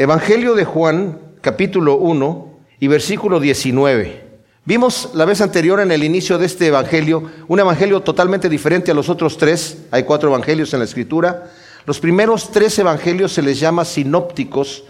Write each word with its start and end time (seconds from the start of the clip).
Evangelio 0.00 0.54
de 0.54 0.64
Juan, 0.64 1.18
capítulo 1.42 1.98
1 1.98 2.48
y 2.80 2.88
versículo 2.88 3.38
19. 3.38 4.24
Vimos 4.64 5.10
la 5.12 5.26
vez 5.26 5.42
anterior 5.42 5.78
en 5.78 5.92
el 5.92 6.02
inicio 6.02 6.38
de 6.38 6.46
este 6.46 6.68
Evangelio 6.68 7.30
un 7.48 7.60
Evangelio 7.60 8.00
totalmente 8.00 8.48
diferente 8.48 8.90
a 8.90 8.94
los 8.94 9.10
otros 9.10 9.36
tres. 9.36 9.82
Hay 9.90 10.04
cuatro 10.04 10.30
Evangelios 10.30 10.72
en 10.72 10.78
la 10.78 10.86
Escritura. 10.86 11.50
Los 11.84 12.00
primeros 12.00 12.50
tres 12.50 12.78
Evangelios 12.78 13.34
se 13.34 13.42
les 13.42 13.60
llama 13.60 13.84
sinópticos. 13.84 14.84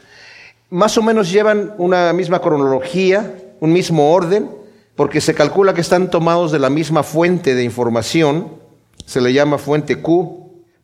Más 0.70 0.96
o 0.96 1.02
menos 1.02 1.28
llevan 1.32 1.74
una 1.78 2.12
misma 2.12 2.40
cronología, 2.40 3.34
un 3.58 3.72
mismo 3.72 4.12
orden, 4.12 4.48
porque 4.94 5.20
se 5.20 5.34
calcula 5.34 5.74
que 5.74 5.80
están 5.80 6.08
tomados 6.08 6.52
de 6.52 6.60
la 6.60 6.70
misma 6.70 7.02
fuente 7.02 7.56
de 7.56 7.64
información. 7.64 8.52
Se 9.06 9.20
le 9.20 9.32
llama 9.32 9.58
fuente 9.58 10.00
Q, 10.00 10.39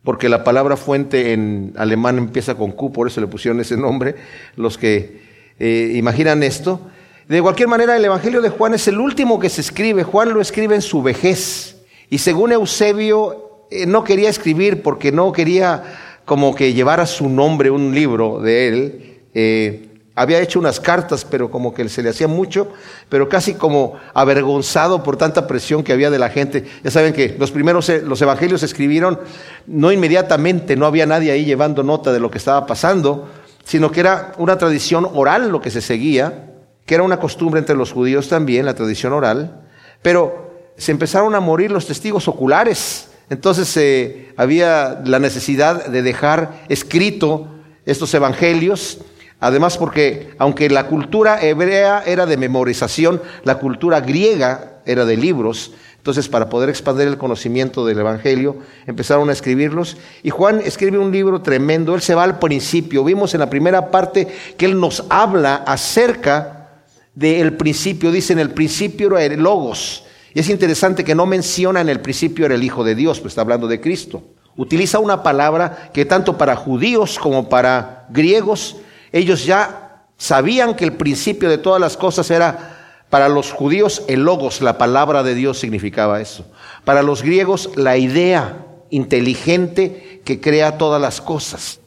porque 0.07 0.29
la 0.29 0.45
palabra 0.45 0.77
fuente 0.77 1.33
en 1.33 1.73
alemán 1.75 2.17
empieza 2.17 2.55
con 2.55 2.71
Q, 2.71 2.93
por 2.93 3.07
eso 3.07 3.19
le 3.19 3.27
pusieron 3.27 3.59
ese 3.59 3.75
nombre, 3.75 4.15
los 4.55 4.77
que 4.77 5.19
eh, 5.59 5.91
imaginan 5.95 6.43
esto. 6.43 6.79
De 7.27 7.41
cualquier 7.41 7.67
manera, 7.67 7.93
el 7.97 8.05
Evangelio 8.05 8.41
de 8.41 8.47
Juan 8.47 8.73
es 8.73 8.87
el 8.87 9.01
último 9.01 9.37
que 9.37 9.49
se 9.49 9.59
escribe. 9.59 10.03
Juan 10.03 10.33
lo 10.33 10.39
escribe 10.39 10.75
en 10.75 10.81
su 10.81 11.03
vejez. 11.03 11.75
Y 12.09 12.19
según 12.19 12.53
Eusebio, 12.53 13.65
eh, 13.69 13.85
no 13.85 14.05
quería 14.05 14.29
escribir 14.29 14.81
porque 14.81 15.11
no 15.11 15.33
quería 15.33 15.83
como 16.23 16.55
que 16.55 16.71
llevara 16.71 17.05
su 17.05 17.27
nombre 17.27 17.69
un 17.69 17.93
libro 17.93 18.39
de 18.39 18.67
él. 18.69 19.19
Eh, 19.33 19.86
había 20.17 20.41
hecho 20.41 20.57
unas 20.57 20.79
cartas, 20.79 21.23
pero 21.23 21.51
como 21.51 21.75
que 21.75 21.87
se 21.89 22.01
le 22.01 22.09
hacía 22.09 22.27
mucho, 22.27 22.73
pero 23.07 23.29
casi 23.29 23.53
como 23.53 23.97
avergonzado 24.15 25.03
por 25.03 25.15
tanta 25.15 25.45
presión 25.45 25.83
que 25.83 25.93
había 25.93 26.09
de 26.09 26.17
la 26.17 26.29
gente. 26.29 26.65
Ya 26.83 26.89
saben 26.89 27.13
que 27.13 27.35
los 27.37 27.51
primeros, 27.51 27.87
eh, 27.89 28.01
los 28.01 28.19
evangelios 28.19 28.61
se 28.61 28.65
escribieron 28.65 29.19
no 29.67 29.91
inmediatamente, 29.91 30.75
no 30.75 30.87
había 30.87 31.05
nadie 31.05 31.31
ahí 31.31 31.45
llevando 31.45 31.83
nota 31.83 32.11
de 32.11 32.19
lo 32.19 32.31
que 32.31 32.39
estaba 32.39 32.65
pasando, 32.65 33.29
sino 33.63 33.91
que 33.91 33.99
era 33.99 34.31
una 34.39 34.57
tradición 34.57 35.07
oral 35.13 35.49
lo 35.49 35.61
que 35.61 35.69
se 35.69 35.81
seguía, 35.81 36.51
que 36.87 36.95
era 36.95 37.03
una 37.03 37.19
costumbre 37.19 37.59
entre 37.59 37.75
los 37.75 37.91
judíos 37.91 38.27
también, 38.27 38.65
la 38.65 38.73
tradición 38.73 39.13
oral, 39.13 39.67
pero 40.01 40.71
se 40.77 40.91
empezaron 40.91 41.35
a 41.35 41.39
morir 41.39 41.69
los 41.69 41.85
testigos 41.85 42.27
oculares. 42.27 43.09
Entonces 43.29 43.77
eh, 43.77 44.33
había 44.35 44.99
la 45.05 45.19
necesidad 45.19 45.85
de 45.85 46.01
dejar 46.01 46.63
escrito 46.69 47.49
estos 47.85 48.11
evangelios 48.15 48.99
Además 49.39 49.77
porque 49.77 50.31
aunque 50.39 50.69
la 50.69 50.87
cultura 50.87 51.43
hebrea 51.43 52.03
era 52.05 52.25
de 52.25 52.37
memorización, 52.37 53.21
la 53.43 53.59
cultura 53.59 54.01
griega 54.01 54.79
era 54.85 55.05
de 55.05 55.17
libros. 55.17 55.73
Entonces, 55.97 56.29
para 56.29 56.49
poder 56.49 56.69
expandir 56.69 57.07
el 57.07 57.17
conocimiento 57.17 57.85
del 57.85 57.99
Evangelio, 57.99 58.57
empezaron 58.87 59.29
a 59.29 59.33
escribirlos. 59.33 59.97
Y 60.23 60.29
Juan 60.29 60.61
escribe 60.63 60.97
un 60.97 61.11
libro 61.11 61.41
tremendo. 61.41 61.93
Él 61.93 62.01
se 62.01 62.15
va 62.15 62.23
al 62.23 62.39
principio. 62.39 63.03
Vimos 63.03 63.33
en 63.33 63.41
la 63.41 63.49
primera 63.49 63.91
parte 63.91 64.27
que 64.57 64.65
él 64.65 64.79
nos 64.79 65.03
habla 65.09 65.55
acerca 65.55 66.69
del 67.13 67.57
principio. 67.57 68.11
Dice, 68.11 68.33
en 68.33 68.39
el 68.39 68.51
principio 68.51 69.17
era 69.17 69.23
el 69.25 69.41
Logos. 69.41 70.05
Y 70.33 70.39
es 70.39 70.49
interesante 70.49 71.03
que 71.03 71.13
no 71.13 71.25
menciona 71.25 71.81
en 71.81 71.89
el 71.89 71.99
principio 71.99 72.45
era 72.45 72.55
el 72.55 72.63
Hijo 72.63 72.83
de 72.83 72.95
Dios, 72.95 73.19
pues 73.19 73.31
está 73.31 73.41
hablando 73.41 73.67
de 73.67 73.81
Cristo. 73.81 74.23
Utiliza 74.55 74.99
una 74.99 75.23
palabra 75.23 75.89
que 75.93 76.05
tanto 76.05 76.37
para 76.37 76.55
judíos 76.55 77.19
como 77.19 77.49
para 77.49 78.07
griegos 78.09 78.77
ellos 79.11 79.45
ya 79.45 80.03
sabían 80.17 80.75
que 80.75 80.85
el 80.85 80.93
principio 80.93 81.49
de 81.49 81.57
todas 81.57 81.79
las 81.79 81.97
cosas 81.97 82.29
era, 82.31 83.05
para 83.09 83.29
los 83.29 83.51
judíos, 83.51 84.03
el 84.07 84.23
logos, 84.23 84.61
la 84.61 84.77
palabra 84.77 85.23
de 85.23 85.35
Dios 85.35 85.59
significaba 85.59 86.21
eso. 86.21 86.45
Para 86.83 87.03
los 87.03 87.23
griegos, 87.23 87.71
la 87.75 87.97
idea 87.97 88.65
inteligente 88.89 90.21
que 90.25 90.41
crea 90.41 90.77
todas 90.77 91.01
las 91.01 91.21
cosas. 91.21 91.79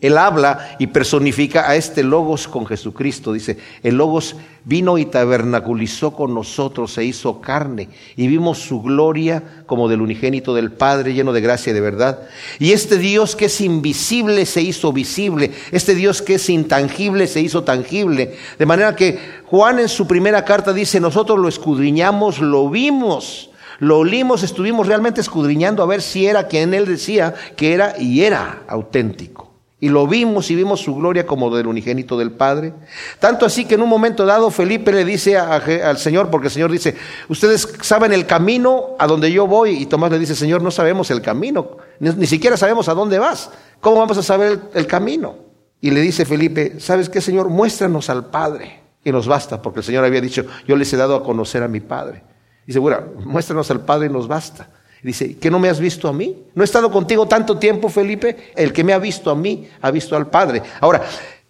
Él 0.00 0.16
habla 0.16 0.76
y 0.78 0.86
personifica 0.86 1.68
a 1.68 1.76
este 1.76 2.02
Logos 2.02 2.48
con 2.48 2.66
Jesucristo. 2.66 3.32
Dice, 3.32 3.58
el 3.82 3.96
Logos 3.96 4.36
vino 4.64 4.96
y 4.96 5.04
tabernaculizó 5.04 6.12
con 6.12 6.34
nosotros, 6.34 6.92
se 6.92 7.04
hizo 7.04 7.40
carne 7.40 7.88
y 8.16 8.26
vimos 8.26 8.58
su 8.58 8.80
gloria 8.82 9.42
como 9.66 9.88
del 9.88 10.00
unigénito 10.00 10.54
del 10.54 10.72
Padre, 10.72 11.12
lleno 11.12 11.32
de 11.32 11.40
gracia 11.42 11.70
y 11.70 11.74
de 11.74 11.80
verdad. 11.80 12.20
Y 12.58 12.72
este 12.72 12.96
Dios 12.96 13.36
que 13.36 13.46
es 13.46 13.60
invisible 13.60 14.46
se 14.46 14.62
hizo 14.62 14.92
visible, 14.92 15.52
este 15.70 15.94
Dios 15.94 16.22
que 16.22 16.34
es 16.34 16.48
intangible 16.48 17.26
se 17.26 17.40
hizo 17.40 17.62
tangible. 17.64 18.36
De 18.58 18.66
manera 18.66 18.96
que 18.96 19.18
Juan 19.46 19.80
en 19.80 19.88
su 19.88 20.06
primera 20.06 20.44
carta 20.44 20.72
dice, 20.72 20.98
nosotros 21.00 21.38
lo 21.38 21.48
escudriñamos, 21.48 22.40
lo 22.40 22.70
vimos. 22.70 23.48
Lo 23.80 24.00
olimos, 24.00 24.42
estuvimos 24.42 24.86
realmente 24.86 25.22
escudriñando 25.22 25.82
a 25.82 25.86
ver 25.86 26.02
si 26.02 26.26
era 26.26 26.48
quien 26.48 26.74
él 26.74 26.84
decía 26.84 27.34
que 27.56 27.72
era 27.72 27.94
y 27.98 28.20
era 28.24 28.62
auténtico. 28.68 29.49
Y 29.82 29.88
lo 29.88 30.06
vimos 30.06 30.50
y 30.50 30.54
vimos 30.54 30.80
su 30.80 30.94
gloria 30.94 31.26
como 31.26 31.54
del 31.54 31.66
unigénito 31.66 32.18
del 32.18 32.32
Padre. 32.32 32.74
Tanto 33.18 33.46
así 33.46 33.64
que 33.64 33.76
en 33.76 33.82
un 33.82 33.88
momento 33.88 34.26
dado 34.26 34.50
Felipe 34.50 34.92
le 34.92 35.06
dice 35.06 35.38
al 35.38 35.96
Señor, 35.96 36.28
porque 36.30 36.48
el 36.48 36.52
Señor 36.52 36.70
dice, 36.70 36.94
ustedes 37.30 37.66
saben 37.80 38.12
el 38.12 38.26
camino 38.26 38.94
a 38.98 39.06
donde 39.06 39.32
yo 39.32 39.46
voy. 39.46 39.70
Y 39.70 39.86
Tomás 39.86 40.10
le 40.10 40.18
dice, 40.18 40.34
Señor, 40.34 40.60
no 40.60 40.70
sabemos 40.70 41.10
el 41.10 41.22
camino, 41.22 41.78
ni, 41.98 42.26
siquiera 42.26 42.58
sabemos 42.58 42.90
a 42.90 42.94
dónde 42.94 43.18
vas. 43.18 43.50
¿Cómo 43.80 43.96
vamos 43.96 44.18
a 44.18 44.22
saber 44.22 44.60
el, 44.74 44.86
camino? 44.86 45.36
Y 45.80 45.90
le 45.92 46.02
dice 46.02 46.26
Felipe, 46.26 46.78
¿sabes 46.78 47.08
qué, 47.08 47.22
Señor? 47.22 47.48
Muéstranos 47.48 48.10
al 48.10 48.26
Padre. 48.26 48.80
Y 49.02 49.12
nos 49.12 49.26
basta, 49.26 49.62
porque 49.62 49.80
el 49.80 49.84
Señor 49.84 50.04
había 50.04 50.20
dicho, 50.20 50.44
yo 50.68 50.76
les 50.76 50.92
he 50.92 50.98
dado 50.98 51.16
a 51.16 51.24
conocer 51.24 51.62
a 51.62 51.68
mi 51.68 51.80
Padre. 51.80 52.22
Dice, 52.66 52.78
bueno, 52.78 52.98
muéstranos 53.24 53.70
al 53.70 53.80
Padre 53.80 54.08
y 54.08 54.10
nos 54.10 54.28
basta. 54.28 54.68
Dice, 55.02 55.36
¿que 55.38 55.50
no 55.50 55.58
me 55.58 55.68
has 55.68 55.80
visto 55.80 56.08
a 56.08 56.12
mí? 56.12 56.36
¿No 56.54 56.62
he 56.62 56.64
estado 56.64 56.90
contigo 56.90 57.26
tanto 57.26 57.56
tiempo, 57.56 57.88
Felipe? 57.88 58.52
El 58.54 58.72
que 58.72 58.84
me 58.84 58.92
ha 58.92 58.98
visto 58.98 59.30
a 59.30 59.34
mí, 59.34 59.68
ha 59.80 59.90
visto 59.90 60.14
al 60.14 60.28
Padre. 60.28 60.62
Ahora, 60.80 61.02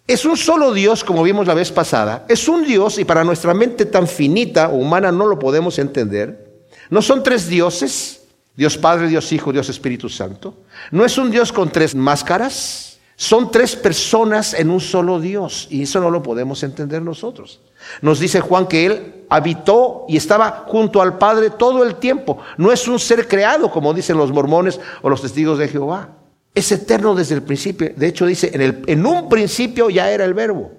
es 0.06 0.25
un 0.25 0.37
solo 0.37 0.72
Dios, 0.72 1.05
como 1.05 1.22
vimos 1.22 1.47
la 1.47 1.55
vez 1.55 1.71
pasada. 1.71 2.25
Es 2.28 2.49
un 2.49 2.65
Dios 2.65 2.99
y 2.99 3.05
para 3.05 3.22
nuestra 3.25 3.55
mente 3.55 3.87
tan 3.87 4.06
finita 4.09 4.69
o 4.69 4.77
humana 4.77 5.12
no 5.12 5.27
lo 5.27 5.39
podemos 5.39 5.78
entender. 5.78 6.65
No 6.91 7.00
son 7.00 7.22
tres 7.22 7.49
dioses, 7.49 8.22
Dios 8.56 8.77
Padre, 8.77 9.09
Dios 9.09 9.33
Hijo, 9.33 9.53
Dios 9.53 9.69
Espíritu 9.69 10.09
Santo. 10.09 10.55
No 10.91 11.05
es 11.05 11.16
un 11.16 11.31
Dios 11.31 11.53
con 11.53 11.71
tres 11.71 11.94
máscaras. 11.94 12.90
Son 13.20 13.50
tres 13.50 13.76
personas 13.76 14.54
en 14.54 14.70
un 14.70 14.81
solo 14.81 15.20
Dios 15.20 15.66
y 15.69 15.82
eso 15.82 16.00
no 16.00 16.10
lo 16.10 16.22
podemos 16.22 16.62
entender 16.62 17.03
nosotros. 17.03 17.60
Nos 18.00 18.19
dice 18.19 18.41
Juan 18.41 18.66
que 18.66 18.86
Él 18.86 19.26
habitó 19.28 20.06
y 20.08 20.16
estaba 20.16 20.64
junto 20.66 21.03
al 21.03 21.19
Padre 21.19 21.50
todo 21.50 21.84
el 21.84 21.97
tiempo. 21.97 22.38
No 22.56 22.72
es 22.72 22.88
un 22.88 22.98
ser 22.98 23.28
creado 23.28 23.70
como 23.70 23.92
dicen 23.92 24.16
los 24.16 24.32
mormones 24.32 24.80
o 25.03 25.10
los 25.10 25.20
testigos 25.20 25.59
de 25.59 25.69
Jehová. 25.69 26.16
Es 26.54 26.72
eterno 26.72 27.14
desde 27.14 27.34
el 27.34 27.42
principio. 27.42 27.92
De 27.94 28.06
hecho 28.06 28.25
dice, 28.25 28.53
en, 28.54 28.62
el, 28.62 28.82
en 28.86 29.04
un 29.04 29.28
principio 29.28 29.91
ya 29.91 30.10
era 30.10 30.25
el 30.25 30.32
verbo. 30.32 30.72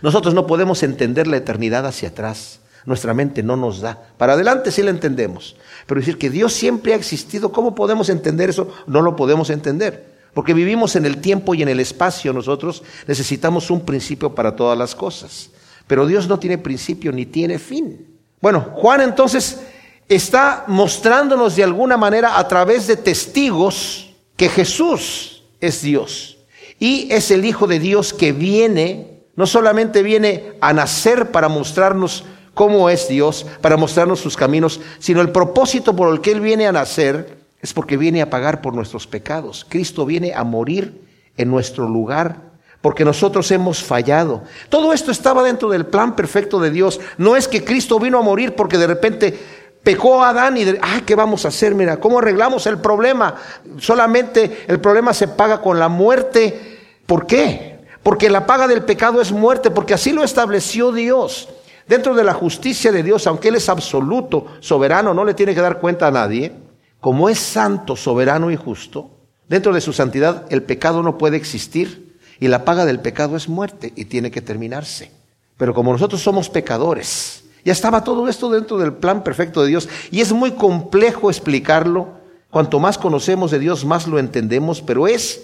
Nosotros 0.00 0.32
no 0.32 0.46
podemos 0.46 0.84
entender 0.84 1.26
la 1.26 1.38
eternidad 1.38 1.84
hacia 1.84 2.10
atrás. 2.10 2.60
Nuestra 2.84 3.14
mente 3.14 3.42
no 3.42 3.56
nos 3.56 3.80
da. 3.80 4.00
Para 4.16 4.34
adelante 4.34 4.70
sí 4.70 4.84
la 4.84 4.90
entendemos. 4.90 5.56
Pero 5.88 6.00
decir 6.00 6.18
que 6.18 6.30
Dios 6.30 6.52
siempre 6.52 6.92
ha 6.92 6.96
existido, 6.96 7.50
¿cómo 7.50 7.74
podemos 7.74 8.08
entender 8.10 8.48
eso? 8.48 8.72
No 8.86 9.02
lo 9.02 9.16
podemos 9.16 9.50
entender. 9.50 10.09
Porque 10.34 10.54
vivimos 10.54 10.96
en 10.96 11.06
el 11.06 11.20
tiempo 11.20 11.54
y 11.54 11.62
en 11.62 11.68
el 11.68 11.80
espacio 11.80 12.32
nosotros 12.32 12.82
necesitamos 13.06 13.70
un 13.70 13.80
principio 13.80 14.34
para 14.34 14.54
todas 14.54 14.78
las 14.78 14.94
cosas. 14.94 15.50
Pero 15.86 16.06
Dios 16.06 16.28
no 16.28 16.38
tiene 16.38 16.58
principio 16.58 17.10
ni 17.10 17.26
tiene 17.26 17.58
fin. 17.58 18.06
Bueno, 18.40 18.60
Juan 18.74 19.00
entonces 19.00 19.60
está 20.08 20.64
mostrándonos 20.66 21.56
de 21.56 21.64
alguna 21.64 21.96
manera 21.96 22.38
a 22.38 22.46
través 22.46 22.86
de 22.86 22.96
testigos 22.96 24.10
que 24.36 24.48
Jesús 24.48 25.42
es 25.60 25.82
Dios. 25.82 26.38
Y 26.78 27.08
es 27.10 27.30
el 27.30 27.44
Hijo 27.44 27.66
de 27.66 27.78
Dios 27.78 28.14
que 28.14 28.32
viene, 28.32 29.24
no 29.36 29.46
solamente 29.46 30.02
viene 30.02 30.54
a 30.60 30.72
nacer 30.72 31.30
para 31.30 31.48
mostrarnos 31.48 32.24
cómo 32.54 32.88
es 32.88 33.08
Dios, 33.08 33.46
para 33.60 33.76
mostrarnos 33.76 34.20
sus 34.20 34.36
caminos, 34.36 34.80
sino 34.98 35.20
el 35.20 35.30
propósito 35.30 35.94
por 35.94 36.12
el 36.12 36.20
que 36.20 36.32
Él 36.32 36.40
viene 36.40 36.66
a 36.66 36.72
nacer 36.72 37.39
es 37.62 37.74
porque 37.74 37.96
viene 37.96 38.22
a 38.22 38.30
pagar 38.30 38.62
por 38.62 38.74
nuestros 38.74 39.06
pecados. 39.06 39.66
Cristo 39.68 40.06
viene 40.06 40.32
a 40.34 40.44
morir 40.44 41.02
en 41.36 41.50
nuestro 41.50 41.88
lugar 41.88 42.50
porque 42.80 43.04
nosotros 43.04 43.50
hemos 43.50 43.82
fallado. 43.82 44.42
Todo 44.70 44.92
esto 44.92 45.10
estaba 45.10 45.42
dentro 45.42 45.68
del 45.68 45.86
plan 45.86 46.16
perfecto 46.16 46.58
de 46.58 46.70
Dios. 46.70 46.98
No 47.18 47.36
es 47.36 47.46
que 47.46 47.62
Cristo 47.62 48.00
vino 48.00 48.18
a 48.18 48.22
morir 48.22 48.54
porque 48.54 48.78
de 48.78 48.86
repente 48.86 49.38
pecó 49.82 50.22
a 50.22 50.30
Adán 50.30 50.56
y, 50.56 50.64
de, 50.64 50.78
ah, 50.80 51.02
¿qué 51.04 51.14
vamos 51.14 51.44
a 51.44 51.48
hacer? 51.48 51.74
Mira, 51.74 51.98
¿cómo 51.98 52.18
arreglamos 52.18 52.66
el 52.66 52.78
problema? 52.78 53.34
Solamente 53.78 54.64
el 54.66 54.80
problema 54.80 55.12
se 55.12 55.28
paga 55.28 55.60
con 55.60 55.78
la 55.78 55.88
muerte. 55.88 56.78
¿Por 57.04 57.26
qué? 57.26 57.80
Porque 58.02 58.30
la 58.30 58.46
paga 58.46 58.66
del 58.66 58.82
pecado 58.82 59.20
es 59.20 59.30
muerte, 59.30 59.70
porque 59.70 59.92
así 59.92 60.12
lo 60.12 60.24
estableció 60.24 60.92
Dios. 60.92 61.50
Dentro 61.86 62.14
de 62.14 62.24
la 62.24 62.32
justicia 62.32 62.92
de 62.92 63.02
Dios, 63.02 63.26
aunque 63.26 63.48
Él 63.48 63.56
es 63.56 63.68
absoluto, 63.68 64.46
soberano, 64.60 65.12
no 65.12 65.24
le 65.26 65.34
tiene 65.34 65.54
que 65.54 65.60
dar 65.60 65.80
cuenta 65.80 66.06
a 66.06 66.10
nadie 66.10 66.69
como 67.00 67.28
es 67.28 67.38
santo, 67.38 67.96
soberano 67.96 68.50
y 68.50 68.56
justo, 68.56 69.10
dentro 69.48 69.72
de 69.72 69.80
su 69.80 69.92
santidad 69.92 70.46
el 70.50 70.62
pecado 70.62 71.02
no 71.02 71.18
puede 71.18 71.36
existir 71.36 72.16
y 72.38 72.48
la 72.48 72.64
paga 72.64 72.84
del 72.84 73.00
pecado 73.00 73.36
es 73.36 73.48
muerte 73.48 73.92
y 73.96 74.06
tiene 74.06 74.30
que 74.30 74.40
terminarse. 74.42 75.10
Pero 75.56 75.74
como 75.74 75.92
nosotros 75.92 76.22
somos 76.22 76.48
pecadores, 76.48 77.44
ya 77.64 77.72
estaba 77.72 78.04
todo 78.04 78.28
esto 78.28 78.50
dentro 78.50 78.78
del 78.78 78.94
plan 78.94 79.22
perfecto 79.22 79.62
de 79.62 79.68
Dios 79.68 79.88
y 80.10 80.20
es 80.20 80.32
muy 80.32 80.52
complejo 80.52 81.30
explicarlo. 81.30 82.20
Cuanto 82.50 82.80
más 82.80 82.98
conocemos 82.98 83.50
de 83.50 83.58
Dios, 83.58 83.84
más 83.84 84.06
lo 84.06 84.18
entendemos, 84.18 84.80
pero 84.80 85.06
es 85.06 85.42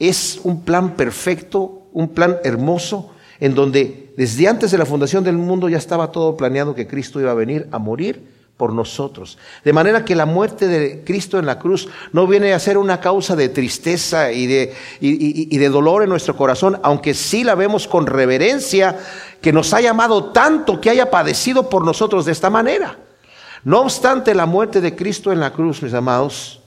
es 0.00 0.40
un 0.42 0.62
plan 0.62 0.96
perfecto, 0.96 1.82
un 1.92 2.08
plan 2.08 2.38
hermoso, 2.42 3.10
en 3.38 3.54
donde 3.54 4.12
desde 4.16 4.48
antes 4.48 4.70
de 4.70 4.78
la 4.78 4.86
fundación 4.86 5.22
del 5.22 5.36
mundo 5.36 5.68
ya 5.68 5.78
estaba 5.78 6.10
todo 6.10 6.36
planeado 6.36 6.74
que 6.74 6.86
Cristo 6.88 7.20
iba 7.20 7.30
a 7.30 7.34
venir 7.34 7.68
a 7.70 7.78
morir 7.78 8.39
por 8.60 8.74
nosotros. 8.74 9.38
De 9.64 9.72
manera 9.72 10.04
que 10.04 10.14
la 10.14 10.26
muerte 10.26 10.68
de 10.68 11.02
Cristo 11.02 11.38
en 11.38 11.46
la 11.46 11.58
cruz 11.58 11.88
no 12.12 12.26
viene 12.26 12.52
a 12.52 12.58
ser 12.58 12.76
una 12.76 13.00
causa 13.00 13.34
de 13.34 13.48
tristeza 13.48 14.32
y 14.32 14.46
de, 14.46 14.74
y, 15.00 15.56
de 15.56 15.68
dolor 15.70 16.02
en 16.02 16.10
nuestro 16.10 16.36
corazón, 16.36 16.78
aunque 16.82 17.14
sí 17.14 17.42
la 17.42 17.54
vemos 17.54 17.88
con 17.88 18.06
reverencia, 18.06 18.98
que 19.40 19.50
nos 19.50 19.72
ha 19.72 19.80
llamado 19.80 20.24
tanto 20.24 20.78
que 20.78 20.90
haya 20.90 21.10
padecido 21.10 21.70
por 21.70 21.86
nosotros 21.86 22.26
de 22.26 22.32
esta 22.32 22.50
manera. 22.50 22.98
No 23.64 23.80
obstante, 23.80 24.34
la 24.34 24.44
muerte 24.44 24.82
de 24.82 24.94
Cristo 24.94 25.32
en 25.32 25.40
la 25.40 25.54
cruz, 25.54 25.82
mis 25.82 25.94
amados, 25.94 26.60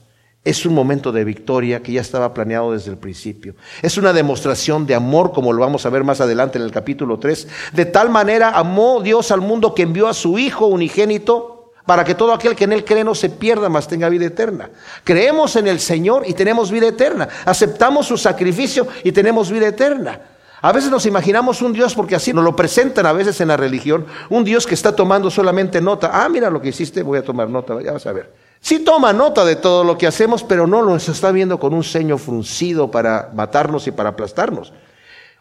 es 0.44 0.66
un 0.66 0.74
momento 0.74 1.12
de 1.12 1.22
victoria 1.22 1.80
que 1.80 1.92
ya 1.92 2.00
estaba 2.00 2.34
planeado 2.34 2.72
desde 2.72 2.90
el 2.90 2.98
principio. 2.98 3.54
Es 3.82 3.98
una 3.98 4.12
demostración 4.12 4.84
de 4.84 4.96
amor, 4.96 5.30
como 5.30 5.52
lo 5.52 5.60
vamos 5.60 5.86
a 5.86 5.90
ver 5.90 6.02
más 6.02 6.20
adelante 6.20 6.58
en 6.58 6.64
el 6.64 6.72
capítulo 6.72 7.20
3. 7.20 7.46
De 7.72 7.84
tal 7.84 8.10
manera 8.10 8.50
amó 8.50 9.00
Dios 9.00 9.30
al 9.30 9.42
mundo 9.42 9.76
que 9.76 9.82
envió 9.82 10.08
a 10.08 10.12
su 10.12 10.40
Hijo 10.40 10.66
unigénito 10.66 11.53
para 11.86 12.04
que 12.04 12.14
todo 12.14 12.32
aquel 12.32 12.56
que 12.56 12.64
en 12.64 12.72
Él 12.72 12.84
cree 12.84 13.04
no 13.04 13.14
se 13.14 13.28
pierda, 13.28 13.68
mas 13.68 13.86
tenga 13.86 14.08
vida 14.08 14.26
eterna. 14.26 14.70
Creemos 15.04 15.56
en 15.56 15.66
el 15.66 15.80
Señor 15.80 16.24
y 16.26 16.32
tenemos 16.32 16.70
vida 16.70 16.88
eterna. 16.88 17.28
Aceptamos 17.44 18.06
su 18.06 18.16
sacrificio 18.16 18.86
y 19.02 19.12
tenemos 19.12 19.50
vida 19.50 19.68
eterna. 19.68 20.20
A 20.62 20.72
veces 20.72 20.90
nos 20.90 21.04
imaginamos 21.04 21.60
un 21.60 21.74
Dios, 21.74 21.94
porque 21.94 22.14
así 22.14 22.32
nos 22.32 22.42
lo 22.42 22.56
presentan 22.56 23.04
a 23.04 23.12
veces 23.12 23.38
en 23.42 23.48
la 23.48 23.56
religión, 23.58 24.06
un 24.30 24.44
Dios 24.44 24.66
que 24.66 24.72
está 24.72 24.96
tomando 24.96 25.30
solamente 25.30 25.78
nota. 25.82 26.10
Ah, 26.10 26.26
mira 26.30 26.48
lo 26.48 26.62
que 26.62 26.70
hiciste, 26.70 27.02
voy 27.02 27.18
a 27.18 27.22
tomar 27.22 27.50
nota, 27.50 27.82
ya 27.82 27.92
vas 27.92 28.06
a 28.06 28.12
ver. 28.12 28.32
Sí 28.60 28.78
toma 28.78 29.12
nota 29.12 29.44
de 29.44 29.56
todo 29.56 29.84
lo 29.84 29.98
que 29.98 30.06
hacemos, 30.06 30.42
pero 30.42 30.66
no 30.66 30.82
nos 30.82 31.06
está 31.10 31.32
viendo 31.32 31.60
con 31.60 31.74
un 31.74 31.84
ceño 31.84 32.16
fruncido 32.16 32.90
para 32.90 33.28
matarnos 33.34 33.86
y 33.88 33.90
para 33.90 34.08
aplastarnos. 34.08 34.72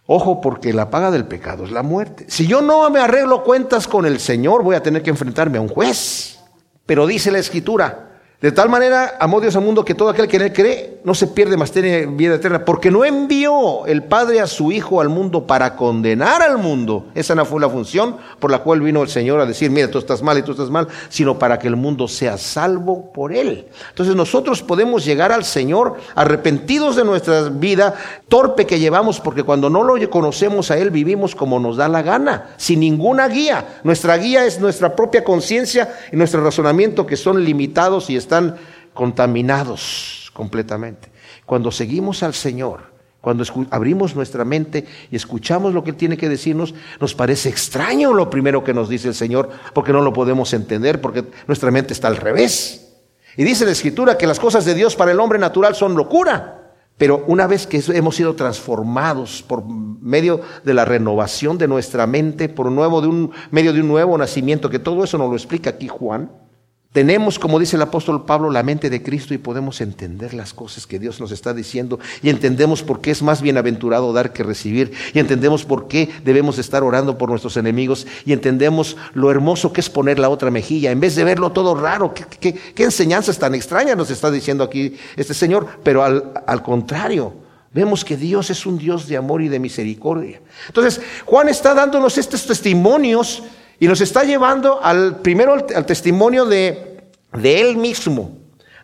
Ojo, 0.07 0.42
porque 0.42 0.74
la 0.74 0.89
paga 0.89 1.10
del 1.10 1.24
pecado 1.24 1.63
es 1.63 1.72
la 1.72 1.84
muerte. 1.84 2.25
Si 2.28 2.46
yo 2.46 2.62
no 2.62 2.89
me 2.89 3.00
arreglo 3.00 3.46
cuentas 3.46 3.88
con 3.88 4.06
el 4.06 4.19
Señor, 4.19 4.62
voy 4.62 4.75
a 4.75 4.84
tener 4.84 5.01
que 5.01 5.10
enfrentarme 5.10 5.57
a 5.57 5.62
un 5.62 5.69
juez. 5.69 6.33
Pero 6.86 7.08
dice 7.08 7.32
la 7.32 7.40
escritura, 7.40 8.12
de 8.44 8.51
tal 8.51 8.68
manera 8.68 9.16
amó 9.22 9.40
Dios 9.40 9.56
al 9.56 9.63
mundo 9.63 9.86
que 9.86 9.95
todo 9.95 10.10
aquel 10.10 10.28
que 10.28 10.36
en 10.36 10.42
él 10.42 10.51
cree 10.51 11.00
no 11.06 11.16
se 11.16 11.28
pierde, 11.28 11.56
más 11.56 11.72
tiene 11.72 12.07
vida 12.07 12.36
eterna. 12.36 12.66
Porque 12.66 12.92
no 12.92 13.06
envió 13.06 13.86
el 13.86 14.04
Padre 14.04 14.42
a 14.42 14.48
su 14.48 14.74
Hijo 14.74 15.00
al 15.00 15.07
mundo 15.07 15.48
para 15.48 15.78
condenar 15.78 16.42
al 16.42 16.57
mundo. 16.57 17.06
Esa 17.16 17.36
no 17.36 17.45
fue 17.45 17.62
la 17.62 17.69
función 17.69 18.18
por 18.40 18.51
la 18.51 18.60
cual 18.60 18.81
vino 18.81 19.01
el 19.01 19.07
Señor 19.07 19.40
a 19.40 19.45
decir, 19.45 19.72
mira, 19.72 19.90
tú 19.90 19.98
estás 19.98 20.22
mal 20.22 20.38
y 20.38 20.42
tú 20.42 20.51
estás 20.51 20.69
mal, 20.69 20.90
sino 21.07 21.40
para 21.40 21.57
que 21.57 21.69
el 21.69 21.78
mundo 21.78 22.10
sea 22.10 22.38
salvo 22.38 23.13
por 23.13 23.34
él. 23.34 23.66
Entonces 23.90 24.13
nosotros 24.13 24.62
podemos 24.62 25.06
llegar 25.06 25.31
al 25.31 25.46
Señor 25.46 25.96
arrepentidos 26.13 26.98
de 26.98 27.06
nuestra 27.06 27.44
vida 27.44 27.94
torpe 28.28 28.66
que 28.66 28.78
llevamos, 28.78 29.22
porque 29.22 29.44
cuando 29.44 29.69
no 29.69 29.84
lo 29.84 29.94
conocemos 30.10 30.69
a 30.69 30.78
Él 30.78 30.89
vivimos 30.89 31.34
como 31.34 31.62
nos 31.62 31.78
da 31.78 31.88
la 31.88 32.01
gana, 32.01 32.50
sin 32.57 32.81
ninguna 32.81 33.30
guía. 33.30 33.80
Nuestra 33.86 34.18
guía 34.18 34.46
es 34.46 34.60
nuestra 34.60 34.98
propia 34.98 35.24
conciencia 35.24 35.96
y 36.12 36.18
nuestro 36.18 36.44
razonamiento 36.44 37.06
que 37.06 37.16
son 37.16 37.42
limitados 37.42 38.10
y 38.10 38.18
están 38.18 38.33
están 38.34 38.56
contaminados 38.94 40.32
completamente. 40.34 41.12
Cuando 41.46 41.72
seguimos 41.72 42.24
al 42.24 42.34
Señor, 42.34 42.94
cuando 43.22 43.44
abrimos 43.70 44.16
nuestra 44.16 44.44
mente 44.44 44.86
y 45.12 45.16
escuchamos 45.16 45.74
lo 45.74 45.84
que 45.84 45.92
Él 45.92 45.96
tiene 45.96 46.18
que 46.18 46.30
decirnos, 46.30 46.74
nos 47.00 47.14
parece 47.14 47.50
extraño 47.50 48.12
lo 48.14 48.30
primero 48.30 48.64
que 48.64 48.74
nos 48.74 48.90
dice 48.90 49.10
el 49.10 49.14
Señor, 49.14 49.50
porque 49.74 49.94
no 49.94 50.02
lo 50.02 50.14
podemos 50.14 50.54
entender, 50.54 51.00
porque 51.00 51.26
nuestra 51.48 51.72
mente 51.72 51.94
está 51.94 52.08
al 52.08 52.18
revés. 52.18 52.96
Y 53.38 53.44
dice 53.44 53.66
la 53.66 53.72
Escritura 53.72 54.18
que 54.18 54.28
las 54.28 54.40
cosas 54.40 54.66
de 54.66 54.74
Dios 54.74 54.96
para 54.96 55.12
el 55.12 55.20
hombre 55.20 55.40
natural 55.40 55.76
son 55.76 55.96
locura. 55.96 56.60
Pero 56.98 57.24
una 57.28 57.48
vez 57.48 57.66
que 57.66 57.82
hemos 57.94 58.16
sido 58.16 58.36
transformados 58.36 59.44
por 59.44 59.66
medio 59.66 60.42
de 60.64 60.74
la 60.74 60.86
renovación 60.86 61.58
de 61.58 61.68
nuestra 61.68 62.06
mente, 62.06 62.50
por 62.50 62.72
nuevo 62.72 63.02
de 63.02 63.08
un 63.08 63.32
medio 63.50 63.74
de 63.74 63.82
un 63.82 63.88
nuevo 63.88 64.18
nacimiento, 64.18 64.70
que 64.70 64.80
todo 64.80 65.04
eso 65.04 65.18
nos 65.18 65.30
lo 65.30 65.36
explica 65.36 65.72
aquí 65.72 65.88
Juan, 65.88 66.30
tenemos, 66.94 67.40
como 67.40 67.60
dice 67.60 67.75
el 67.75 67.81
apóstol 67.81 68.24
Pablo, 68.24 68.51
la 68.51 68.62
mente 68.62 68.92
de 68.92 69.01
Cristo 69.01 69.34
y 69.34 69.40
podemos 69.40 69.81
entender 69.81 70.36
las 70.36 70.54
cosas 70.54 70.86
que 70.86 71.00
Dios 71.00 71.19
nos 71.19 71.31
está 71.31 71.54
diciendo 71.54 72.00
y 72.22 72.30
entendemos 72.30 72.84
por 72.84 73.01
qué 73.01 73.10
es 73.10 73.24
más 73.24 73.42
bienaventurado 73.42 74.13
dar 74.13 74.31
que 74.31 74.44
recibir 74.44 74.94
y 75.12 75.18
entendemos 75.18 75.66
por 75.66 75.88
qué 75.88 76.10
debemos 76.24 76.60
estar 76.60 76.84
orando 76.84 77.18
por 77.18 77.30
nuestros 77.30 77.57
enemigos 77.57 78.06
y 78.25 78.31
entendemos 78.31 78.95
lo 79.16 79.31
hermoso 79.31 79.74
que 79.74 79.81
es 79.81 79.90
poner 79.90 80.19
la 80.19 80.30
otra 80.30 80.51
mejilla 80.51 80.92
en 80.92 81.00
vez 81.00 81.16
de 81.16 81.24
verlo 81.24 81.51
todo 81.51 81.74
raro. 81.74 82.13
¿Qué, 82.13 82.62
enseñanzas 82.78 83.39
tan 83.39 83.56
extrañas 83.56 83.98
nos 83.98 84.12
está 84.12 84.30
diciendo 84.30 84.63
aquí 84.63 84.96
este 85.16 85.34
Señor? 85.34 85.68
Pero 85.84 86.04
al, 86.04 86.31
al 86.46 86.62
contrario, 86.62 87.34
Vemos 87.75 88.06
que 88.06 88.16
Dios 88.16 88.51
es 88.51 88.68
un 88.68 88.78
Dios 88.78 89.07
de 89.07 89.18
amor 89.18 89.42
y 89.42 89.48
de 89.48 89.57
misericordia. 89.57 90.39
Entonces, 90.68 91.01
Juan 91.25 91.50
está 91.50 91.74
dándonos 91.74 92.19
estos 92.19 92.46
testimonios 92.46 93.42
y 93.84 93.88
nos 93.90 94.00
está 94.00 94.24
llevando 94.24 94.82
al 94.82 95.18
primero 95.18 95.52
al, 95.76 95.86
testimonio 95.86 96.46
de, 96.46 97.04
de 97.34 97.60
él 97.60 97.76
mismo. 97.76 98.32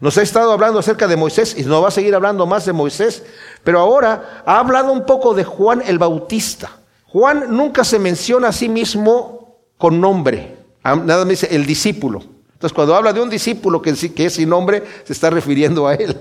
Nos 0.01 0.17
ha 0.17 0.21
estado 0.21 0.51
hablando 0.51 0.77
acerca 0.77 1.07
de 1.07 1.15
Moisés 1.15 1.55
y 1.57 1.63
nos 1.63 1.81
va 1.81 1.87
a 1.87 1.91
seguir 1.91 2.13
hablando 2.15 2.45
más 2.45 2.65
de 2.65 2.73
Moisés, 2.73 3.23
pero 3.63 3.79
ahora 3.79 4.43
ha 4.45 4.59
hablado 4.59 4.91
un 4.91 5.05
poco 5.05 5.33
de 5.33 5.45
Juan 5.45 5.81
el 5.87 5.99
Bautista. 5.99 6.79
Juan 7.05 7.45
nunca 7.55 7.85
se 7.85 7.97
menciona 7.97 8.49
a 8.49 8.51
sí 8.51 8.67
mismo 8.67 9.61
con 9.77 10.01
nombre, 10.01 10.57
nada 10.83 11.19
más 11.19 11.29
dice 11.29 11.47
el 11.49 11.65
discípulo. 11.65 12.21
Entonces 12.51 12.73
cuando 12.73 12.93
habla 12.93 13.13
de 13.13 13.21
un 13.21 13.29
discípulo 13.29 13.81
que 13.81 13.91
es 13.91 14.33
sin 14.33 14.49
nombre, 14.49 14.83
se 15.05 15.13
está 15.13 15.29
refiriendo 15.29 15.87
a 15.87 15.95
él. 15.95 16.13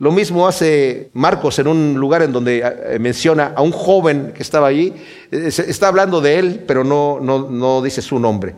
Lo 0.00 0.12
mismo 0.12 0.46
hace 0.46 1.10
Marcos 1.12 1.58
en 1.58 1.66
un 1.66 1.94
lugar 1.94 2.22
en 2.22 2.32
donde 2.32 2.58
eh, 2.58 2.98
menciona 3.00 3.52
a 3.56 3.62
un 3.62 3.72
joven 3.72 4.32
que 4.34 4.42
estaba 4.42 4.68
allí. 4.68 4.94
Eh, 5.30 5.48
está 5.48 5.88
hablando 5.88 6.20
de 6.20 6.38
él, 6.38 6.64
pero 6.66 6.84
no, 6.84 7.18
no, 7.20 7.48
no 7.50 7.82
dice 7.82 8.00
su 8.00 8.18
nombre. 8.18 8.54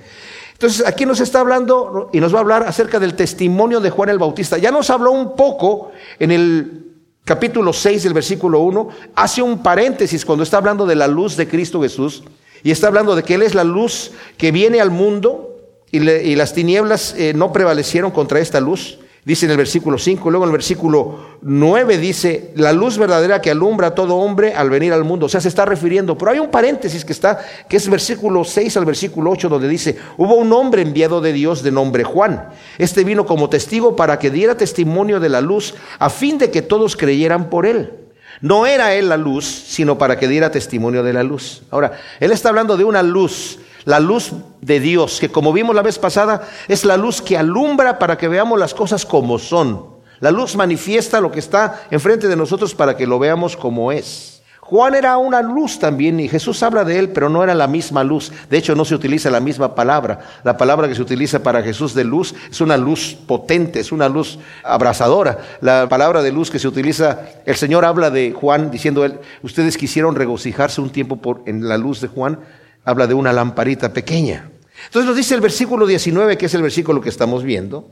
Entonces 0.52 0.86
aquí 0.86 1.06
nos 1.06 1.20
está 1.20 1.40
hablando 1.40 2.10
y 2.12 2.20
nos 2.20 2.34
va 2.34 2.38
a 2.38 2.42
hablar 2.42 2.64
acerca 2.64 3.00
del 3.00 3.14
testimonio 3.14 3.80
de 3.80 3.88
Juan 3.88 4.10
el 4.10 4.18
Bautista. 4.18 4.58
Ya 4.58 4.70
nos 4.70 4.90
habló 4.90 5.12
un 5.12 5.34
poco 5.34 5.92
en 6.18 6.30
el 6.30 6.86
capítulo 7.24 7.72
6 7.72 8.02
del 8.02 8.12
versículo 8.12 8.60
1. 8.60 8.88
Hace 9.14 9.40
un 9.40 9.62
paréntesis 9.62 10.26
cuando 10.26 10.42
está 10.42 10.58
hablando 10.58 10.84
de 10.84 10.96
la 10.96 11.06
luz 11.06 11.38
de 11.38 11.48
Cristo 11.48 11.80
Jesús. 11.80 12.22
Y 12.62 12.70
está 12.70 12.88
hablando 12.88 13.16
de 13.16 13.22
que 13.22 13.36
Él 13.36 13.42
es 13.42 13.54
la 13.54 13.64
luz 13.64 14.12
que 14.36 14.52
viene 14.52 14.82
al 14.82 14.90
mundo 14.90 15.56
y, 15.90 16.00
las 16.00 16.52
tinieblas 16.52 17.14
eh, 17.16 17.32
no 17.34 17.52
prevalecieron 17.52 18.10
contra 18.10 18.38
esta 18.40 18.60
luz. 18.60 18.98
Dice 19.30 19.46
en 19.46 19.52
el 19.52 19.58
versículo 19.58 19.96
5, 19.96 20.28
luego 20.28 20.44
en 20.44 20.48
el 20.48 20.52
versículo 20.54 21.20
9 21.42 21.98
dice, 21.98 22.50
la 22.56 22.72
luz 22.72 22.98
verdadera 22.98 23.40
que 23.40 23.52
alumbra 23.52 23.86
a 23.86 23.94
todo 23.94 24.16
hombre 24.16 24.54
al 24.54 24.68
venir 24.70 24.92
al 24.92 25.04
mundo. 25.04 25.26
O 25.26 25.28
sea, 25.28 25.40
se 25.40 25.46
está 25.46 25.64
refiriendo, 25.64 26.18
pero 26.18 26.32
hay 26.32 26.40
un 26.40 26.50
paréntesis 26.50 27.04
que 27.04 27.12
está, 27.12 27.38
que 27.68 27.76
es 27.76 27.88
versículo 27.88 28.42
6 28.42 28.76
al 28.78 28.84
versículo 28.86 29.30
8, 29.30 29.48
donde 29.48 29.68
dice, 29.68 29.96
hubo 30.16 30.34
un 30.34 30.52
hombre 30.52 30.82
enviado 30.82 31.20
de 31.20 31.32
Dios 31.32 31.62
de 31.62 31.70
nombre 31.70 32.02
Juan. 32.02 32.48
Este 32.76 33.04
vino 33.04 33.24
como 33.24 33.48
testigo 33.48 33.94
para 33.94 34.18
que 34.18 34.30
diera 34.30 34.56
testimonio 34.56 35.20
de 35.20 35.28
la 35.28 35.40
luz, 35.40 35.76
a 36.00 36.10
fin 36.10 36.36
de 36.36 36.50
que 36.50 36.62
todos 36.62 36.96
creyeran 36.96 37.50
por 37.50 37.66
él. 37.66 37.92
No 38.40 38.66
era 38.66 38.94
él 38.94 39.10
la 39.10 39.16
luz, 39.16 39.44
sino 39.46 39.96
para 39.96 40.18
que 40.18 40.26
diera 40.26 40.50
testimonio 40.50 41.04
de 41.04 41.12
la 41.12 41.22
luz. 41.22 41.62
Ahora, 41.70 41.92
él 42.18 42.32
está 42.32 42.48
hablando 42.48 42.76
de 42.76 42.82
una 42.82 43.04
luz 43.04 43.60
la 43.84 44.00
luz 44.00 44.32
de 44.60 44.80
Dios, 44.80 45.20
que 45.20 45.30
como 45.30 45.52
vimos 45.52 45.74
la 45.74 45.82
vez 45.82 45.98
pasada, 45.98 46.48
es 46.68 46.84
la 46.84 46.96
luz 46.96 47.22
que 47.22 47.38
alumbra 47.38 47.98
para 47.98 48.18
que 48.18 48.28
veamos 48.28 48.58
las 48.58 48.74
cosas 48.74 49.06
como 49.06 49.38
son. 49.38 49.86
La 50.20 50.30
luz 50.30 50.54
manifiesta 50.54 51.20
lo 51.20 51.30
que 51.30 51.38
está 51.38 51.82
enfrente 51.90 52.28
de 52.28 52.36
nosotros 52.36 52.74
para 52.74 52.96
que 52.96 53.06
lo 53.06 53.18
veamos 53.18 53.56
como 53.56 53.90
es. 53.90 54.40
Juan 54.70 54.94
era 54.94 55.16
una 55.16 55.42
luz 55.42 55.80
también 55.80 56.20
y 56.20 56.28
Jesús 56.28 56.62
habla 56.62 56.84
de 56.84 56.96
él, 56.96 57.08
pero 57.08 57.28
no 57.28 57.42
era 57.42 57.56
la 57.56 57.66
misma 57.66 58.04
luz. 58.04 58.30
De 58.48 58.56
hecho, 58.56 58.76
no 58.76 58.84
se 58.84 58.94
utiliza 58.94 59.28
la 59.28 59.40
misma 59.40 59.74
palabra. 59.74 60.20
La 60.44 60.56
palabra 60.56 60.86
que 60.86 60.94
se 60.94 61.02
utiliza 61.02 61.42
para 61.42 61.60
Jesús 61.60 61.92
de 61.92 62.04
luz 62.04 62.36
es 62.48 62.60
una 62.60 62.76
luz 62.76 63.16
potente, 63.26 63.80
es 63.80 63.90
una 63.90 64.08
luz 64.08 64.38
abrasadora. 64.62 65.38
La 65.60 65.88
palabra 65.88 66.22
de 66.22 66.30
luz 66.30 66.52
que 66.52 66.60
se 66.60 66.68
utiliza, 66.68 67.18
el 67.46 67.56
Señor 67.56 67.84
habla 67.84 68.10
de 68.10 68.30
Juan 68.30 68.70
diciendo, 68.70 69.04
ustedes 69.42 69.76
quisieron 69.76 70.14
regocijarse 70.14 70.80
un 70.80 70.90
tiempo 70.90 71.16
por, 71.16 71.42
en 71.46 71.66
la 71.66 71.76
luz 71.76 72.00
de 72.00 72.06
Juan 72.06 72.38
habla 72.84 73.06
de 73.06 73.14
una 73.14 73.32
lamparita 73.32 73.92
pequeña. 73.92 74.50
Entonces 74.86 75.06
nos 75.06 75.16
dice 75.16 75.34
el 75.34 75.40
versículo 75.40 75.86
19, 75.86 76.38
que 76.38 76.46
es 76.46 76.54
el 76.54 76.62
versículo 76.62 77.00
que 77.00 77.08
estamos 77.08 77.42
viendo. 77.42 77.88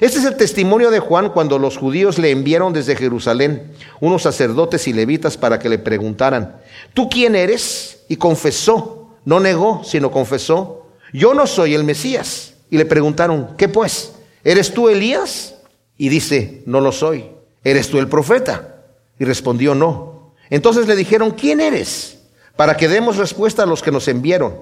Este 0.00 0.18
es 0.18 0.24
el 0.24 0.36
testimonio 0.36 0.90
de 0.90 1.00
Juan 1.00 1.30
cuando 1.30 1.58
los 1.58 1.76
judíos 1.76 2.18
le 2.18 2.30
enviaron 2.30 2.72
desde 2.72 2.96
Jerusalén 2.96 3.72
unos 4.00 4.22
sacerdotes 4.22 4.86
y 4.88 4.92
levitas 4.92 5.36
para 5.36 5.58
que 5.58 5.68
le 5.68 5.78
preguntaran, 5.78 6.56
¿tú 6.94 7.08
quién 7.08 7.34
eres? 7.34 8.02
Y 8.08 8.16
confesó, 8.16 9.16
no 9.24 9.40
negó, 9.40 9.82
sino 9.84 10.10
confesó, 10.10 10.86
yo 11.12 11.34
no 11.34 11.46
soy 11.46 11.74
el 11.74 11.84
Mesías. 11.84 12.54
Y 12.70 12.78
le 12.78 12.86
preguntaron, 12.86 13.56
¿qué 13.56 13.68
pues? 13.68 14.12
¿Eres 14.44 14.72
tú 14.72 14.88
Elías? 14.88 15.56
Y 15.98 16.08
dice, 16.08 16.62
no 16.66 16.80
lo 16.80 16.92
soy. 16.92 17.26
¿Eres 17.64 17.88
tú 17.88 17.98
el 17.98 18.08
profeta? 18.08 18.76
Y 19.18 19.24
respondió, 19.24 19.74
no. 19.74 20.34
Entonces 20.50 20.86
le 20.86 20.96
dijeron, 20.96 21.32
¿quién 21.32 21.60
eres? 21.60 22.19
Para 22.60 22.76
que 22.76 22.88
demos 22.88 23.16
respuesta 23.16 23.62
a 23.62 23.66
los 23.66 23.80
que 23.82 23.90
nos 23.90 24.06
enviaron. 24.06 24.54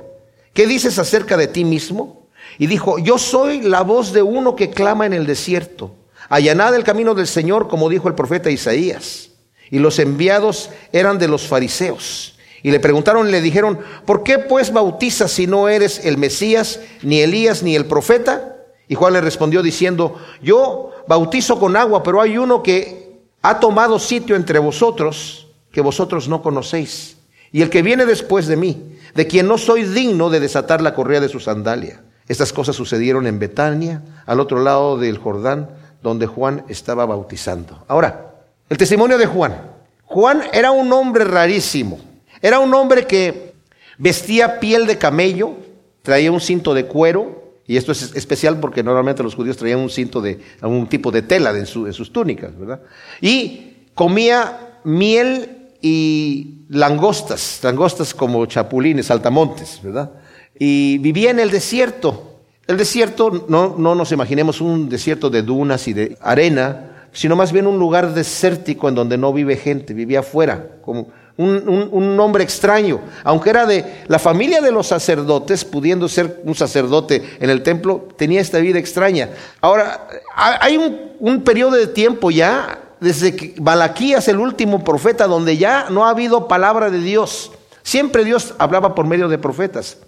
¿Qué 0.55 0.69
dices 0.69 1.01
acerca 1.01 1.37
de 1.37 1.49
ti 1.49 1.65
mismo? 1.65 2.29
Y 2.57 2.69
dijo, 2.69 3.01
yo 3.01 3.19
soy 3.19 3.61
la 3.63 3.83
voz 3.83 4.13
de 4.13 4.23
uno 4.23 4.55
que 4.55 4.71
clama 4.71 5.05
en 5.05 5.13
el 5.13 5.27
desierto. 5.27 5.97
Allanad 6.29 6.77
el 6.77 6.85
camino 6.85 7.17
del 7.17 7.27
Señor, 7.27 7.67
como 7.67 7.89
dijo 7.89 8.07
el 8.07 8.15
profeta 8.15 8.51
Isaías. 8.51 9.31
y 9.73 9.81
los 9.81 9.99
enviados 9.99 10.71
eran 10.93 11.19
de 11.19 11.27
los 11.27 11.49
fariseos. 11.49 12.39
Y 12.63 12.71
le 12.71 12.79
preguntaron 12.79 13.27
y 13.27 13.33
le 13.33 13.41
dijeron, 13.41 13.81
¿por 14.07 14.23
qué 14.23 14.39
pues 14.39 14.73
bautizas 14.73 15.33
si 15.33 15.49
no 15.49 15.69
eres 15.69 16.05
el 16.05 16.19
Mesías, 16.19 16.79
ni 17.03 17.19
Elías, 17.21 17.65
ni 17.65 17.75
el 17.75 17.87
profeta? 17.87 18.59
Y 18.87 18.95
Juan 18.95 19.15
le 19.15 19.21
respondió 19.21 19.61
diciendo, 19.61 20.21
yo 20.41 20.93
bautizo 21.09 21.59
con 21.59 21.77
agua, 21.77 22.05
pero 22.05 22.21
hay 22.21 22.39
uno 22.39 22.63
que 22.63 23.19
ha 23.43 23.59
tomado 23.59 23.99
sitio 23.99 24.37
entre 24.37 24.61
vosotros 24.61 25.49
que 25.73 25.81
vosotros 25.81 26.29
no 26.29 26.43
conocéis. 26.43 27.18
Y 27.53 27.63
el 27.63 27.71
que 27.71 27.83
viene 27.83 28.07
después 28.07 28.47
de 28.47 28.57
mí, 28.57 28.97
de 29.15 29.27
quien 29.27 29.47
no 29.47 29.59
soy 29.59 29.85
digno 29.85 30.31
de 30.31 30.41
desatar 30.41 30.81
la 30.83 30.95
correa 30.95 31.21
de 31.21 31.29
su 31.29 31.41
sandalia. 31.41 32.03
Estas 32.29 32.53
cosas 32.53 32.77
sucedieron 32.77 33.27
en 33.27 33.39
Betania, 33.39 34.03
al 34.27 34.41
otro 34.41 34.63
lado 34.63 34.99
del 34.99 35.19
Jordán, 35.19 35.71
donde 36.03 36.27
Juan 36.27 36.65
estaba 36.69 37.07
bautizando. 37.07 37.85
Ahora, 37.89 38.35
el 38.69 38.77
testimonio 38.77 39.17
de 39.17 39.27
Juan. 39.27 39.57
Juan 40.05 40.43
era 40.53 40.71
un 40.71 40.93
hombre 40.93 41.25
rarísimo. 41.25 41.99
Era 42.43 42.59
un 42.59 42.73
hombre 42.75 43.07
que 43.07 43.55
vestía 43.97 44.61
piel 44.61 44.87
de 44.87 44.99
camello, 44.99 45.57
traía 46.03 46.31
un 46.31 46.41
cinto 46.41 46.75
de 46.75 46.87
cuero, 46.87 47.49
y 47.67 47.77
esto 47.77 47.93
es 47.93 48.15
especial 48.15 48.59
porque 48.61 48.83
normalmente 48.83 49.23
los 49.23 49.35
judíos 49.35 49.57
traían 49.57 49.81
un 49.81 49.91
cinto 49.91 50.21
de 50.23 50.41
algún 50.61 50.89
tipo 50.89 51.11
de 51.11 51.23
tela 51.23 51.51
en, 51.51 51.67
sus 51.67 52.13
túnicas, 52.13 52.59
¿verdad? 52.59 52.81
Y 53.21 53.89
comía 53.95 54.79
miel 54.85 55.58
y 55.81 56.65
langostas, 56.69 57.61
langostas 57.63 58.15
como 58.15 58.45
chapulines, 58.47 59.07
saltamontes, 59.07 59.81
¿verdad? 59.83 60.11
Y 60.59 60.99
vivía 60.99 61.31
en 61.31 61.39
el 61.39 61.51
desierto. 61.51 62.41
El 62.67 62.77
desierto, 62.77 63.47
no, 63.49 63.77
no 63.79 63.95
nos 63.95 64.13
imaginemos 64.13 64.61
un 64.61 64.89
desierto 64.89 65.31
de 65.31 65.43
dunas 65.43 65.89
y 65.89 65.93
de 65.95 66.19
arena, 66.21 67.07
sino 67.13 67.37
más 67.37 67.53
bien 67.53 67.67
un 67.67 67.79
lugar 67.79 68.13
desértico 68.13 68.89
en 68.89 68.95
donde 68.95 69.17
no 69.17 69.33
vive 69.33 69.57
gente, 69.57 69.95
vivía 69.95 70.21
afuera, 70.21 70.77
como 70.83 71.09
un, 71.39 72.19
hombre 72.21 72.43
extraño, 72.43 73.01
aunque 73.23 73.51
era 73.51 73.65
de 73.65 73.85
la 74.09 74.19
familia 74.19 74.61
de 74.61 74.73
los 74.73 74.89
sacerdotes, 74.89 75.65
pudiendo 75.65 76.09
ser 76.09 76.41
un 76.45 76.55
sacerdote 76.55 77.23
en 77.39 77.49
el 77.49 77.63
templo, 77.63 78.09
tenía 78.17 78.41
esta 78.41 78.59
vida 78.59 78.79
extraña. 78.79 79.31
Ahora, 79.61 80.09
hay 80.35 80.77
un, 80.77 81.13
un 81.21 81.43
periodo 81.43 81.77
de 81.77 81.87
tiempo 81.87 82.31
ya, 82.31 82.81
desde 83.01 83.37
que 83.37 83.61
Malaquías, 83.61 84.29
el 84.29 84.39
último 84.39 84.85
profeta, 84.85 85.27
donde 85.27 85.57
ya 85.57 85.87
no 85.91 86.07
ha 86.07 86.11
habido 86.11 86.49
palabra 86.49 86.91
de 86.91 86.99
Dios. 86.99 87.53
Siempre 87.83 88.25
Dios 88.25 88.55
hablaba 88.59 88.95
por 88.95 89.07
medio 89.07 89.29
de 89.29 89.39
profetas. 89.39 89.99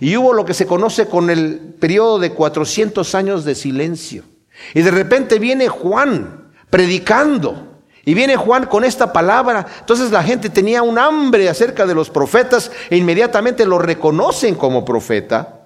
Y 0.00 0.16
hubo 0.16 0.32
lo 0.32 0.44
que 0.44 0.54
se 0.54 0.66
conoce 0.66 1.06
con 1.06 1.30
el 1.30 1.58
periodo 1.78 2.18
de 2.18 2.32
400 2.32 3.14
años 3.14 3.44
de 3.44 3.54
silencio. 3.54 4.24
Y 4.74 4.82
de 4.82 4.90
repente 4.90 5.38
viene 5.38 5.68
Juan 5.68 6.52
predicando 6.70 7.80
y 8.04 8.14
viene 8.14 8.36
Juan 8.36 8.66
con 8.66 8.84
esta 8.84 9.12
palabra. 9.12 9.66
Entonces 9.80 10.10
la 10.10 10.22
gente 10.22 10.48
tenía 10.48 10.82
un 10.82 10.98
hambre 10.98 11.48
acerca 11.48 11.86
de 11.86 11.94
los 11.94 12.10
profetas 12.10 12.70
e 12.88 12.96
inmediatamente 12.96 13.66
lo 13.66 13.78
reconocen 13.78 14.54
como 14.54 14.84
profeta. 14.84 15.56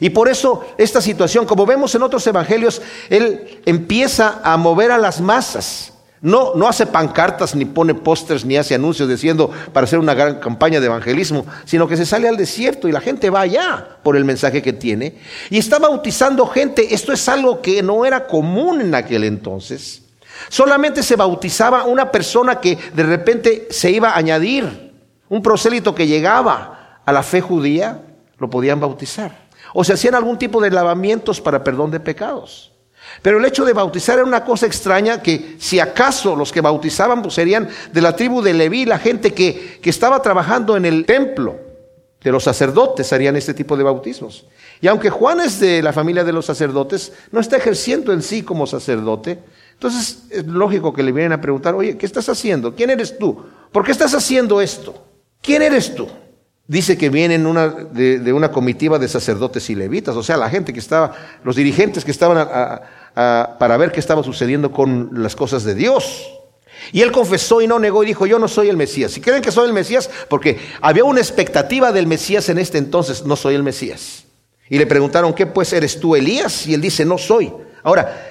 Y 0.00 0.10
por 0.10 0.28
eso 0.28 0.64
esta 0.78 1.00
situación, 1.00 1.46
como 1.46 1.66
vemos 1.66 1.94
en 1.94 2.02
otros 2.02 2.26
evangelios, 2.26 2.82
él 3.10 3.60
empieza 3.66 4.40
a 4.42 4.56
mover 4.56 4.90
a 4.90 4.98
las 4.98 5.20
masas. 5.20 5.93
No, 6.24 6.54
no 6.54 6.66
hace 6.66 6.86
pancartas, 6.86 7.54
ni 7.54 7.66
pone 7.66 7.94
pósters, 7.94 8.46
ni 8.46 8.56
hace 8.56 8.74
anuncios 8.74 9.10
diciendo 9.10 9.50
para 9.74 9.84
hacer 9.84 9.98
una 9.98 10.14
gran 10.14 10.40
campaña 10.40 10.80
de 10.80 10.86
evangelismo, 10.86 11.44
sino 11.66 11.86
que 11.86 11.98
se 11.98 12.06
sale 12.06 12.26
al 12.26 12.38
desierto 12.38 12.88
y 12.88 12.92
la 12.92 13.02
gente 13.02 13.28
va 13.28 13.42
allá 13.42 13.98
por 14.02 14.16
el 14.16 14.24
mensaje 14.24 14.62
que 14.62 14.72
tiene. 14.72 15.18
Y 15.50 15.58
está 15.58 15.78
bautizando 15.78 16.46
gente. 16.46 16.94
Esto 16.94 17.12
es 17.12 17.28
algo 17.28 17.60
que 17.60 17.82
no 17.82 18.06
era 18.06 18.26
común 18.26 18.80
en 18.80 18.94
aquel 18.94 19.24
entonces. 19.24 20.00
Solamente 20.48 21.02
se 21.02 21.14
bautizaba 21.14 21.84
una 21.84 22.10
persona 22.10 22.58
que 22.58 22.78
de 22.94 23.02
repente 23.02 23.68
se 23.68 23.90
iba 23.90 24.08
a 24.08 24.16
añadir, 24.16 24.94
un 25.28 25.42
prosélito 25.42 25.94
que 25.94 26.06
llegaba 26.06 27.00
a 27.04 27.12
la 27.12 27.22
fe 27.22 27.42
judía, 27.42 28.00
lo 28.38 28.48
podían 28.48 28.80
bautizar. 28.80 29.44
O 29.74 29.84
se 29.84 29.92
hacían 29.92 30.14
algún 30.14 30.38
tipo 30.38 30.62
de 30.62 30.70
lavamientos 30.70 31.38
para 31.38 31.62
perdón 31.62 31.90
de 31.90 32.00
pecados. 32.00 32.73
Pero 33.22 33.38
el 33.38 33.44
hecho 33.44 33.64
de 33.64 33.72
bautizar 33.72 34.18
era 34.18 34.26
una 34.26 34.44
cosa 34.44 34.66
extraña 34.66 35.22
que 35.22 35.56
si 35.58 35.80
acaso 35.80 36.36
los 36.36 36.52
que 36.52 36.60
bautizaban 36.60 37.22
pues, 37.22 37.34
serían 37.34 37.68
de 37.92 38.00
la 38.00 38.14
tribu 38.14 38.42
de 38.42 38.54
Leví, 38.54 38.84
la 38.84 38.98
gente 38.98 39.32
que, 39.32 39.78
que 39.80 39.90
estaba 39.90 40.20
trabajando 40.20 40.76
en 40.76 40.84
el 40.84 41.06
templo 41.06 41.56
de 42.22 42.32
los 42.32 42.44
sacerdotes 42.44 43.12
harían 43.12 43.36
este 43.36 43.54
tipo 43.54 43.76
de 43.76 43.84
bautismos. 43.84 44.46
Y 44.80 44.88
aunque 44.88 45.10
Juan 45.10 45.40
es 45.40 45.60
de 45.60 45.82
la 45.82 45.92
familia 45.92 46.24
de 46.24 46.32
los 46.32 46.46
sacerdotes, 46.46 47.12
no 47.30 47.40
está 47.40 47.56
ejerciendo 47.56 48.12
en 48.12 48.22
sí 48.22 48.42
como 48.42 48.66
sacerdote, 48.66 49.38
entonces 49.72 50.24
es 50.30 50.46
lógico 50.46 50.92
que 50.92 51.02
le 51.02 51.12
vienen 51.12 51.32
a 51.32 51.40
preguntar, 51.40 51.74
oye, 51.74 51.98
¿qué 51.98 52.06
estás 52.06 52.28
haciendo? 52.28 52.74
¿Quién 52.74 52.90
eres 52.90 53.18
tú? 53.18 53.44
¿Por 53.70 53.84
qué 53.84 53.92
estás 53.92 54.14
haciendo 54.14 54.60
esto? 54.60 55.06
¿Quién 55.42 55.62
eres 55.62 55.94
tú? 55.94 56.08
Dice 56.66 56.96
que 56.96 57.10
vienen 57.10 57.46
una, 57.46 57.68
de, 57.68 58.32
una 58.32 58.50
comitiva 58.50 58.98
de 58.98 59.06
sacerdotes 59.06 59.68
y 59.68 59.74
levitas, 59.74 60.16
o 60.16 60.22
sea, 60.22 60.38
la 60.38 60.48
gente 60.48 60.72
que 60.72 60.78
estaba, 60.78 61.12
los 61.44 61.56
dirigentes 61.56 62.04
que 62.04 62.10
estaban 62.10 62.48
para 63.14 63.76
ver 63.76 63.92
qué 63.92 64.00
estaba 64.00 64.22
sucediendo 64.22 64.72
con 64.72 65.10
las 65.12 65.36
cosas 65.36 65.64
de 65.64 65.74
Dios. 65.74 66.26
Y 66.92 67.02
él 67.02 67.12
confesó 67.12 67.60
y 67.60 67.66
no 67.66 67.78
negó 67.78 68.02
y 68.02 68.06
dijo, 68.06 68.26
yo 68.26 68.38
no 68.38 68.48
soy 68.48 68.68
el 68.68 68.76
Mesías. 68.76 69.12
Si 69.12 69.20
creen 69.20 69.42
que 69.42 69.52
soy 69.52 69.66
el 69.66 69.72
Mesías, 69.72 70.10
porque 70.28 70.58
había 70.80 71.04
una 71.04 71.20
expectativa 71.20 71.92
del 71.92 72.06
Mesías 72.06 72.48
en 72.48 72.58
este 72.58 72.78
entonces, 72.78 73.24
no 73.24 73.36
soy 73.36 73.54
el 73.54 73.62
Mesías. 73.62 74.24
Y 74.68 74.78
le 74.78 74.86
preguntaron, 74.86 75.34
¿qué 75.34 75.46
pues 75.46 75.72
eres 75.72 76.00
tú 76.00 76.16
Elías? 76.16 76.66
Y 76.66 76.74
él 76.74 76.80
dice, 76.80 77.04
no 77.04 77.18
soy. 77.18 77.52
Ahora, 77.82 78.30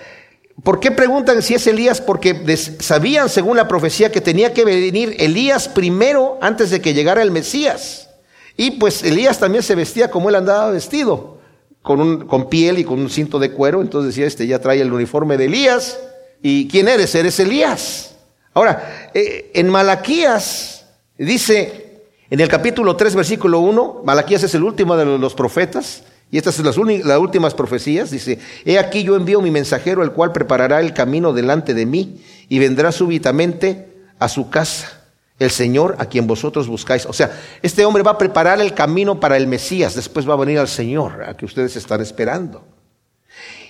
¿Por 0.62 0.80
qué 0.80 0.92
preguntan 0.92 1.42
si 1.42 1.56
es 1.56 1.66
Elías? 1.66 2.00
Porque 2.00 2.56
sabían, 2.80 3.28
según 3.28 3.58
la 3.58 3.68
profecía, 3.68 4.12
que 4.12 4.22
tenía 4.22 4.54
que 4.54 4.64
venir 4.64 5.16
Elías 5.18 5.68
primero 5.68 6.38
antes 6.42 6.70
de 6.70 6.80
que 6.80 6.94
llegara 6.94 7.24
el 7.24 7.32
Mesías. 7.32 8.10
Y 8.56 8.72
pues 8.72 9.04
Elías 9.04 9.40
también 9.40 9.64
se 9.64 9.76
vestía 9.76 10.12
como 10.12 10.30
él 10.30 10.36
andaba 10.36 10.70
vestido, 10.70 11.40
con, 11.82 12.00
un, 12.00 12.28
con 12.28 12.50
piel 12.50 12.80
y 12.80 12.84
con 12.84 13.00
un 13.00 13.10
cinto 13.10 13.40
de 13.40 13.52
cuero. 13.52 13.82
Entonces 13.82 14.16
decía, 14.16 14.28
este 14.28 14.48
ya 14.48 14.60
trae 14.60 14.82
el 14.82 14.94
uniforme 14.94 15.38
de 15.38 15.46
Elías. 15.46 16.00
¿Y 16.42 16.68
quién 16.68 16.88
eres? 16.88 17.16
Eres 17.16 17.40
Elías. 17.40 18.16
Ahora, 18.54 19.10
eh, 19.14 19.52
en 19.56 19.70
Malaquías 19.70 20.86
dice, 21.18 22.04
en 22.30 22.40
el 22.40 22.48
capítulo 22.48 22.96
3, 22.96 23.16
versículo 23.16 23.60
1, 23.60 24.02
Malaquías 24.06 24.44
es 24.44 24.54
el 24.54 24.64
último 24.64 24.96
de 24.96 25.06
los 25.06 25.34
profetas, 25.34 26.04
y 26.30 26.38
estas 26.38 26.56
son 26.56 26.66
las, 26.66 26.78
las, 26.78 27.20
últimas 27.20 27.54
profecías. 27.54 28.12
Dice, 28.12 28.40
he 28.66 28.78
aquí 28.78 29.04
yo 29.04 29.16
envío 29.16 29.42
mi 29.42 29.52
mensajero, 29.52 30.04
el 30.04 30.12
cual 30.12 30.32
preparará 30.32 30.80
el 30.82 30.94
camino 30.94 31.34
delante 31.34 31.74
de 31.74 31.86
mí 31.86 32.24
y 32.50 32.60
vendrá 32.60 32.92
súbitamente 32.92 33.88
a 34.20 34.30
su 34.30 34.50
casa 34.50 35.03
el 35.40 35.52
Señor 35.52 35.96
a 36.00 36.06
quien 36.06 36.28
vosotros 36.28 36.68
buscáis. 36.68 37.06
O 37.06 37.14
sea, 37.14 37.40
este 37.62 37.86
hombre 37.86 38.04
va 38.04 38.12
a 38.12 38.18
preparar 38.18 38.62
el 38.62 38.74
camino 38.74 39.20
para 39.20 39.38
el 39.38 39.48
Mesías, 39.48 39.96
después 39.96 40.28
va 40.28 40.34
a 40.34 40.38
venir 40.38 40.60
al 40.60 40.68
Señor, 40.68 41.24
a 41.24 41.36
que 41.36 41.46
ustedes 41.46 41.76
están 41.76 42.02
esperando. 42.02 42.64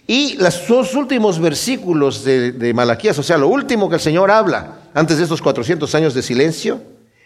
Y 0.05 0.35
los 0.35 0.67
dos 0.67 0.93
últimos 0.95 1.39
versículos 1.39 2.23
de, 2.23 2.73
Malaquías, 2.73 3.17
o 3.19 3.23
sea, 3.23 3.37
lo 3.37 3.47
último 3.47 3.87
que 3.87 3.95
el 3.95 4.01
Señor 4.01 4.29
habla 4.29 4.79
antes 4.93 5.17
de 5.17 5.23
estos 5.23 5.41
400 5.41 5.95
años 5.95 6.13
de 6.13 6.21
silencio, 6.21 6.81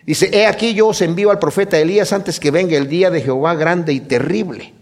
dice, 0.06 0.29
he 0.32 0.46
aquí 0.46 0.74
yo 0.75 0.88
os 0.88 1.01
envío 1.01 1.32
al 1.32 1.39
profeta 1.39 1.79
Elías 1.79 2.13
antes 2.13 2.39
que 2.39 2.51
venga 2.51 2.77
el 2.77 2.88
día 2.88 3.10
de 3.10 3.22
Jehová 3.22 3.56
grande 3.56 3.94
y 3.94 4.00
terrible 4.01 4.77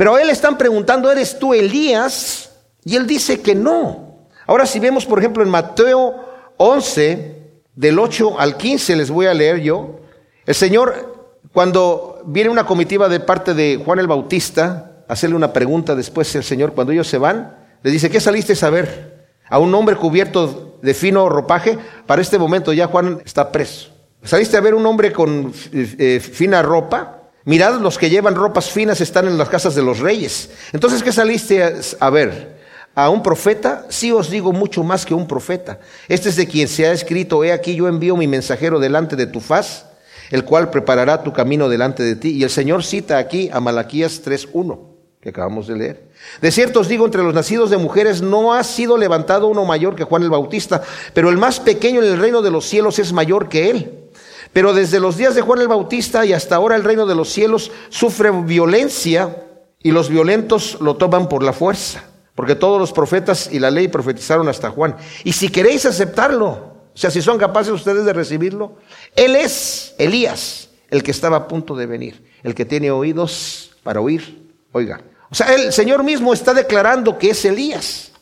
pero 0.00 0.14
a 0.14 0.22
él 0.22 0.30
están 0.30 0.56
preguntando, 0.56 1.10
¿eres 1.10 1.38
tú 1.38 1.52
Elías? 1.52 2.52
Y 2.84 2.96
él 2.96 3.06
dice 3.06 3.42
que 3.42 3.54
no. 3.54 4.24
Ahora 4.46 4.64
si 4.64 4.80
vemos, 4.80 5.04
por 5.04 5.18
ejemplo, 5.18 5.42
en 5.42 5.50
Mateo 5.50 6.14
11, 6.56 7.39
del 7.74 7.98
8 7.98 8.40
al 8.40 8.56
15, 8.56 8.96
les 8.96 9.10
voy 9.10 9.26
a 9.26 9.34
leer 9.34 9.60
yo, 9.60 10.00
el 10.46 10.54
Señor, 10.54 11.38
cuando 11.52 12.22
viene 12.26 12.50
una 12.50 12.66
comitiva 12.66 13.08
de 13.08 13.20
parte 13.20 13.54
de 13.54 13.80
Juan 13.84 13.98
el 13.98 14.06
Bautista, 14.06 15.04
hacerle 15.08 15.36
una 15.36 15.52
pregunta 15.52 15.94
después 15.94 16.34
el 16.34 16.44
Señor, 16.44 16.72
cuando 16.72 16.92
ellos 16.92 17.08
se 17.08 17.18
van, 17.18 17.56
le 17.82 17.90
dice, 17.90 18.10
¿qué 18.10 18.20
saliste 18.20 18.54
a 18.64 18.70
ver? 18.70 19.28
A 19.48 19.58
un 19.58 19.74
hombre 19.74 19.96
cubierto 19.96 20.78
de 20.82 20.94
fino 20.94 21.28
ropaje, 21.28 21.78
para 22.06 22.22
este 22.22 22.38
momento 22.38 22.72
ya 22.72 22.86
Juan 22.86 23.20
está 23.24 23.50
preso. 23.50 23.90
¿Saliste 24.22 24.56
a 24.56 24.60
ver 24.60 24.74
un 24.74 24.84
hombre 24.86 25.12
con 25.12 25.52
eh, 25.72 25.94
eh, 25.98 26.20
fina 26.20 26.62
ropa? 26.62 27.20
Mirad, 27.44 27.80
los 27.80 27.96
que 27.96 28.10
llevan 28.10 28.34
ropas 28.34 28.70
finas 28.70 29.00
están 29.00 29.26
en 29.26 29.38
las 29.38 29.48
casas 29.48 29.74
de 29.74 29.82
los 29.82 29.98
reyes. 29.98 30.50
Entonces, 30.72 31.02
¿qué 31.02 31.10
saliste 31.10 31.62
a, 31.98 32.10
ver? 32.10 32.59
¿A 32.94 33.08
un 33.08 33.22
profeta? 33.22 33.86
Sí 33.88 34.10
os 34.10 34.30
digo 34.30 34.52
mucho 34.52 34.82
más 34.82 35.06
que 35.06 35.14
un 35.14 35.28
profeta. 35.28 35.78
Este 36.08 36.28
es 36.28 36.36
de 36.36 36.48
quien 36.48 36.66
se 36.66 36.86
ha 36.86 36.92
escrito, 36.92 37.44
he 37.44 37.52
aquí 37.52 37.76
yo 37.76 37.86
envío 37.86 38.16
mi 38.16 38.26
mensajero 38.26 38.80
delante 38.80 39.14
de 39.14 39.26
tu 39.26 39.40
faz, 39.40 39.86
el 40.30 40.44
cual 40.44 40.70
preparará 40.70 41.22
tu 41.22 41.32
camino 41.32 41.68
delante 41.68 42.02
de 42.02 42.16
ti. 42.16 42.30
Y 42.30 42.42
el 42.42 42.50
Señor 42.50 42.82
cita 42.82 43.18
aquí 43.18 43.48
a 43.52 43.60
Malaquías 43.60 44.22
3.1, 44.24 44.78
que 45.20 45.28
acabamos 45.28 45.68
de 45.68 45.76
leer. 45.76 46.10
De 46.42 46.50
cierto 46.50 46.80
os 46.80 46.88
digo, 46.88 47.06
entre 47.06 47.22
los 47.22 47.32
nacidos 47.32 47.70
de 47.70 47.76
mujeres 47.76 48.22
no 48.22 48.54
ha 48.54 48.64
sido 48.64 48.98
levantado 48.98 49.46
uno 49.46 49.64
mayor 49.64 49.94
que 49.94 50.04
Juan 50.04 50.24
el 50.24 50.30
Bautista, 50.30 50.82
pero 51.14 51.30
el 51.30 51.38
más 51.38 51.60
pequeño 51.60 52.02
en 52.02 52.08
el 52.08 52.18
reino 52.18 52.42
de 52.42 52.50
los 52.50 52.66
cielos 52.66 52.98
es 52.98 53.12
mayor 53.12 53.48
que 53.48 53.70
él. 53.70 54.10
Pero 54.52 54.74
desde 54.74 54.98
los 54.98 55.16
días 55.16 55.36
de 55.36 55.42
Juan 55.42 55.60
el 55.60 55.68
Bautista 55.68 56.26
y 56.26 56.32
hasta 56.32 56.56
ahora 56.56 56.74
el 56.74 56.82
reino 56.82 57.06
de 57.06 57.14
los 57.14 57.28
cielos 57.32 57.70
sufre 57.88 58.32
violencia 58.32 59.44
y 59.80 59.92
los 59.92 60.08
violentos 60.08 60.78
lo 60.80 60.96
toman 60.96 61.28
por 61.28 61.44
la 61.44 61.52
fuerza. 61.52 62.09
Porque 62.34 62.54
todos 62.54 62.80
los 62.80 62.92
profetas 62.92 63.50
y 63.52 63.58
la 63.58 63.70
ley 63.70 63.88
profetizaron 63.88 64.48
hasta 64.48 64.70
Juan. 64.70 64.96
Y 65.24 65.32
si 65.32 65.48
queréis 65.48 65.84
aceptarlo, 65.86 66.70
sea, 67.00 67.10
si 67.10 67.22
son 67.22 67.38
capaces 67.38 67.72
ustedes 67.72 68.04
de 68.04 68.12
recibirlo, 68.12 68.76
Él 69.16 69.34
es 69.34 69.94
Elías, 69.96 70.68
el 70.90 71.02
que 71.02 71.10
estaba 71.10 71.38
a 71.38 71.48
punto 71.48 71.74
de 71.74 71.86
venir, 71.86 72.22
el 72.42 72.54
que 72.54 72.66
tiene 72.66 72.90
oídos 72.90 73.70
para 73.82 74.02
oír, 74.02 74.50
oiga. 74.72 75.00
O 75.30 75.34
sea, 75.34 75.54
el 75.54 75.72
Señor 75.72 76.04
mismo 76.04 76.34
está 76.34 76.52
declarando 76.52 77.16
que 77.16 77.30
es 77.30 77.42
Elías. 77.46 78.12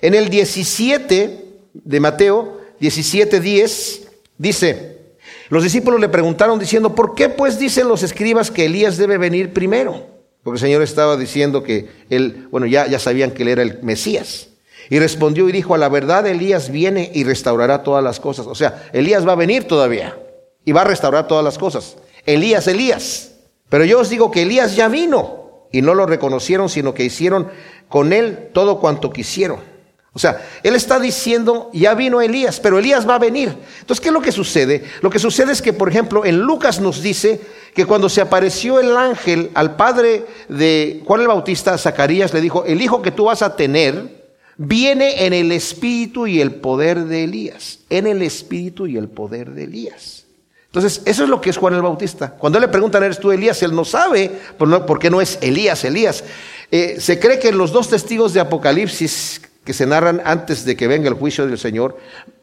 En 0.00 0.14
el 0.14 0.28
17 0.28 1.46
de 1.72 2.00
Mateo, 2.00 2.60
17.10, 2.80 4.08
dice, 4.36 4.98
los 5.48 5.64
discípulos 5.64 5.98
le 5.98 6.08
preguntaron 6.08 6.60
diciendo, 6.60 6.94
¿por 6.94 7.16
qué 7.16 7.28
pues 7.28 7.58
dicen 7.58 7.88
los 7.88 8.04
escribas 8.04 8.52
que 8.52 8.66
Elías 8.66 8.98
debe 8.98 9.18
venir 9.18 9.52
primero? 9.52 10.06
Porque 10.48 10.56
el 10.56 10.68
Señor 10.68 10.82
estaba 10.82 11.18
diciendo 11.18 11.62
que 11.62 11.88
él, 12.08 12.48
bueno, 12.50 12.66
ya, 12.66 12.86
ya 12.86 12.98
sabían 12.98 13.32
que 13.32 13.42
él 13.42 13.48
era 13.48 13.62
el 13.62 13.82
Mesías. 13.82 14.48
Y 14.88 14.98
respondió 14.98 15.46
y 15.46 15.52
dijo, 15.52 15.74
a 15.74 15.78
la 15.78 15.90
verdad 15.90 16.26
Elías 16.26 16.70
viene 16.70 17.10
y 17.14 17.24
restaurará 17.24 17.82
todas 17.82 18.02
las 18.02 18.18
cosas. 18.18 18.46
O 18.46 18.54
sea, 18.54 18.88
Elías 18.94 19.28
va 19.28 19.32
a 19.32 19.36
venir 19.36 19.64
todavía 19.64 20.18
y 20.64 20.72
va 20.72 20.80
a 20.80 20.84
restaurar 20.84 21.28
todas 21.28 21.44
las 21.44 21.58
cosas. 21.58 21.98
Elías, 22.24 22.66
Elías. 22.66 23.32
Pero 23.68 23.84
yo 23.84 24.00
os 24.00 24.08
digo 24.08 24.30
que 24.30 24.40
Elías 24.40 24.74
ya 24.74 24.88
vino 24.88 25.66
y 25.70 25.82
no 25.82 25.92
lo 25.92 26.06
reconocieron, 26.06 26.70
sino 26.70 26.94
que 26.94 27.04
hicieron 27.04 27.48
con 27.90 28.14
él 28.14 28.48
todo 28.54 28.80
cuanto 28.80 29.10
quisieron. 29.10 29.60
O 30.12 30.18
sea, 30.18 30.44
él 30.62 30.74
está 30.74 30.98
diciendo, 30.98 31.70
ya 31.72 31.94
vino 31.94 32.20
Elías, 32.20 32.60
pero 32.60 32.78
Elías 32.78 33.08
va 33.08 33.16
a 33.16 33.18
venir. 33.18 33.54
Entonces, 33.80 34.00
¿qué 34.00 34.08
es 34.08 34.14
lo 34.14 34.22
que 34.22 34.32
sucede? 34.32 34.84
Lo 35.02 35.10
que 35.10 35.18
sucede 35.18 35.52
es 35.52 35.62
que, 35.62 35.72
por 35.72 35.88
ejemplo, 35.88 36.24
en 36.24 36.40
Lucas 36.40 36.80
nos 36.80 37.02
dice 37.02 37.40
que 37.74 37.84
cuando 37.86 38.08
se 38.08 38.20
apareció 38.20 38.80
el 38.80 38.96
ángel 38.96 39.50
al 39.54 39.76
padre 39.76 40.24
de 40.48 41.02
Juan 41.06 41.20
el 41.20 41.28
Bautista, 41.28 41.76
Zacarías, 41.76 42.32
le 42.32 42.40
dijo, 42.40 42.64
el 42.64 42.80
hijo 42.80 43.02
que 43.02 43.10
tú 43.10 43.26
vas 43.26 43.42
a 43.42 43.54
tener, 43.54 44.18
viene 44.56 45.26
en 45.26 45.32
el 45.34 45.52
espíritu 45.52 46.26
y 46.26 46.40
el 46.40 46.54
poder 46.56 47.04
de 47.04 47.24
Elías, 47.24 47.80
en 47.90 48.06
el 48.06 48.22
espíritu 48.22 48.86
y 48.86 48.96
el 48.96 49.08
poder 49.08 49.50
de 49.52 49.64
Elías. 49.64 50.24
Entonces, 50.66 51.02
eso 51.04 51.22
es 51.22 51.30
lo 51.30 51.40
que 51.40 51.50
es 51.50 51.56
Juan 51.56 51.74
el 51.74 51.82
Bautista. 51.82 52.30
Cuando 52.30 52.58
le 52.58 52.68
preguntan, 52.68 53.02
¿eres 53.02 53.18
tú 53.18 53.30
Elías? 53.30 53.62
Él 53.62 53.74
no 53.74 53.84
sabe, 53.84 54.32
por 54.58 54.98
qué 54.98 55.10
no 55.10 55.20
es 55.20 55.38
Elías, 55.40 55.84
Elías. 55.84 56.24
Eh, 56.70 56.96
se 56.98 57.18
cree 57.18 57.38
que 57.38 57.52
los 57.52 57.72
dos 57.72 57.88
testigos 57.88 58.34
de 58.34 58.40
Apocalipsis 58.40 59.40
que 59.68 59.74
se 59.74 59.84
narran 59.84 60.22
antes 60.24 60.64
de 60.64 60.76
que 60.76 60.88
venga 60.88 61.10
el 61.10 61.14
juicio 61.14 61.46
del 61.46 61.58
Señor, 61.58 61.98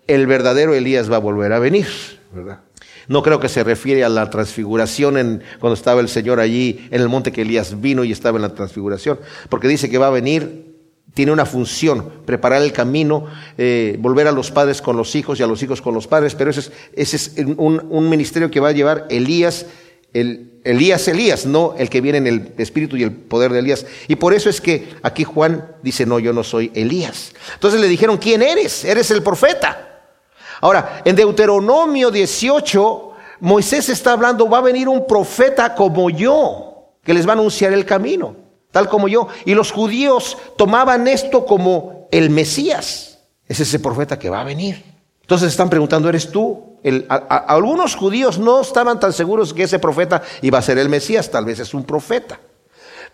el 0.06 0.28
verdadero 0.28 0.76
Elías 0.76 1.12
va 1.12 1.16
a 1.16 1.20
volver 1.20 1.54
a 1.54 1.58
venir, 1.58 1.88
¿verdad? 2.32 2.60
No 3.08 3.24
creo 3.24 3.40
que 3.40 3.50
se 3.50 3.64
refiere 3.64 4.04
a 4.04 4.10
la 4.10 4.30
transfiguración 4.30 5.18
en, 5.18 5.42
cuando 5.60 5.74
estaba 5.74 6.02
el 6.02 6.08
Señor 6.08 6.40
allí 6.40 6.88
en 6.92 7.02
el 7.02 7.10
monte 7.10 7.32
que 7.32 7.42
Elías 7.42 7.82
vino 7.82 8.04
y 8.04 8.12
estaba 8.12 8.38
en 8.38 8.44
la 8.44 8.54
transfiguración, 8.54 9.20
porque 9.50 9.68
dice 9.68 9.90
que 9.90 9.98
va 9.98 10.06
a 10.06 10.12
venir 10.12 10.76
tiene 11.16 11.32
una 11.32 11.48
función, 11.48 12.12
preparar 12.26 12.62
el 12.62 12.74
camino, 12.74 13.26
eh, 13.58 13.96
volver 14.00 14.28
a 14.28 14.32
los 14.32 14.52
padres 14.52 14.84
con 14.84 14.96
los 14.96 15.16
hijos 15.16 15.40
y 15.40 15.44
a 15.44 15.48
los 15.48 15.64
hijos 15.64 15.82
con 15.82 15.96
los 15.96 16.06
padres, 16.06 16.36
pero 16.36 16.52
ese 16.52 16.60
es, 16.60 16.72
ese 16.94 17.16
es 17.16 17.48
un, 17.58 18.10
ministerio 18.10 18.52
que 18.52 18.60
va 18.60 18.68
a 18.68 18.74
llevar 18.74 19.08
Elías, 19.10 19.66
el, 20.20 20.62
Elías, 20.64 21.08
Elías, 21.08 21.46
no 21.46 21.76
el 21.78 21.90
que 21.90 22.02
viene 22.02 22.18
en 22.18 22.28
el 22.28 22.54
espíritu 22.58 22.98
y 22.98 23.04
el 23.04 23.12
poder 23.12 23.52
de 23.52 23.60
Elías. 23.60 23.86
Y 24.08 24.16
por 24.16 24.34
eso 24.34 24.50
es 24.50 24.60
que 24.60 24.96
aquí 25.04 25.24
Juan 25.24 25.76
dice, 25.84 26.06
no, 26.06 26.18
yo 26.20 26.34
no 26.34 26.44
soy 26.44 26.72
Elías. 26.74 27.34
Entonces 27.54 27.80
le 27.80 27.88
dijeron, 27.88 28.18
¿quién 28.18 28.42
eres? 28.42 28.84
Eres 28.84 29.12
el 29.12 29.22
profeta. 29.22 30.02
Ahora, 30.62 31.02
en 31.06 31.16
Deuteronomio 31.16 32.10
18, 32.10 33.12
Moisés 33.42 33.90
está 33.90 34.14
hablando, 34.14 34.50
va 34.50 34.58
a 34.58 34.62
venir 34.62 34.90
un 34.90 35.06
profeta 35.06 35.76
como 35.76 36.10
yo, 36.10 36.94
que 37.04 37.14
les 37.14 37.28
va 37.28 37.32
a 37.32 37.34
anunciar 37.34 37.74
el 37.74 37.86
camino 37.86 38.46
tal 38.76 38.90
como 38.90 39.08
yo. 39.08 39.30
Y 39.46 39.54
los 39.54 39.72
judíos 39.72 40.38
tomaban 40.58 41.08
esto 41.08 41.46
como 41.46 42.10
el 42.12 42.30
Mesías. 42.30 43.20
Es 43.48 43.62
ese 43.62 43.80
profeta 43.80 44.20
que 44.20 44.30
va 44.30 44.42
a 44.42 44.44
venir. 44.44 44.84
Entonces 45.26 45.50
están 45.50 45.70
preguntando, 45.70 46.08
¿eres 46.10 46.32
tú? 46.32 46.76
algunos 47.30 47.96
judíos 47.96 48.38
no 48.38 48.62
estaban 48.62 49.00
tan 49.00 49.12
seguros 49.12 49.56
que 49.56 49.64
ese 49.64 49.80
profeta 49.80 50.22
iba 50.44 50.60
a 50.60 50.62
ser 50.62 50.78
el 50.78 50.88
Mesías, 50.88 51.32
tal 51.32 51.46
vez 51.46 51.60
es 51.60 51.74
un 51.74 51.84
profeta. 51.84 52.40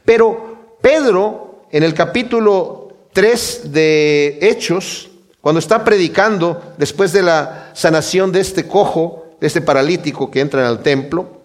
Pero 0.04 0.76
Pedro, 0.82 1.64
en 1.72 1.84
el 1.84 1.94
capítulo 1.94 2.90
3 3.14 3.72
de 3.72 4.40
Hechos, 4.42 5.10
cuando 5.40 5.60
está 5.60 5.86
predicando 5.86 6.62
después 6.78 7.14
de 7.14 7.22
la 7.22 7.72
sanación 7.74 8.34
de 8.34 8.42
este 8.42 8.68
cojo, 8.68 9.38
de 9.40 9.48
este 9.48 9.62
paralítico 9.62 10.30
que 10.30 10.42
entra 10.42 10.66
en 10.66 10.68
el 10.68 10.80
templo, 10.80 11.42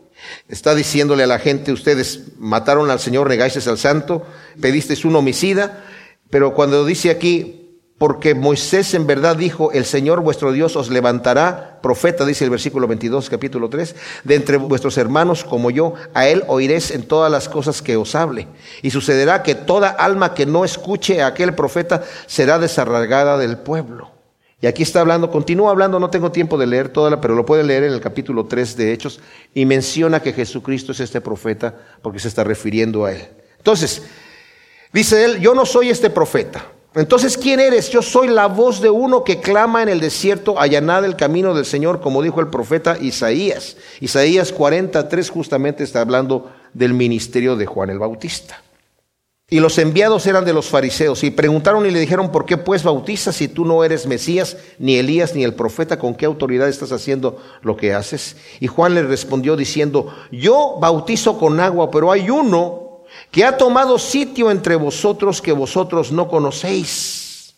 Está 0.49 0.75
diciéndole 0.75 1.25
a 1.25 1.27
la 1.27 1.39
gente, 1.39 1.73
ustedes 1.73 2.21
mataron 2.39 2.91
al 2.91 3.01
Señor, 3.01 3.29
negáis 3.29 3.67
al 3.67 3.79
santo, 3.79 4.25
pedisteis 4.61 5.05
un 5.05 5.17
homicida, 5.17 5.85
pero 6.31 6.55
cuando 6.55 6.85
dice 6.85 7.11
aquí, 7.11 7.66
porque 7.99 8.35
Moisés 8.35 8.93
en 8.93 9.07
verdad 9.07 9.37
dijo, 9.37 9.73
el 9.73 9.87
Señor 9.87 10.21
vuestro 10.21 10.53
Dios 10.53 10.77
os 10.77 10.91
levantará, 10.91 11.79
profeta, 11.81 12.27
dice 12.27 12.45
el 12.45 12.51
versículo 12.51 12.87
22, 12.87 13.31
capítulo 13.31 13.71
3, 13.71 13.97
de 14.25 14.35
entre 14.35 14.59
vuestros 14.59 14.99
hermanos 14.99 15.45
como 15.45 15.71
yo, 15.71 15.95
a 16.13 16.29
él 16.29 16.45
oiréis 16.47 16.91
en 16.91 17.05
todas 17.05 17.33
las 17.33 17.49
cosas 17.49 17.81
que 17.81 17.97
os 17.97 18.15
hable. 18.15 18.49
Y 18.83 18.91
sucederá 18.91 19.43
que 19.43 19.55
toda 19.55 19.89
alma 19.89 20.35
que 20.35 20.45
no 20.45 20.67
escuche 20.67 21.23
a 21.23 21.29
aquel 21.29 21.55
profeta 21.55 22.03
será 22.27 22.59
desarraigada 22.59 23.39
del 23.39 23.57
pueblo. 23.59 24.11
Y 24.61 24.67
aquí 24.67 24.83
está 24.83 25.01
hablando, 25.01 25.31
continúa 25.31 25.71
hablando, 25.71 25.99
no 25.99 26.11
tengo 26.11 26.33
tiempo 26.33 26.59
de 26.59 26.67
leer 26.67 26.91
toda 26.91 27.09
la, 27.11 27.21
pero 27.21 27.35
lo 27.35 27.47
puede 27.47 27.63
leer 27.65 27.85
en 27.85 27.93
el 27.93 28.01
capítulo 28.01 28.45
3 28.45 28.77
de 28.77 28.93
Hechos, 28.93 29.21
y 29.55 29.65
menciona 29.65 30.21
que 30.21 30.35
Jesucristo 30.35 30.93
es 30.93 31.01
este 31.01 31.23
profeta 31.23 31.75
porque 32.03 32.19
se 32.19 32.29
está 32.29 32.45
refiriendo 32.45 33.07
a 33.07 33.13
él. 33.13 33.27
Entonces, 33.57 34.03
dice 34.93 35.25
él, 35.25 35.41
yo 35.41 35.55
no 35.55 35.65
soy 35.65 35.89
este 35.89 36.11
profeta. 36.11 36.76
Entonces, 36.97 37.37
¿quién 37.37 37.61
eres? 37.61 37.91
Yo 37.91 38.01
soy 38.01 38.29
la 38.29 38.47
voz 38.47 38.81
de 38.81 38.89
uno 38.89 39.23
que 39.23 39.39
clama 39.39 39.83
en 39.83 39.91
el 39.91 40.01
desierto, 40.01 40.59
allanad 40.59 41.05
el 41.05 41.15
camino 41.15 41.53
del 41.53 41.67
Señor, 41.67 42.01
como 42.01 42.23
dijo 42.23 42.41
el 42.41 42.49
profeta 42.49 42.97
Isaías. 42.99 43.77
Isaías 44.01 44.51
43 44.51 45.29
justamente 45.29 45.85
está 45.85 46.01
hablando 46.01 46.51
del 46.73 46.95
ministerio 46.95 47.55
de 47.55 47.67
Juan 47.67 47.91
el 47.91 47.99
Bautista. 47.99 48.63
Y 49.49 49.61
los 49.61 49.77
enviados 49.77 50.27
eran 50.27 50.47
de 50.47 50.55
los 50.55 50.69
fariseos 50.71 51.23
y 51.23 51.31
preguntaron 51.31 51.85
y 51.85 51.91
le 51.91 52.01
dijeron, 52.01 52.33
¿por 52.33 52.47
qué 52.47 52.57
pues 52.57 52.83
bautizas 52.83 53.37
si 53.37 53.47
tú 53.47 53.67
no 53.67 53.85
eres 53.85 54.07
Mesías, 54.07 54.57
ni 54.79 54.97
Elías, 54.97 55.35
ni 55.35 55.45
el 55.45 55.55
profeta? 55.55 55.99
¿Con 55.99 56.15
qué 56.15 56.25
autoridad 56.25 56.67
estás 56.67 56.93
haciendo 56.93 57.41
lo 57.61 57.77
que 57.77 57.93
haces? 57.93 58.37
Y 58.59 58.69
Juan 58.69 58.95
le 58.95 59.03
respondió 59.03 59.55
diciendo, 59.55 60.13
yo 60.33 60.79
bautizo 60.81 61.39
con 61.39 61.61
agua, 61.61 61.91
pero 61.91 62.11
hay 62.11 62.31
uno 62.31 62.86
que 63.31 63.45
ha 63.45 63.57
tomado 63.57 63.99
sitio 63.99 64.51
entre 64.51 64.77
vosotros 64.77 65.43
que 65.43 65.53
vosotros 65.53 66.13
no 66.13 66.29
conocéis. 66.29 67.55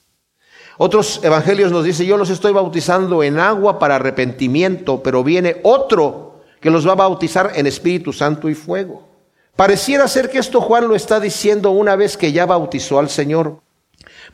Otros 0.76 1.20
evangelios 1.24 1.72
nos 1.72 1.84
dicen, 1.84 2.06
yo 2.06 2.16
los 2.16 2.30
estoy 2.30 2.52
bautizando 2.52 3.22
en 3.24 3.40
agua 3.40 3.78
para 3.78 3.96
arrepentimiento, 3.96 5.02
pero 5.02 5.24
viene 5.24 5.60
otro 5.64 6.40
que 6.60 6.70
los 6.70 6.86
va 6.86 6.92
a 6.92 6.96
bautizar 6.96 7.52
en 7.56 7.66
Espíritu 7.66 8.12
Santo 8.12 8.48
y 8.48 8.54
fuego. 8.54 9.08
Pareciera 9.56 10.06
ser 10.06 10.30
que 10.30 10.38
esto 10.38 10.60
Juan 10.60 10.86
lo 10.86 10.94
está 10.94 11.18
diciendo 11.18 11.72
una 11.72 11.96
vez 11.96 12.16
que 12.16 12.30
ya 12.30 12.46
bautizó 12.46 13.00
al 13.00 13.10
Señor, 13.10 13.60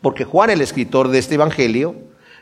porque 0.02 0.24
Juan, 0.24 0.50
el 0.50 0.60
escritor 0.60 1.08
de 1.08 1.18
este 1.18 1.36
Evangelio, 1.36 1.94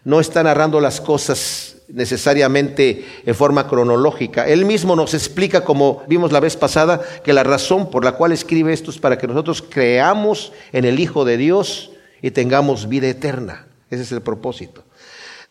no 0.02 0.18
está 0.18 0.42
narrando 0.42 0.80
las 0.80 1.00
cosas 1.00 1.71
necesariamente 1.88 3.04
en 3.24 3.34
forma 3.34 3.68
cronológica. 3.68 4.46
Él 4.46 4.64
mismo 4.64 4.96
nos 4.96 5.14
explica, 5.14 5.64
como 5.64 6.02
vimos 6.08 6.32
la 6.32 6.40
vez 6.40 6.56
pasada, 6.56 7.00
que 7.22 7.32
la 7.32 7.42
razón 7.42 7.90
por 7.90 8.04
la 8.04 8.12
cual 8.12 8.32
escribe 8.32 8.72
esto 8.72 8.90
es 8.90 8.98
para 8.98 9.18
que 9.18 9.26
nosotros 9.26 9.62
creamos 9.62 10.52
en 10.72 10.84
el 10.84 10.98
Hijo 11.00 11.24
de 11.24 11.36
Dios 11.36 11.90
y 12.20 12.30
tengamos 12.30 12.88
vida 12.88 13.08
eterna. 13.08 13.66
Ese 13.90 14.02
es 14.02 14.12
el 14.12 14.22
propósito. 14.22 14.84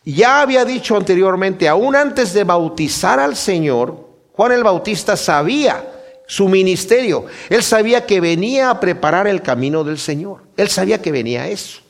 Ya 0.04 0.40
había 0.40 0.64
dicho 0.64 0.96
anteriormente, 0.96 1.68
aún 1.68 1.94
antes 1.94 2.32
de 2.32 2.44
bautizar 2.44 3.20
al 3.20 3.36
Señor, 3.36 4.08
Juan 4.32 4.52
el 4.52 4.64
Bautista 4.64 5.16
sabía 5.16 5.86
su 6.26 6.48
ministerio. 6.48 7.26
Él 7.48 7.62
sabía 7.62 8.06
que 8.06 8.20
venía 8.20 8.70
a 8.70 8.80
preparar 8.80 9.28
el 9.28 9.42
camino 9.42 9.84
del 9.84 9.98
Señor. 9.98 10.42
Él 10.56 10.68
sabía 10.68 11.00
que 11.00 11.12
venía 11.12 11.42
a 11.42 11.48
eso. 11.48 11.80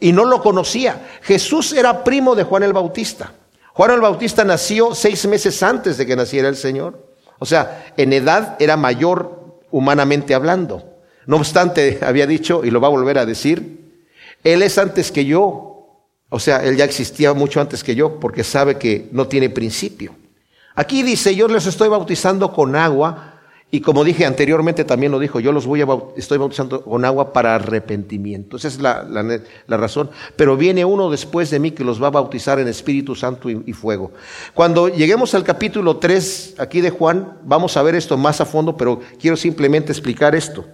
Y 0.00 0.12
no 0.12 0.24
lo 0.24 0.40
conocía. 0.40 1.06
Jesús 1.22 1.72
era 1.72 2.04
primo 2.04 2.34
de 2.34 2.44
Juan 2.44 2.62
el 2.62 2.72
Bautista. 2.72 3.32
Juan 3.74 3.90
el 3.90 4.00
Bautista 4.00 4.44
nació 4.44 4.94
seis 4.94 5.26
meses 5.26 5.60
antes 5.62 5.98
de 5.98 6.06
que 6.06 6.14
naciera 6.14 6.48
el 6.48 6.54
Señor. 6.54 7.12
O 7.40 7.44
sea, 7.44 7.92
en 7.96 8.12
edad 8.12 8.56
era 8.60 8.76
mayor 8.76 9.58
humanamente 9.72 10.32
hablando. 10.32 11.00
No 11.26 11.38
obstante, 11.38 11.98
había 12.06 12.28
dicho, 12.28 12.64
y 12.64 12.70
lo 12.70 12.80
va 12.80 12.86
a 12.86 12.92
volver 12.92 13.18
a 13.18 13.26
decir, 13.26 14.00
Él 14.44 14.62
es 14.62 14.78
antes 14.78 15.10
que 15.10 15.24
yo. 15.24 16.06
O 16.28 16.38
sea, 16.38 16.64
Él 16.64 16.76
ya 16.76 16.84
existía 16.84 17.34
mucho 17.34 17.60
antes 17.60 17.82
que 17.82 17.96
yo 17.96 18.20
porque 18.20 18.44
sabe 18.44 18.78
que 18.78 19.08
no 19.10 19.26
tiene 19.26 19.50
principio. 19.50 20.14
Aquí 20.76 21.02
dice, 21.02 21.34
yo 21.34 21.48
les 21.48 21.66
estoy 21.66 21.88
bautizando 21.88 22.52
con 22.52 22.76
agua 22.76 23.33
y 23.74 23.80
como 23.80 24.04
dije 24.04 24.24
anteriormente, 24.24 24.84
también 24.84 25.10
lo 25.10 25.18
dijo, 25.18 25.40
yo 25.40 25.50
los 25.50 25.66
voy 25.66 25.82
a 25.82 25.86
estoy 26.14 26.38
bautizando 26.38 26.84
con 26.84 27.04
agua 27.04 27.32
para 27.32 27.56
arrepentimiento. 27.56 28.56
Esa 28.56 28.68
es 28.68 28.78
la, 28.78 29.02
la, 29.02 29.76
razón. 29.76 30.10
Pero 30.36 30.56
viene 30.56 30.84
uno 30.84 31.10
después 31.10 31.50
de 31.50 31.58
mí 31.58 31.72
que 31.72 31.82
los 31.82 32.00
va 32.00 32.06
a 32.06 32.10
bautizar 32.10 32.60
en 32.60 32.68
Espíritu 32.68 33.16
Santo 33.16 33.50
y, 33.50 33.64
y, 33.66 33.72
fuego. 33.72 34.12
Cuando 34.54 34.86
lleguemos 34.86 35.34
al 35.34 35.42
capítulo 35.42 35.96
3 35.96 36.54
aquí 36.58 36.80
de 36.80 36.90
Juan, 36.90 37.38
vamos 37.42 37.76
a 37.76 37.82
ver 37.82 37.96
esto 37.96 38.16
más 38.16 38.40
a 38.40 38.44
fondo, 38.44 38.76
pero 38.76 39.00
quiero 39.20 39.36
simplemente 39.36 39.90
explicar 39.90 40.36
esto. 40.36 40.64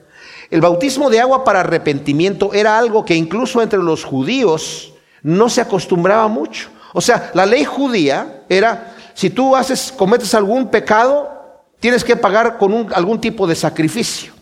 El 0.51 0.61
bautismo 0.61 1.09
de 1.09 1.21
agua 1.21 1.43
para 1.43 1.61
arrepentimiento 1.61 2.53
era 2.53 2.79
algo 2.79 3.07
que 3.07 3.15
incluso 3.15 3.63
entre 3.63 3.79
los 3.79 4.05
judíos 4.05 4.93
no 5.23 5.49
se 5.49 5.63
acostumbraba 5.63 6.29
mucho. 6.29 6.69
O 6.93 7.01
sea, 7.01 7.31
la 7.33 7.47
ley 7.47 7.65
judía 7.65 8.43
era, 8.47 8.95
si 9.15 9.31
tú 9.31 9.57
haces, 9.57 9.91
cometes 9.91 10.35
algún 10.35 10.69
pecado, 10.69 11.40
tienes 11.81 12.05
que 12.05 12.17
pagar 12.17 12.59
con 12.59 12.89
algún 12.95 13.21
tipo 13.21 13.47
de 13.47 13.55
sacrificio. 13.55 14.33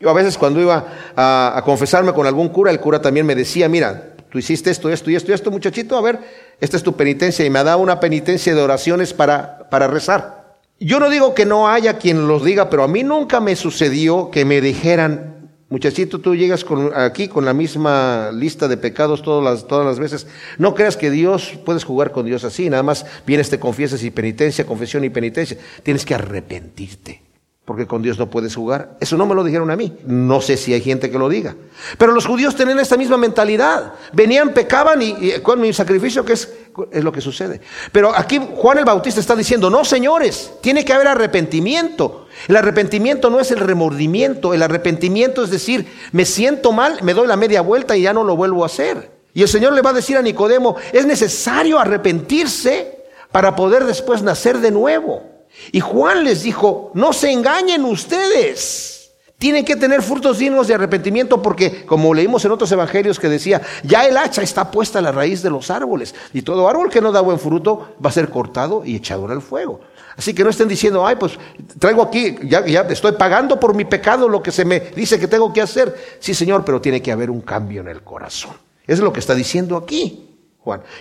Yo 0.00 0.10
a 0.10 0.14
veces 0.14 0.38
cuando 0.38 0.60
iba 0.60 0.86
a, 1.14 1.54
a, 1.56 1.62
confesarme 1.62 2.12
con 2.12 2.26
algún 2.26 2.48
cura, 2.48 2.70
el 2.70 2.80
cura 2.80 3.00
también 3.00 3.26
me 3.26 3.34
decía, 3.34 3.68
mira, 3.68 4.14
tú 4.30 4.38
hiciste 4.38 4.70
esto, 4.70 4.90
esto 4.90 5.10
y 5.10 5.16
esto 5.16 5.30
y 5.30 5.34
esto, 5.34 5.50
muchachito, 5.50 5.96
a 5.96 6.02
ver, 6.02 6.18
esta 6.60 6.76
es 6.76 6.82
tu 6.82 6.94
penitencia. 6.94 7.44
Y 7.44 7.50
me 7.50 7.62
da 7.64 7.76
una 7.76 8.00
penitencia 8.00 8.54
de 8.54 8.62
oraciones 8.62 9.12
para, 9.12 9.68
para 9.70 9.86
rezar. 9.86 10.56
Yo 10.78 11.00
no 11.00 11.08
digo 11.08 11.34
que 11.34 11.46
no 11.46 11.68
haya 11.68 11.96
quien 11.96 12.28
los 12.28 12.44
diga, 12.44 12.68
pero 12.68 12.82
a 12.82 12.88
mí 12.88 13.02
nunca 13.02 13.40
me 13.40 13.56
sucedió 13.56 14.30
que 14.30 14.44
me 14.44 14.60
dijeran, 14.60 15.35
muchachito, 15.68 16.20
tú 16.20 16.34
llegas 16.34 16.64
con, 16.64 16.92
aquí 16.94 17.28
con 17.28 17.44
la 17.44 17.52
misma 17.52 18.30
lista 18.32 18.68
de 18.68 18.76
pecados 18.76 19.22
todas 19.22 19.44
las, 19.44 19.66
todas 19.66 19.84
las 19.84 19.98
veces. 19.98 20.26
No 20.58 20.74
creas 20.74 20.96
que 20.96 21.10
Dios, 21.10 21.58
puedes 21.64 21.84
jugar 21.84 22.12
con 22.12 22.26
Dios 22.26 22.44
así, 22.44 22.70
nada 22.70 22.82
más 22.82 23.06
vienes, 23.26 23.50
te 23.50 23.58
confiesas 23.58 24.02
y 24.02 24.10
penitencia, 24.10 24.66
confesión 24.66 25.04
y 25.04 25.10
penitencia. 25.10 25.56
Tienes 25.82 26.04
que 26.04 26.14
arrepentirte 26.14 27.25
porque 27.66 27.84
con 27.88 28.00
Dios 28.00 28.16
no 28.16 28.30
puedes 28.30 28.54
jugar. 28.54 28.96
Eso 29.00 29.16
no 29.16 29.26
me 29.26 29.34
lo 29.34 29.42
dijeron 29.42 29.72
a 29.72 29.76
mí. 29.76 29.92
No 30.06 30.40
sé 30.40 30.56
si 30.56 30.72
hay 30.72 30.80
gente 30.80 31.10
que 31.10 31.18
lo 31.18 31.28
diga. 31.28 31.56
Pero 31.98 32.12
los 32.12 32.24
judíos 32.24 32.54
tenían 32.54 32.78
esta 32.78 32.96
misma 32.96 33.16
mentalidad. 33.16 33.94
Venían, 34.12 34.54
pecaban 34.54 35.02
y, 35.02 35.32
con 35.42 35.60
mi 35.60 35.72
sacrificio, 35.72 36.24
que 36.24 36.34
es, 36.34 36.48
es 36.92 37.02
lo 37.02 37.10
que 37.10 37.20
sucede. 37.20 37.60
Pero 37.90 38.14
aquí 38.14 38.40
Juan 38.54 38.78
el 38.78 38.84
Bautista 38.84 39.18
está 39.18 39.34
diciendo, 39.34 39.68
no 39.68 39.84
señores, 39.84 40.52
tiene 40.60 40.84
que 40.84 40.92
haber 40.92 41.08
arrepentimiento. 41.08 42.28
El 42.46 42.54
arrepentimiento 42.54 43.30
no 43.30 43.40
es 43.40 43.50
el 43.50 43.58
remordimiento, 43.58 44.54
el 44.54 44.62
arrepentimiento 44.62 45.42
es 45.42 45.50
decir, 45.50 45.92
me 46.12 46.24
siento 46.24 46.70
mal, 46.70 47.00
me 47.02 47.14
doy 47.14 47.26
la 47.26 47.36
media 47.36 47.62
vuelta 47.62 47.96
y 47.96 48.02
ya 48.02 48.12
no 48.12 48.22
lo 48.22 48.36
vuelvo 48.36 48.62
a 48.62 48.66
hacer. 48.66 49.10
Y 49.34 49.42
el 49.42 49.48
Señor 49.48 49.72
le 49.72 49.82
va 49.82 49.90
a 49.90 49.94
decir 49.94 50.16
a 50.16 50.22
Nicodemo, 50.22 50.76
es 50.92 51.04
necesario 51.04 51.80
arrepentirse 51.80 53.06
para 53.32 53.56
poder 53.56 53.86
después 53.86 54.22
nacer 54.22 54.58
de 54.58 54.70
nuevo. 54.70 55.35
Y 55.72 55.80
Juan 55.80 56.24
les 56.24 56.42
dijo, 56.42 56.90
no 56.94 57.12
se 57.12 57.32
engañen 57.32 57.84
ustedes. 57.84 58.96
Tienen 59.38 59.66
que 59.66 59.76
tener 59.76 60.00
frutos 60.02 60.38
dignos 60.38 60.66
de 60.66 60.74
arrepentimiento 60.74 61.42
porque, 61.42 61.84
como 61.84 62.14
leímos 62.14 62.42
en 62.46 62.52
otros 62.52 62.72
evangelios 62.72 63.20
que 63.20 63.28
decía, 63.28 63.60
ya 63.82 64.06
el 64.06 64.16
hacha 64.16 64.40
está 64.40 64.70
puesta 64.70 64.98
a 64.98 65.02
la 65.02 65.12
raíz 65.12 65.42
de 65.42 65.50
los 65.50 65.70
árboles 65.70 66.14
y 66.32 66.40
todo 66.40 66.68
árbol 66.68 66.88
que 66.88 67.02
no 67.02 67.12
da 67.12 67.20
buen 67.20 67.38
fruto 67.38 67.96
va 68.02 68.08
a 68.08 68.12
ser 68.12 68.30
cortado 68.30 68.82
y 68.84 68.96
echado 68.96 69.26
al 69.28 69.42
fuego. 69.42 69.80
Así 70.16 70.32
que 70.32 70.42
no 70.42 70.48
estén 70.48 70.68
diciendo, 70.68 71.06
ay, 71.06 71.16
pues 71.16 71.38
traigo 71.78 72.02
aquí, 72.02 72.36
ya, 72.44 72.64
ya 72.64 72.80
estoy 72.82 73.12
pagando 73.12 73.60
por 73.60 73.74
mi 73.74 73.84
pecado 73.84 74.26
lo 74.26 74.42
que 74.42 74.50
se 74.50 74.64
me 74.64 74.80
dice 74.80 75.20
que 75.20 75.28
tengo 75.28 75.52
que 75.52 75.60
hacer. 75.60 75.94
Sí, 76.18 76.32
Señor, 76.32 76.64
pero 76.64 76.80
tiene 76.80 77.02
que 77.02 77.12
haber 77.12 77.30
un 77.30 77.42
cambio 77.42 77.82
en 77.82 77.88
el 77.88 78.02
corazón. 78.02 78.54
Es 78.86 79.00
lo 79.00 79.12
que 79.12 79.20
está 79.20 79.34
diciendo 79.34 79.76
aquí. 79.76 80.25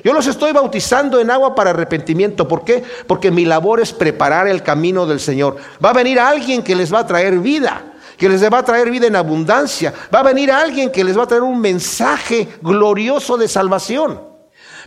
Yo 0.04 0.14
los 0.14 0.28
estoy 0.28 0.52
bautizando 0.52 1.20
en 1.20 1.32
agua 1.32 1.56
para 1.56 1.72
arrepentimiento. 1.72 2.48
¿Por 2.48 2.64
qué? 2.64 2.84
Porque 3.08 3.32
mi 3.32 3.46
labor 3.46 3.80
es 3.80 3.92
preparar 3.92 4.48
el 4.48 4.62
camino 4.62 5.08
del 5.08 5.20
Señor. 5.20 5.58
Va 5.84 5.90
a 5.90 5.94
venir 5.94 6.20
alguien 6.20 6.62
que 6.62 6.76
les 6.76 6.94
va 6.94 7.00
a 7.00 7.08
traer 7.08 7.40
vida, 7.40 7.94
que 8.18 8.30
les 8.30 8.44
va 8.44 8.60
a 8.60 8.66
traer 8.66 8.92
vida 8.92 9.08
en 9.08 9.16
abundancia. 9.16 9.94
Va 10.14 10.20
a 10.20 10.24
venir 10.24 10.52
alguien 10.52 10.92
que 10.92 11.04
les 11.04 11.18
va 11.18 11.24
a 11.24 11.28
traer 11.28 11.42
un 11.42 11.60
mensaje 11.60 12.48
glorioso 12.62 13.38
de 13.38 13.48
salvación. 13.48 14.22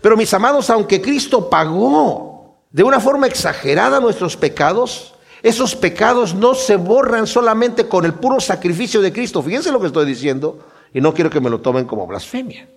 Pero 0.01 0.17
mis 0.17 0.33
amados, 0.33 0.71
aunque 0.71 1.03
Cristo 1.03 1.51
pagó 1.51 2.57
de 2.71 2.85
una 2.85 3.01
forma 3.01 3.27
exagerada 3.27 3.99
nuestros 3.99 4.37
pecados, 4.37 5.15
esos 5.43 5.75
pecados 5.75 6.35
no 6.35 6.55
se 6.55 6.77
borran 6.77 7.27
solamente 7.27 7.89
con 7.89 8.05
el 8.05 8.15
puro 8.15 8.39
sacrificio 8.39 9.01
de 9.01 9.13
Cristo. 9.13 9.43
Fíjense 9.43 9.73
lo 9.73 9.81
que 9.81 9.89
estoy 9.89 10.07
diciendo 10.07 10.61
y 10.95 11.01
no 11.01 11.13
quiero 11.13 11.31
que 11.31 11.41
me 11.41 11.51
lo 11.51 11.61
tomen 11.61 11.85
como 11.85 12.07
blasfemia. 12.07 12.69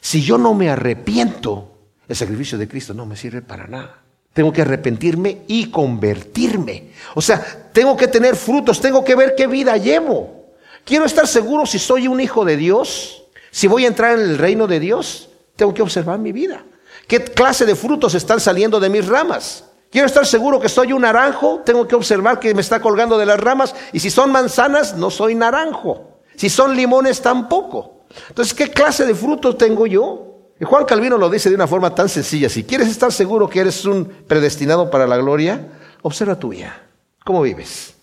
Si 0.00 0.22
yo 0.22 0.38
no 0.38 0.54
me 0.54 0.70
arrepiento, 0.70 1.72
el 2.08 2.16
sacrificio 2.16 2.56
de 2.58 2.68
Cristo 2.68 2.94
no 2.94 3.06
me 3.06 3.16
sirve 3.16 3.42
para 3.42 3.66
nada. 3.66 4.02
Tengo 4.32 4.52
que 4.52 4.62
arrepentirme 4.62 5.42
y 5.48 5.70
convertirme. 5.70 6.92
O 7.14 7.20
sea, 7.20 7.70
tengo 7.72 7.96
que 7.96 8.08
tener 8.08 8.36
frutos, 8.36 8.80
tengo 8.80 9.04
que 9.04 9.16
ver 9.16 9.34
qué 9.36 9.46
vida 9.46 9.76
llevo. 9.76 10.52
Quiero 10.84 11.04
estar 11.04 11.26
seguro 11.26 11.66
si 11.66 11.78
soy 11.78 12.08
un 12.08 12.20
hijo 12.20 12.44
de 12.44 12.56
Dios, 12.56 13.24
si 13.50 13.66
voy 13.66 13.84
a 13.84 13.88
entrar 13.88 14.18
en 14.18 14.24
el 14.24 14.38
reino 14.38 14.66
de 14.66 14.80
Dios, 14.80 15.28
tengo 15.56 15.74
que 15.74 15.82
observar 15.82 16.18
mi 16.18 16.32
vida. 16.32 16.64
¿Qué 17.06 17.24
clase 17.24 17.66
de 17.66 17.74
frutos 17.74 18.14
están 18.14 18.38
saliendo 18.38 18.78
de 18.78 18.90
mis 18.90 19.06
ramas? 19.06 19.64
Quiero 19.90 20.06
estar 20.06 20.26
seguro 20.26 20.60
que 20.60 20.68
soy 20.68 20.92
un 20.92 21.02
naranjo, 21.02 21.62
tengo 21.64 21.88
que 21.88 21.94
observar 21.94 22.38
que 22.38 22.54
me 22.54 22.60
está 22.60 22.80
colgando 22.80 23.16
de 23.16 23.26
las 23.26 23.40
ramas. 23.40 23.74
Y 23.92 24.00
si 24.00 24.10
son 24.10 24.30
manzanas, 24.30 24.96
no 24.96 25.10
soy 25.10 25.34
naranjo. 25.34 26.20
Si 26.36 26.50
son 26.50 26.76
limones, 26.76 27.22
tampoco. 27.22 27.97
Entonces, 28.28 28.54
¿qué 28.54 28.70
clase 28.70 29.06
de 29.06 29.14
fruto 29.14 29.56
tengo 29.56 29.86
yo? 29.86 30.28
Y 30.60 30.64
Juan 30.64 30.84
Calvino 30.84 31.16
lo 31.16 31.30
dice 31.30 31.48
de 31.48 31.54
una 31.54 31.66
forma 31.66 31.94
tan 31.94 32.08
sencilla. 32.08 32.48
Si 32.48 32.64
quieres 32.64 32.88
estar 32.88 33.12
seguro 33.12 33.48
que 33.48 33.60
eres 33.60 33.84
un 33.84 34.06
predestinado 34.06 34.90
para 34.90 35.06
la 35.06 35.16
gloria, 35.16 35.68
observa 36.02 36.38
tu 36.38 36.48
vida. 36.48 36.82
¿Cómo 37.24 37.42
vives? 37.42 37.94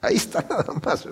Ahí 0.00 0.16
está 0.16 0.44
nada 0.50 0.72
más. 0.82 1.06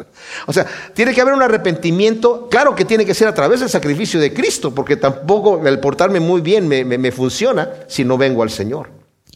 O 0.47 0.53
sea, 0.53 0.67
tiene 0.95 1.15
que 1.15 1.21
haber 1.21 1.35
un 1.35 1.43
arrepentimiento. 1.43 2.49
Claro 2.51 2.75
que 2.75 2.85
tiene 2.85 3.05
que 3.05 3.15
ser 3.15 3.29
a 3.29 3.35
través 3.35 3.61
del 3.61 3.69
sacrificio 3.69 4.19
de 4.19 4.33
Cristo, 4.33 4.75
porque 4.75 4.97
tampoco 4.97 5.67
el 5.67 5.79
portarme 5.79 6.21
muy 6.21 6.41
bien 6.41 6.67
me, 6.67 7.13
funciona 7.13 7.71
si 7.87 8.05
no 8.05 8.19
vengo 8.19 8.43
al 8.43 8.51
Señor. 8.51 8.91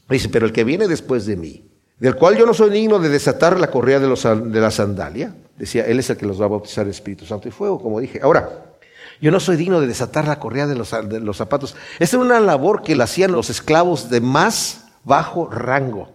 Dice, 0.08 0.28
pero 0.28 0.46
el 0.46 0.52
que 0.52 0.64
viene 0.64 0.88
después 0.88 1.26
de 1.26 1.36
mí, 1.36 1.64
del 1.98 2.16
cual 2.16 2.36
yo 2.36 2.44
no 2.44 2.54
soy 2.54 2.70
digno 2.70 2.98
de 2.98 3.08
desatar 3.08 3.58
la 3.60 3.70
correa 3.70 4.00
de, 4.00 4.08
los, 4.08 4.22
de 4.24 4.60
la 4.60 4.70
sandalia, 4.70 5.34
decía, 5.56 5.86
Él 5.86 6.00
es 6.00 6.10
el 6.10 6.16
que 6.16 6.26
los 6.26 6.40
va 6.40 6.46
a 6.46 6.48
bautizar 6.48 6.86
Espíritu 6.88 7.24
Santo 7.24 7.48
y 7.48 7.50
Fuego, 7.50 7.80
como 7.80 8.00
dije. 8.00 8.20
Ahora, 8.22 8.71
yo 9.22 9.30
no 9.30 9.38
soy 9.38 9.56
digno 9.56 9.80
de 9.80 9.86
desatar 9.86 10.26
la 10.26 10.40
correa 10.40 10.66
de 10.66 10.74
los, 10.74 10.88
zapatos. 11.36 11.76
Esta 12.00 12.16
era 12.16 12.24
una 12.24 12.40
labor 12.40 12.82
que 12.82 12.96
la 12.96 13.04
hacían 13.04 13.30
los 13.30 13.50
esclavos 13.50 14.10
de 14.10 14.20
más 14.20 14.86
bajo 15.04 15.48
rango. 15.48 16.10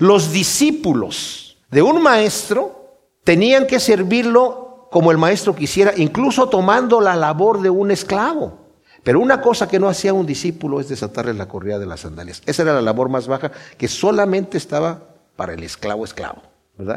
Los 0.00 0.32
discípulos 0.32 1.58
de 1.70 1.80
un 1.80 2.02
maestro 2.02 3.06
tenían 3.22 3.68
que 3.68 3.78
servirlo 3.78 4.88
como 4.90 5.12
el 5.12 5.18
maestro 5.18 5.54
quisiera, 5.54 5.92
incluso 5.96 6.48
tomando 6.48 7.00
la 7.00 7.14
labor 7.14 7.62
de 7.62 7.70
un 7.70 7.92
esclavo. 7.92 8.58
Pero 9.04 9.20
una 9.20 9.40
cosa 9.40 9.68
que 9.68 9.78
no 9.78 9.88
hacía 9.88 10.12
un 10.12 10.26
discípulo 10.26 10.80
es 10.80 10.88
desatarle 10.88 11.34
la 11.34 11.46
correa 11.46 11.78
de 11.78 11.86
las 11.86 12.00
sandalias. 12.00 12.42
Esa 12.46 12.62
era 12.62 12.74
la 12.74 12.82
labor 12.82 13.08
más 13.08 13.28
baja 13.28 13.52
que 13.78 13.86
solamente 13.86 14.58
estaba 14.58 15.04
para 15.36 15.54
el 15.54 15.62
esclavo 15.62 16.04
esclavo. 16.04 16.42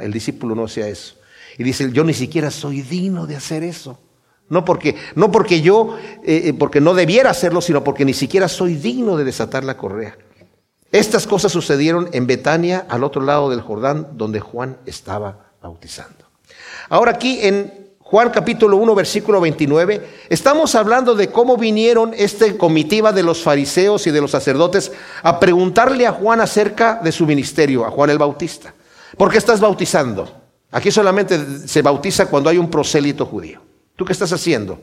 El 0.01 0.11
discípulo 0.11 0.55
no 0.55 0.65
hacía 0.65 0.87
eso. 0.87 1.13
Y 1.59 1.63
dice, 1.63 1.91
yo 1.91 2.03
ni 2.03 2.15
siquiera 2.15 2.49
soy 2.49 2.81
digno 2.81 3.27
de 3.27 3.35
hacer 3.35 3.61
eso. 3.63 3.99
No 4.53 4.63
porque, 4.63 4.95
no 5.15 5.31
porque 5.31 5.61
yo, 5.61 5.97
eh, 6.23 6.43
eh, 6.45 6.53
porque 6.53 6.79
no 6.79 6.93
debiera 6.93 7.31
hacerlo, 7.31 7.59
sino 7.59 7.83
porque 7.83 8.05
ni 8.05 8.13
siquiera 8.13 8.47
soy 8.47 8.75
digno 8.75 9.17
de 9.17 9.25
desatar 9.25 9.63
la 9.63 9.75
correa. 9.75 10.17
Estas 10.91 11.25
cosas 11.25 11.51
sucedieron 11.51 12.07
en 12.13 12.27
Betania, 12.27 12.85
al 12.87 13.03
otro 13.03 13.23
lado 13.23 13.49
del 13.49 13.61
Jordán, 13.61 14.09
donde 14.13 14.39
Juan 14.39 14.77
estaba 14.85 15.49
bautizando. 15.61 16.25
Ahora 16.87 17.11
aquí 17.11 17.39
en 17.41 17.83
Juan 17.99 18.29
capítulo 18.29 18.77
1, 18.77 18.93
versículo 18.93 19.41
29, 19.41 20.07
estamos 20.29 20.75
hablando 20.75 21.15
de 21.15 21.29
cómo 21.29 21.57
vinieron 21.57 22.13
esta 22.15 22.45
comitiva 22.57 23.11
de 23.11 23.23
los 23.23 23.41
fariseos 23.41 24.05
y 24.05 24.11
de 24.11 24.21
los 24.21 24.29
sacerdotes 24.29 24.91
a 25.23 25.39
preguntarle 25.39 26.05
a 26.05 26.11
Juan 26.11 26.39
acerca 26.39 26.99
de 27.03 27.11
su 27.11 27.25
ministerio, 27.25 27.85
a 27.85 27.89
Juan 27.89 28.11
el 28.11 28.19
Bautista. 28.19 28.71
¿Por 29.17 29.31
qué 29.31 29.39
estás 29.39 29.59
bautizando? 29.59 30.31
Aquí 30.69 30.91
solamente 30.91 31.67
se 31.67 31.81
bautiza 31.81 32.27
cuando 32.27 32.51
hay 32.51 32.59
un 32.59 32.69
prosélito 32.69 33.25
judío. 33.25 33.72
¿Tú 33.95 34.05
qué 34.05 34.13
estás 34.13 34.31
haciendo? 34.33 34.79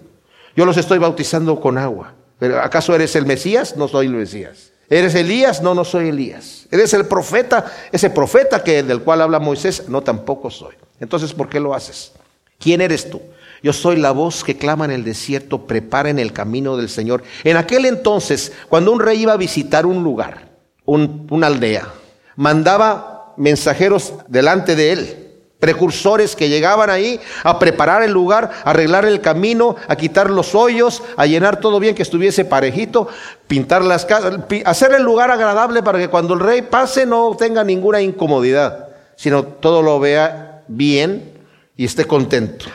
Yo 0.56 0.64
los 0.64 0.76
estoy 0.76 0.98
bautizando 0.98 1.60
con 1.60 1.78
agua. 1.78 2.14
¿Pero 2.38 2.60
¿Acaso 2.60 2.94
eres 2.94 3.14
el 3.16 3.26
Mesías? 3.26 3.76
No 3.76 3.88
soy 3.88 4.06
el 4.06 4.14
Mesías. 4.14 4.72
¿Eres 4.88 5.14
Elías? 5.14 5.62
No, 5.62 5.74
no 5.74 5.84
soy 5.84 6.08
Elías. 6.08 6.66
¿Eres 6.70 6.92
el 6.94 7.06
profeta? 7.06 7.70
Ese 7.92 8.10
profeta 8.10 8.64
que, 8.64 8.82
del 8.82 9.02
cual 9.02 9.20
habla 9.20 9.38
Moisés? 9.38 9.88
No, 9.88 10.02
tampoco 10.02 10.50
soy. 10.50 10.74
Entonces, 10.98 11.32
¿por 11.32 11.48
qué 11.48 11.60
lo 11.60 11.74
haces? 11.74 12.12
¿Quién 12.58 12.80
eres 12.80 13.08
tú? 13.08 13.20
Yo 13.62 13.72
soy 13.72 13.96
la 13.96 14.10
voz 14.10 14.42
que 14.42 14.56
clama 14.56 14.86
en 14.86 14.90
el 14.90 15.04
desierto, 15.04 15.66
preparen 15.66 16.18
el 16.18 16.32
camino 16.32 16.76
del 16.76 16.88
Señor. 16.88 17.22
En 17.44 17.56
aquel 17.56 17.86
entonces, 17.86 18.52
cuando 18.68 18.90
un 18.90 19.00
rey 19.00 19.22
iba 19.22 19.32
a 19.32 19.36
visitar 19.36 19.86
un 19.86 20.02
lugar, 20.02 20.48
una 20.86 21.46
aldea, 21.46 21.88
mandaba 22.36 23.34
mensajeros 23.36 24.14
delante 24.28 24.76
de 24.76 24.92
él 24.92 25.19
precursores 25.60 26.34
que 26.34 26.48
llegaban 26.48 26.90
ahí 26.90 27.20
a 27.44 27.58
preparar 27.58 28.02
el 28.02 28.10
lugar, 28.10 28.50
a 28.64 28.70
arreglar 28.70 29.04
el 29.04 29.20
camino, 29.20 29.76
a 29.86 29.94
quitar 29.94 30.30
los 30.30 30.54
hoyos, 30.54 31.02
a 31.16 31.26
llenar 31.26 31.60
todo 31.60 31.78
bien, 31.78 31.94
que 31.94 32.02
estuviese 32.02 32.44
parejito, 32.44 33.08
pintar 33.46 33.84
las 33.84 34.06
casas, 34.06 34.38
hacer 34.64 34.92
el 34.92 35.02
lugar 35.02 35.30
agradable 35.30 35.82
para 35.82 35.98
que 35.98 36.08
cuando 36.08 36.34
el 36.34 36.40
rey 36.40 36.62
pase 36.62 37.06
no 37.06 37.36
tenga 37.36 37.62
ninguna 37.62 38.00
incomodidad, 38.00 38.88
sino 39.14 39.44
todo 39.44 39.82
lo 39.82 40.00
vea 40.00 40.62
bien 40.66 41.34
y 41.76 41.84
esté 41.84 42.06
contento. 42.06 42.66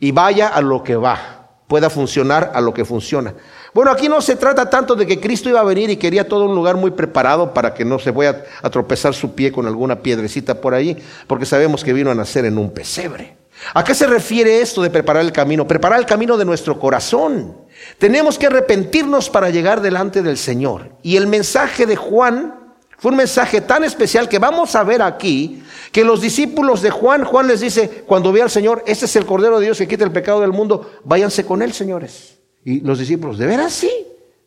Y 0.00 0.10
vaya 0.10 0.48
a 0.48 0.62
lo 0.62 0.82
que 0.82 0.96
va, 0.96 1.48
pueda 1.68 1.90
funcionar 1.90 2.50
a 2.54 2.60
lo 2.60 2.72
que 2.72 2.84
funciona. 2.84 3.34
Bueno, 3.74 3.90
aquí 3.90 4.06
no 4.06 4.20
se 4.20 4.36
trata 4.36 4.68
tanto 4.68 4.94
de 4.94 5.06
que 5.06 5.18
Cristo 5.18 5.48
iba 5.48 5.60
a 5.60 5.64
venir 5.64 5.88
y 5.88 5.96
quería 5.96 6.28
todo 6.28 6.44
un 6.44 6.54
lugar 6.54 6.76
muy 6.76 6.90
preparado 6.90 7.54
para 7.54 7.72
que 7.72 7.86
no 7.86 7.98
se 7.98 8.10
vaya 8.10 8.44
a 8.60 8.68
tropezar 8.68 9.14
su 9.14 9.34
pie 9.34 9.50
con 9.50 9.66
alguna 9.66 10.02
piedrecita 10.02 10.60
por 10.60 10.74
ahí, 10.74 10.96
porque 11.26 11.46
sabemos 11.46 11.82
que 11.82 11.94
vino 11.94 12.10
a 12.10 12.14
nacer 12.14 12.44
en 12.44 12.58
un 12.58 12.70
pesebre. 12.70 13.36
¿A 13.72 13.82
qué 13.82 13.94
se 13.94 14.06
refiere 14.06 14.60
esto 14.60 14.82
de 14.82 14.90
preparar 14.90 15.24
el 15.24 15.32
camino? 15.32 15.66
Preparar 15.66 15.98
el 15.98 16.04
camino 16.04 16.36
de 16.36 16.44
nuestro 16.44 16.78
corazón. 16.78 17.56
Tenemos 17.96 18.38
que 18.38 18.46
arrepentirnos 18.46 19.30
para 19.30 19.48
llegar 19.48 19.80
delante 19.80 20.20
del 20.20 20.36
Señor. 20.36 20.90
Y 21.02 21.16
el 21.16 21.26
mensaje 21.26 21.86
de 21.86 21.96
Juan 21.96 22.74
fue 22.98 23.10
un 23.10 23.16
mensaje 23.16 23.62
tan 23.62 23.84
especial 23.84 24.28
que 24.28 24.38
vamos 24.38 24.74
a 24.74 24.84
ver 24.84 25.00
aquí 25.00 25.62
que 25.92 26.04
los 26.04 26.20
discípulos 26.20 26.82
de 26.82 26.90
Juan, 26.90 27.24
Juan 27.24 27.46
les 27.46 27.60
dice, 27.60 28.04
cuando 28.06 28.32
ve 28.32 28.42
al 28.42 28.50
Señor, 28.50 28.82
este 28.86 29.06
es 29.06 29.16
el 29.16 29.24
Cordero 29.24 29.58
de 29.58 29.64
Dios 29.64 29.78
que 29.78 29.88
quita 29.88 30.04
el 30.04 30.12
pecado 30.12 30.42
del 30.42 30.52
mundo, 30.52 30.90
váyanse 31.04 31.46
con 31.46 31.62
él, 31.62 31.72
señores. 31.72 32.41
Y 32.64 32.80
los 32.80 32.98
discípulos, 32.98 33.38
¿de 33.38 33.46
veras 33.46 33.72
sí? 33.72 33.90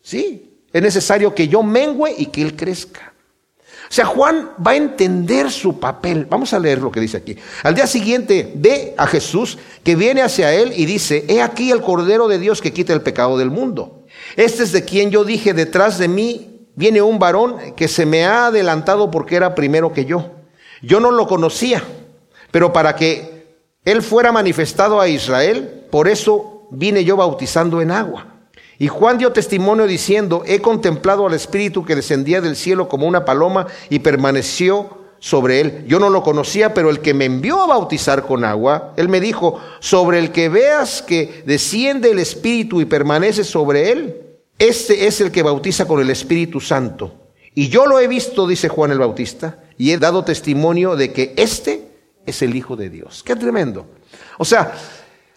Sí, 0.02 0.60
es 0.72 0.82
necesario 0.82 1.34
que 1.34 1.48
yo 1.48 1.62
mengüe 1.62 2.14
y 2.16 2.26
que 2.26 2.42
él 2.42 2.56
crezca. 2.56 3.12
O 3.88 3.92
sea, 3.92 4.04
Juan 4.04 4.50
va 4.64 4.72
a 4.72 4.76
entender 4.76 5.50
su 5.50 5.78
papel. 5.78 6.26
Vamos 6.28 6.52
a 6.52 6.58
leer 6.58 6.80
lo 6.80 6.90
que 6.90 7.00
dice 7.00 7.16
aquí. 7.16 7.36
Al 7.62 7.74
día 7.74 7.86
siguiente 7.86 8.52
ve 8.54 8.94
a 8.96 9.06
Jesús 9.06 9.58
que 9.84 9.94
viene 9.94 10.22
hacia 10.22 10.52
él 10.52 10.72
y 10.76 10.86
dice, 10.86 11.24
he 11.28 11.40
aquí 11.40 11.70
el 11.70 11.82
Cordero 11.82 12.26
de 12.26 12.38
Dios 12.38 12.60
que 12.60 12.72
quita 12.72 12.92
el 12.92 13.02
pecado 13.02 13.38
del 13.38 13.50
mundo. 13.50 14.04
Este 14.34 14.64
es 14.64 14.72
de 14.72 14.84
quien 14.84 15.10
yo 15.10 15.24
dije, 15.24 15.54
detrás 15.54 15.98
de 15.98 16.08
mí 16.08 16.68
viene 16.74 17.00
un 17.00 17.18
varón 17.18 17.74
que 17.76 17.86
se 17.86 18.06
me 18.06 18.24
ha 18.24 18.46
adelantado 18.46 19.10
porque 19.10 19.36
era 19.36 19.54
primero 19.54 19.92
que 19.92 20.04
yo. 20.04 20.32
Yo 20.82 20.98
no 20.98 21.10
lo 21.10 21.26
conocía, 21.26 21.82
pero 22.50 22.72
para 22.72 22.96
que 22.96 23.56
él 23.84 24.02
fuera 24.02 24.32
manifestado 24.32 25.00
a 25.00 25.08
Israel, 25.08 25.86
por 25.90 26.08
eso 26.08 26.55
vine 26.70 27.04
yo 27.04 27.16
bautizando 27.16 27.80
en 27.80 27.90
agua. 27.90 28.26
Y 28.78 28.88
Juan 28.88 29.18
dio 29.18 29.32
testimonio 29.32 29.86
diciendo, 29.86 30.42
he 30.46 30.60
contemplado 30.60 31.26
al 31.26 31.34
Espíritu 31.34 31.84
que 31.84 31.96
descendía 31.96 32.40
del 32.40 32.56
cielo 32.56 32.88
como 32.88 33.06
una 33.06 33.24
paloma 33.24 33.66
y 33.88 34.00
permaneció 34.00 34.98
sobre 35.18 35.60
él. 35.60 35.84
Yo 35.86 35.98
no 35.98 36.10
lo 36.10 36.22
conocía, 36.22 36.74
pero 36.74 36.90
el 36.90 37.00
que 37.00 37.14
me 37.14 37.24
envió 37.24 37.62
a 37.62 37.66
bautizar 37.66 38.26
con 38.26 38.44
agua, 38.44 38.92
él 38.96 39.08
me 39.08 39.20
dijo, 39.20 39.58
sobre 39.80 40.18
el 40.18 40.30
que 40.30 40.48
veas 40.50 41.00
que 41.00 41.42
desciende 41.46 42.10
el 42.10 42.18
Espíritu 42.18 42.80
y 42.80 42.84
permanece 42.84 43.44
sobre 43.44 43.92
él, 43.92 44.22
este 44.58 45.06
es 45.06 45.20
el 45.20 45.30
que 45.30 45.42
bautiza 45.42 45.86
con 45.86 46.00
el 46.00 46.10
Espíritu 46.10 46.60
Santo. 46.60 47.14
Y 47.54 47.68
yo 47.68 47.86
lo 47.86 47.98
he 47.98 48.06
visto, 48.06 48.46
dice 48.46 48.68
Juan 48.68 48.90
el 48.90 48.98
Bautista, 48.98 49.58
y 49.78 49.92
he 49.92 49.98
dado 49.98 50.24
testimonio 50.24 50.96
de 50.96 51.12
que 51.12 51.32
este 51.36 51.88
es 52.26 52.42
el 52.42 52.54
Hijo 52.54 52.76
de 52.76 52.90
Dios. 52.90 53.22
Qué 53.22 53.34
tremendo. 53.36 53.86
O 54.36 54.44
sea, 54.44 54.74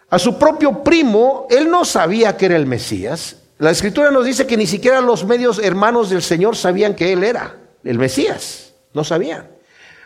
a 0.09 0.17
su 0.19 0.37
propio 0.37 0.83
primo, 0.83 1.47
él 1.49 1.69
no 1.69 1.85
sabía 1.85 2.35
que 2.35 2.47
era 2.47 2.55
el 2.55 2.65
Mesías. 2.65 3.35
La 3.59 3.71
escritura 3.71 4.09
nos 4.09 4.25
dice 4.25 4.47
que 4.47 4.57
ni 4.57 4.65
siquiera 4.65 5.01
los 5.01 5.25
medios 5.25 5.59
hermanos 5.59 6.09
del 6.09 6.21
Señor 6.21 6.55
sabían 6.55 6.95
que 6.95 7.13
él 7.13 7.23
era 7.23 7.57
el 7.83 7.99
Mesías. 7.99 8.73
No 8.93 9.03
sabían. 9.03 9.47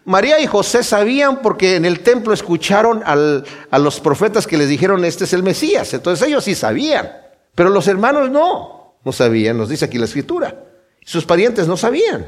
María 0.05 0.39
y 0.39 0.47
José 0.47 0.83
sabían 0.83 1.41
porque 1.41 1.77
en 1.77 1.85
el 1.85 2.01
templo 2.01 2.33
escucharon 2.33 3.01
a 3.05 3.79
los 3.79 3.99
profetas 4.01 4.47
que 4.47 4.57
les 4.57 4.67
dijeron, 4.67 5.05
este 5.05 5.23
es 5.23 5.33
el 5.33 5.43
Mesías. 5.43 5.93
Entonces 5.93 6.27
ellos 6.27 6.43
sí 6.43 6.55
sabían. 6.55 7.09
Pero 7.55 7.69
los 7.69 7.87
hermanos 7.87 8.29
no, 8.29 8.95
no 9.05 9.11
sabían, 9.11 9.57
nos 9.57 9.69
dice 9.69 9.85
aquí 9.85 9.97
la 9.97 10.05
escritura. 10.05 10.65
Sus 11.05 11.25
parientes 11.25 11.67
no 11.67 11.77
sabían. 11.77 12.25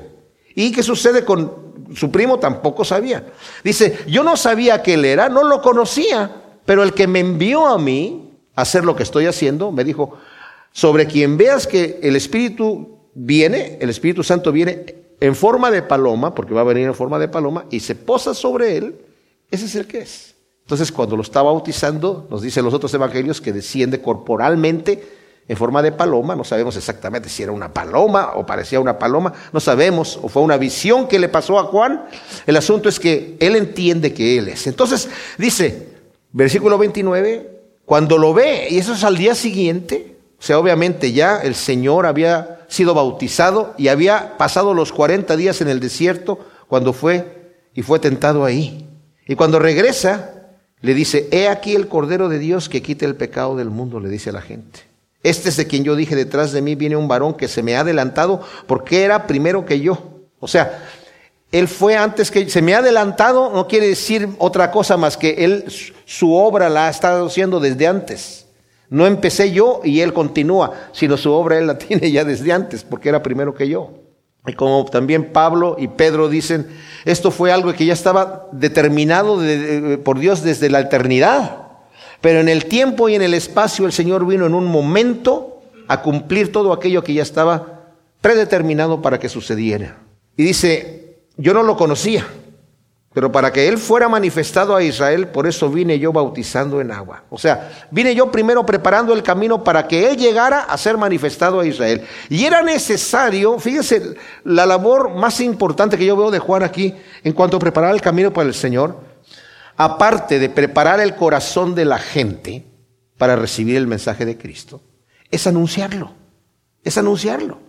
¿Y 0.54 0.72
qué 0.72 0.84
sucede 0.84 1.26
con 1.26 1.74
su 1.96 2.10
primo? 2.12 2.40
Tampoco 2.40 2.86
sabía. 2.86 3.26
Dice, 3.64 4.00
yo 4.08 4.24
no 4.24 4.38
sabía 4.38 4.82
que 4.82 4.94
él 4.94 5.04
era, 5.04 5.28
no 5.28 5.44
lo 5.44 5.62
conocía. 5.62 6.44
Pero 6.66 6.84
el 6.84 6.94
que 6.94 7.08
me 7.08 7.20
envió 7.20 7.68
a 7.68 7.78
mí 7.78 8.32
a 8.56 8.62
hacer 8.62 8.84
lo 8.84 8.96
que 8.96 9.04
estoy 9.04 9.26
haciendo, 9.26 9.72
me 9.72 9.84
dijo, 9.84 10.18
sobre 10.72 11.06
quien 11.08 11.38
veas 11.38 11.68
que 11.68 12.00
el 12.02 12.16
Espíritu 12.16 13.00
viene, 13.14 13.78
el 13.80 13.90
Espíritu 13.90 14.24
Santo 14.24 14.52
viene 14.52 14.96
en 15.20 15.36
forma 15.36 15.72
de 15.72 15.82
paloma, 15.82 16.36
porque 16.36 16.54
va 16.54 16.62
a 16.62 16.66
venir 16.66 16.88
en 16.88 16.96
forma 16.96 17.20
de 17.20 17.28
paloma, 17.28 17.66
y 17.70 17.80
se 17.80 17.96
posa 17.96 18.34
sobre 18.34 18.78
él, 18.78 18.96
ese 19.52 19.66
es 19.66 19.76
el 19.76 19.88
que 19.88 20.00
es. 20.00 20.36
Entonces, 20.64 20.92
cuando 20.92 21.16
lo 21.16 21.22
está 21.22 21.42
bautizando, 21.42 22.28
nos 22.30 22.42
dicen 22.42 22.66
los 22.66 22.74
otros 22.74 22.94
evangelios 22.94 23.40
que 23.40 23.54
desciende 23.54 24.02
corporalmente 24.02 25.04
en 25.48 25.58
forma 25.58 25.84
de 25.84 25.92
paloma, 25.92 26.36
no 26.36 26.44
sabemos 26.44 26.76
exactamente 26.76 27.30
si 27.30 27.44
era 27.44 27.52
una 27.52 27.72
paloma 27.72 28.32
o 28.36 28.46
parecía 28.48 28.80
una 28.80 28.98
paloma, 28.98 29.32
no 29.54 29.60
sabemos, 29.60 30.20
o 30.24 30.28
fue 30.28 30.42
una 30.42 30.58
visión 30.58 31.08
que 31.08 31.20
le 31.20 31.30
pasó 31.30 31.60
a 31.60 31.66
Juan. 31.66 32.06
El 32.48 32.58
asunto 32.58 32.90
es 32.90 33.00
que 33.00 33.38
él 33.40 33.56
entiende 33.56 34.12
que 34.12 34.40
él 34.40 34.48
es. 34.48 34.66
Entonces, 34.66 35.08
dice, 35.38 35.95
Versículo 36.36 36.78
29, 36.78 37.50
cuando 37.86 38.18
lo 38.18 38.34
ve, 38.34 38.68
y 38.70 38.78
eso 38.78 38.92
es 38.92 39.06
al 39.06 39.16
día 39.16 39.36
siguiente, 39.36 40.18
o 40.38 40.42
sea, 40.44 40.60
obviamente 40.60 41.14
ya 41.14 41.38
el 41.38 41.56
Señor 41.56 42.06
había 42.06 42.66
sido 42.68 42.94
bautizado 42.94 43.74
y 43.78 43.88
había 43.88 44.38
pasado 44.38 44.74
los 44.74 44.92
40 44.92 45.38
días 45.38 45.62
en 45.62 45.70
el 45.70 45.80
desierto 45.80 46.40
cuando 46.68 46.92
fue 46.92 47.54
y 47.74 47.84
fue 47.84 48.00
tentado 48.00 48.44
ahí. 48.44 48.86
Y 49.26 49.36
cuando 49.36 49.60
regresa, 49.60 50.50
le 50.82 50.94
dice, 50.94 51.30
he 51.32 51.48
aquí 51.48 51.74
el 51.74 51.88
Cordero 51.88 52.28
de 52.28 52.38
Dios 52.38 52.68
que 52.68 52.82
quita 52.82 53.06
el 53.06 53.16
pecado 53.16 53.56
del 53.56 53.70
mundo, 53.70 54.02
le 54.02 54.10
dice 54.10 54.32
a 54.32 54.34
la 54.34 54.42
gente. 54.42 54.82
Este 55.24 55.48
es 55.48 55.56
de 55.56 55.68
quien 55.68 55.86
yo 55.86 55.96
dije, 55.96 56.18
detrás 56.18 56.52
de 56.52 56.62
mí 56.62 56.76
viene 56.76 56.98
un 56.98 57.08
varón 57.08 57.36
que 57.36 57.48
se 57.48 57.64
me 57.64 57.78
ha 57.78 57.80
adelantado 57.80 58.42
porque 58.68 59.04
era 59.04 59.26
primero 59.26 59.66
que 59.66 59.80
yo. 59.80 60.20
O 60.42 60.50
sea, 60.50 60.86
él 61.52 61.68
fue 61.68 61.96
antes 61.96 62.32
que 62.32 62.50
se 62.50 62.62
me 62.62 62.76
ha 62.76 62.80
adelantado, 62.80 63.52
no 63.54 63.68
quiere 63.68 63.88
decir 63.88 64.30
otra 64.40 64.72
cosa 64.72 64.98
más 64.98 65.16
que 65.16 65.46
él 65.46 65.66
su 66.06 66.34
obra 66.34 66.70
la 66.70 66.88
ha 66.88 66.90
estado 66.90 67.26
haciendo 67.26 67.60
desde 67.60 67.88
antes. 67.88 68.46
No 68.90 69.08
empecé 69.08 69.52
yo 69.52 69.82
y 69.84 70.02
él 70.02 70.14
continúa, 70.14 70.74
sino 70.92 71.18
su 71.18 71.32
obra 71.32 71.58
él 71.58 71.68
la 71.68 71.78
tiene 71.78 72.12
ya 72.12 72.24
desde 72.24 72.52
antes, 72.52 72.84
porque 72.84 73.10
era 73.10 73.24
primero 73.24 73.54
que 73.54 73.68
yo. 73.68 73.92
Y 74.48 74.54
como 74.54 74.86
también 74.86 75.34
Pablo 75.34 75.76
y 75.80 75.88
Pedro 75.88 76.30
dicen, 76.30 76.68
esto 77.04 77.32
fue 77.32 77.52
algo 77.52 77.74
que 77.74 77.86
ya 77.86 77.94
estaba 77.94 78.48
determinado 78.52 79.40
por 80.04 80.20
Dios 80.20 80.44
desde 80.44 80.70
la 80.70 80.82
eternidad. 80.82 81.64
Pero 82.22 82.40
en 82.40 82.50
el 82.50 82.66
tiempo 82.66 83.10
y 83.10 83.16
en 83.16 83.24
el 83.24 83.34
espacio 83.34 83.86
el 83.86 83.92
Señor 83.92 84.26
vino 84.28 84.46
en 84.46 84.54
un 84.54 84.66
momento 84.66 85.62
a 85.88 86.02
cumplir 86.02 86.52
todo 86.52 86.74
aquello 86.74 87.04
que 87.04 87.14
ya 87.14 87.24
estaba 87.24 87.86
predeterminado 88.22 89.02
para 89.02 89.20
que 89.20 89.30
sucediera. 89.30 89.98
Y 90.38 90.44
dice, 90.44 91.05
yo 91.38 91.54
no 91.54 91.64
lo 91.64 91.76
conocía, 91.76 92.26
pero 93.16 93.32
para 93.32 93.54
que 93.54 93.70
Él 93.70 93.78
fuera 93.78 94.10
manifestado 94.10 94.76
a 94.76 94.84
Israel, 94.84 95.30
por 95.30 95.48
eso 95.48 95.70
vine 95.70 95.98
yo 95.98 96.12
bautizando 96.12 96.82
en 96.82 96.92
agua. 96.92 97.24
O 97.30 97.38
sea, 97.38 97.88
vine 97.90 98.14
yo 98.14 98.30
primero 98.30 98.66
preparando 98.66 99.14
el 99.14 99.24
camino 99.24 99.64
para 99.64 99.88
que 99.88 100.10
Él 100.10 100.18
llegara 100.18 100.64
a 100.64 100.78
ser 100.78 100.98
manifestado 100.98 101.62
a 101.62 101.66
Israel. 101.66 102.04
Y 102.28 102.44
era 102.44 102.62
necesario, 102.62 103.58
fíjense, 103.58 104.16
la 104.44 104.66
labor 104.66 105.16
más 105.16 105.40
importante 105.40 105.98
que 105.98 106.06
yo 106.06 106.18
veo 106.18 106.30
de 106.30 106.40
Juan 106.40 106.64
aquí, 106.64 106.94
en 107.24 107.32
cuanto 107.32 107.56
a 107.56 107.62
preparar 107.62 107.96
el 107.96 108.02
camino 108.02 108.34
para 108.34 108.50
el 108.50 108.54
Señor, 108.54 109.00
aparte 109.78 110.38
de 110.38 110.50
preparar 110.50 111.00
el 111.00 111.16
corazón 111.16 111.74
de 111.74 111.86
la 111.86 112.00
gente 112.00 112.66
para 113.18 113.38
recibir 113.38 113.78
el 113.78 113.88
mensaje 113.88 114.26
de 114.26 114.38
Cristo, 114.38 114.82
es 115.32 115.48
anunciarlo, 115.48 116.12
es 116.84 116.98
anunciarlo. 116.98 117.60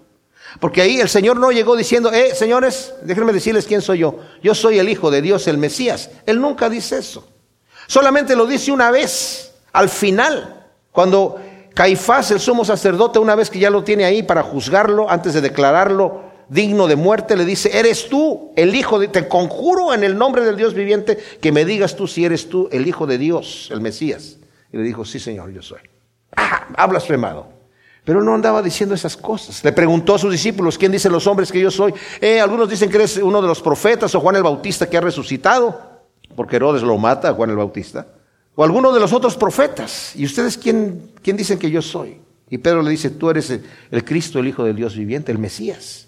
Porque 0.61 0.83
ahí 0.83 1.01
el 1.01 1.09
Señor 1.09 1.39
no 1.39 1.51
llegó 1.51 1.77
diciendo, 1.77 2.13
eh, 2.13 2.35
señores, 2.35 2.95
déjenme 3.03 3.33
decirles 3.33 3.67
quién 3.67 3.83
soy 3.83 3.99
yo. 3.99 4.19
Yo 4.43 4.55
soy 4.55 4.79
el 4.79 4.89
Hijo 4.89 5.11
de 5.11 5.23
Dios, 5.23 5.47
el 5.49 5.59
Mesías. 5.59 6.11
Él 6.25 6.41
nunca 6.41 6.69
dice 6.69 6.99
eso. 6.99 7.29
Solamente 7.87 8.35
lo 8.35 8.47
dice 8.47 8.73
una 8.73 8.91
vez, 8.91 9.53
al 9.73 9.89
final, 9.89 10.67
cuando 10.93 11.39
Caifás, 11.75 12.31
el 12.31 12.41
sumo 12.41 12.65
sacerdote, 12.65 13.19
una 13.19 13.35
vez 13.35 13.51
que 13.51 13.59
ya 13.59 13.71
lo 13.71 13.85
tiene 13.85 14.05
ahí 14.05 14.23
para 14.23 14.43
juzgarlo, 14.43 15.11
antes 15.11 15.35
de 15.35 15.41
declararlo 15.41 16.25
digno 16.49 16.87
de 16.87 16.97
muerte, 16.97 17.37
le 17.37 17.45
dice, 17.45 17.77
eres 17.79 18.09
tú 18.09 18.53
el 18.57 18.75
Hijo 18.75 18.99
de, 18.99 19.09
te 19.09 19.29
conjuro 19.29 19.93
en 19.93 20.05
el 20.05 20.17
nombre 20.17 20.45
del 20.45 20.57
Dios 20.57 20.75
viviente 20.75 21.19
que 21.41 21.53
me 21.53 21.65
digas 21.65 21.97
tú 21.97 22.07
si 22.07 22.25
eres 22.25 22.49
tú 22.49 22.69
el 22.73 22.87
Hijo 22.87 23.07
de 23.07 23.19
Dios, 23.19 23.69
el 23.73 23.81
Mesías. 23.81 24.39
Y 24.73 24.79
le 24.79 24.83
dijo, 24.83 25.05
sí, 25.05 25.19
Señor, 25.19 25.51
yo 25.51 25.63
soy. 25.63 25.81
Ah, 26.37 26.67
ha 26.77 26.87
blasfemado. 26.87 27.56
Pero 28.07 28.23
no 28.23 28.37
andaba 28.37 28.63
diciendo 28.63 28.95
esas 28.95 29.17
cosas. 29.17 29.65
Le 29.65 29.73
preguntó 29.73 30.15
a 30.15 30.19
sus 30.21 30.31
discípulos, 30.31 30.79
¿quién 30.79 30.93
dicen 30.93 31.11
los 31.11 31.27
hombres 31.27 31.51
que 31.51 31.59
yo 31.59 31.73
soy? 31.73 31.93
Eh, 32.21 32.41
algunos 32.41 32.71
dicen 32.71 32.89
que 32.89 32.99
eres 32.99 33.17
uno 33.17 33.43
de 33.43 33.49
los 33.49 33.61
profetas 33.61 34.15
o 34.15 34.21
Juan 34.21 34.37
el 34.37 34.45
Bautista 34.45 34.89
que 34.89 34.97
ha 34.97 35.01
resucitado, 35.01 36.05
porque 36.37 36.55
Herodes 36.55 36.83
lo 36.83 36.97
mata 36.99 37.31
a 37.31 37.35
Juan 37.35 37.51
el 37.51 37.57
Bautista. 37.57 38.07
O 38.55 38.63
alguno 38.63 38.93
de 38.93 39.01
los 39.01 39.13
otros 39.13 39.37
profetas. 39.37 40.15
¿Y 40.15 40.25
ustedes 40.25 40.57
quién, 40.57 41.11
quién 41.21 41.37
dicen 41.37 41.59
que 41.59 41.69
yo 41.69 41.83
soy? 41.83 42.21
Y 42.49 42.59
Pedro 42.59 42.81
le 42.81 42.93
dice, 42.93 43.11
tú 43.11 43.29
eres 43.29 43.51
el, 43.91 44.05
Cristo, 44.05 44.39
el 44.39 44.47
Hijo 44.47 44.63
del 44.63 44.77
Dios 44.77 44.97
viviente, 44.97 45.33
el 45.33 45.39
Mesías. 45.39 46.07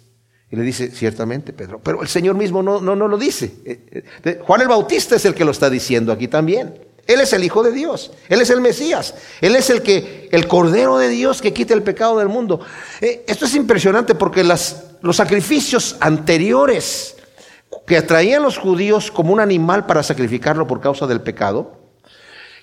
Y 0.52 0.54
le 0.54 0.62
dice, 0.62 0.92
ciertamente, 0.92 1.52
Pedro. 1.52 1.80
Pero 1.82 2.00
el 2.00 2.06
Señor 2.06 2.36
mismo 2.36 2.62
no, 2.62 2.80
no, 2.80 2.94
no 2.94 3.08
lo 3.08 3.18
dice. 3.18 3.56
Eh, 3.64 4.04
eh, 4.22 4.40
Juan 4.40 4.60
el 4.60 4.68
Bautista 4.68 5.16
es 5.16 5.24
el 5.24 5.34
que 5.34 5.44
lo 5.44 5.50
está 5.50 5.68
diciendo 5.68 6.12
aquí 6.12 6.28
también. 6.28 6.74
Él 7.08 7.22
es 7.22 7.32
el 7.32 7.42
Hijo 7.42 7.62
de 7.62 7.72
Dios, 7.72 8.12
Él 8.28 8.42
es 8.42 8.50
el 8.50 8.60
Mesías, 8.60 9.14
Él 9.40 9.56
es 9.56 9.70
el 9.70 9.82
que, 9.82 10.28
el 10.30 10.46
Cordero 10.46 10.98
de 10.98 11.08
Dios 11.08 11.40
que 11.40 11.54
quita 11.54 11.72
el 11.72 11.82
pecado 11.82 12.18
del 12.18 12.28
mundo. 12.28 12.60
Eh, 13.00 13.24
esto 13.26 13.46
es 13.46 13.54
impresionante 13.54 14.14
porque 14.14 14.44
los 14.44 15.16
sacrificios 15.16 15.96
anteriores 16.00 17.16
que 17.86 17.96
atraían 17.96 18.42
los 18.42 18.58
judíos 18.58 19.10
como 19.10 19.32
un 19.32 19.40
animal 19.40 19.86
para 19.86 20.02
sacrificarlo 20.02 20.66
por 20.66 20.82
causa 20.82 21.06
del 21.06 21.22
pecado, 21.22 21.78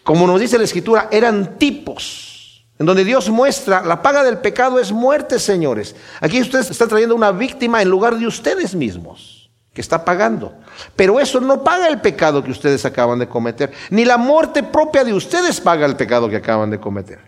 como 0.04 0.28
nos 0.28 0.40
dice 0.40 0.60
la 0.60 0.66
Escritura, 0.66 1.10
eran 1.12 1.58
tipos, 1.58 2.68
en 2.78 2.86
donde 2.86 3.04
Dios 3.04 3.32
muestra, 3.32 3.84
la 3.84 4.04
paga 4.04 4.24
del 4.24 4.38
pecado 4.38 4.80
es 4.80 4.92
muerte, 4.92 5.40
señores. 5.40 5.96
Aquí 6.22 6.40
ustedes 6.40 6.70
están 6.70 6.90
trayendo 6.90 7.16
una 7.16 7.32
víctima 7.32 7.82
en 7.82 7.90
lugar 7.90 8.16
de 8.20 8.28
ustedes 8.28 8.76
mismos. 8.76 9.35
Que 9.76 9.82
está 9.82 10.06
pagando. 10.06 10.54
Pero 10.96 11.20
eso 11.20 11.42
no 11.42 11.62
paga 11.62 11.90
el 11.90 12.00
pecado 12.00 12.42
que 12.42 12.50
ustedes 12.50 12.86
acaban 12.86 13.20
de 13.20 13.28
cometer. 13.28 13.74
Ni 13.90 14.06
la 14.06 14.18
muerte 14.18 14.64
propia 14.64 15.04
de 15.04 15.14
ustedes 15.14 15.60
paga 15.60 15.86
el 15.86 15.98
pecado 15.98 16.30
que 16.30 16.38
acaban 16.38 16.70
de 16.72 16.80
cometer. 16.80 17.20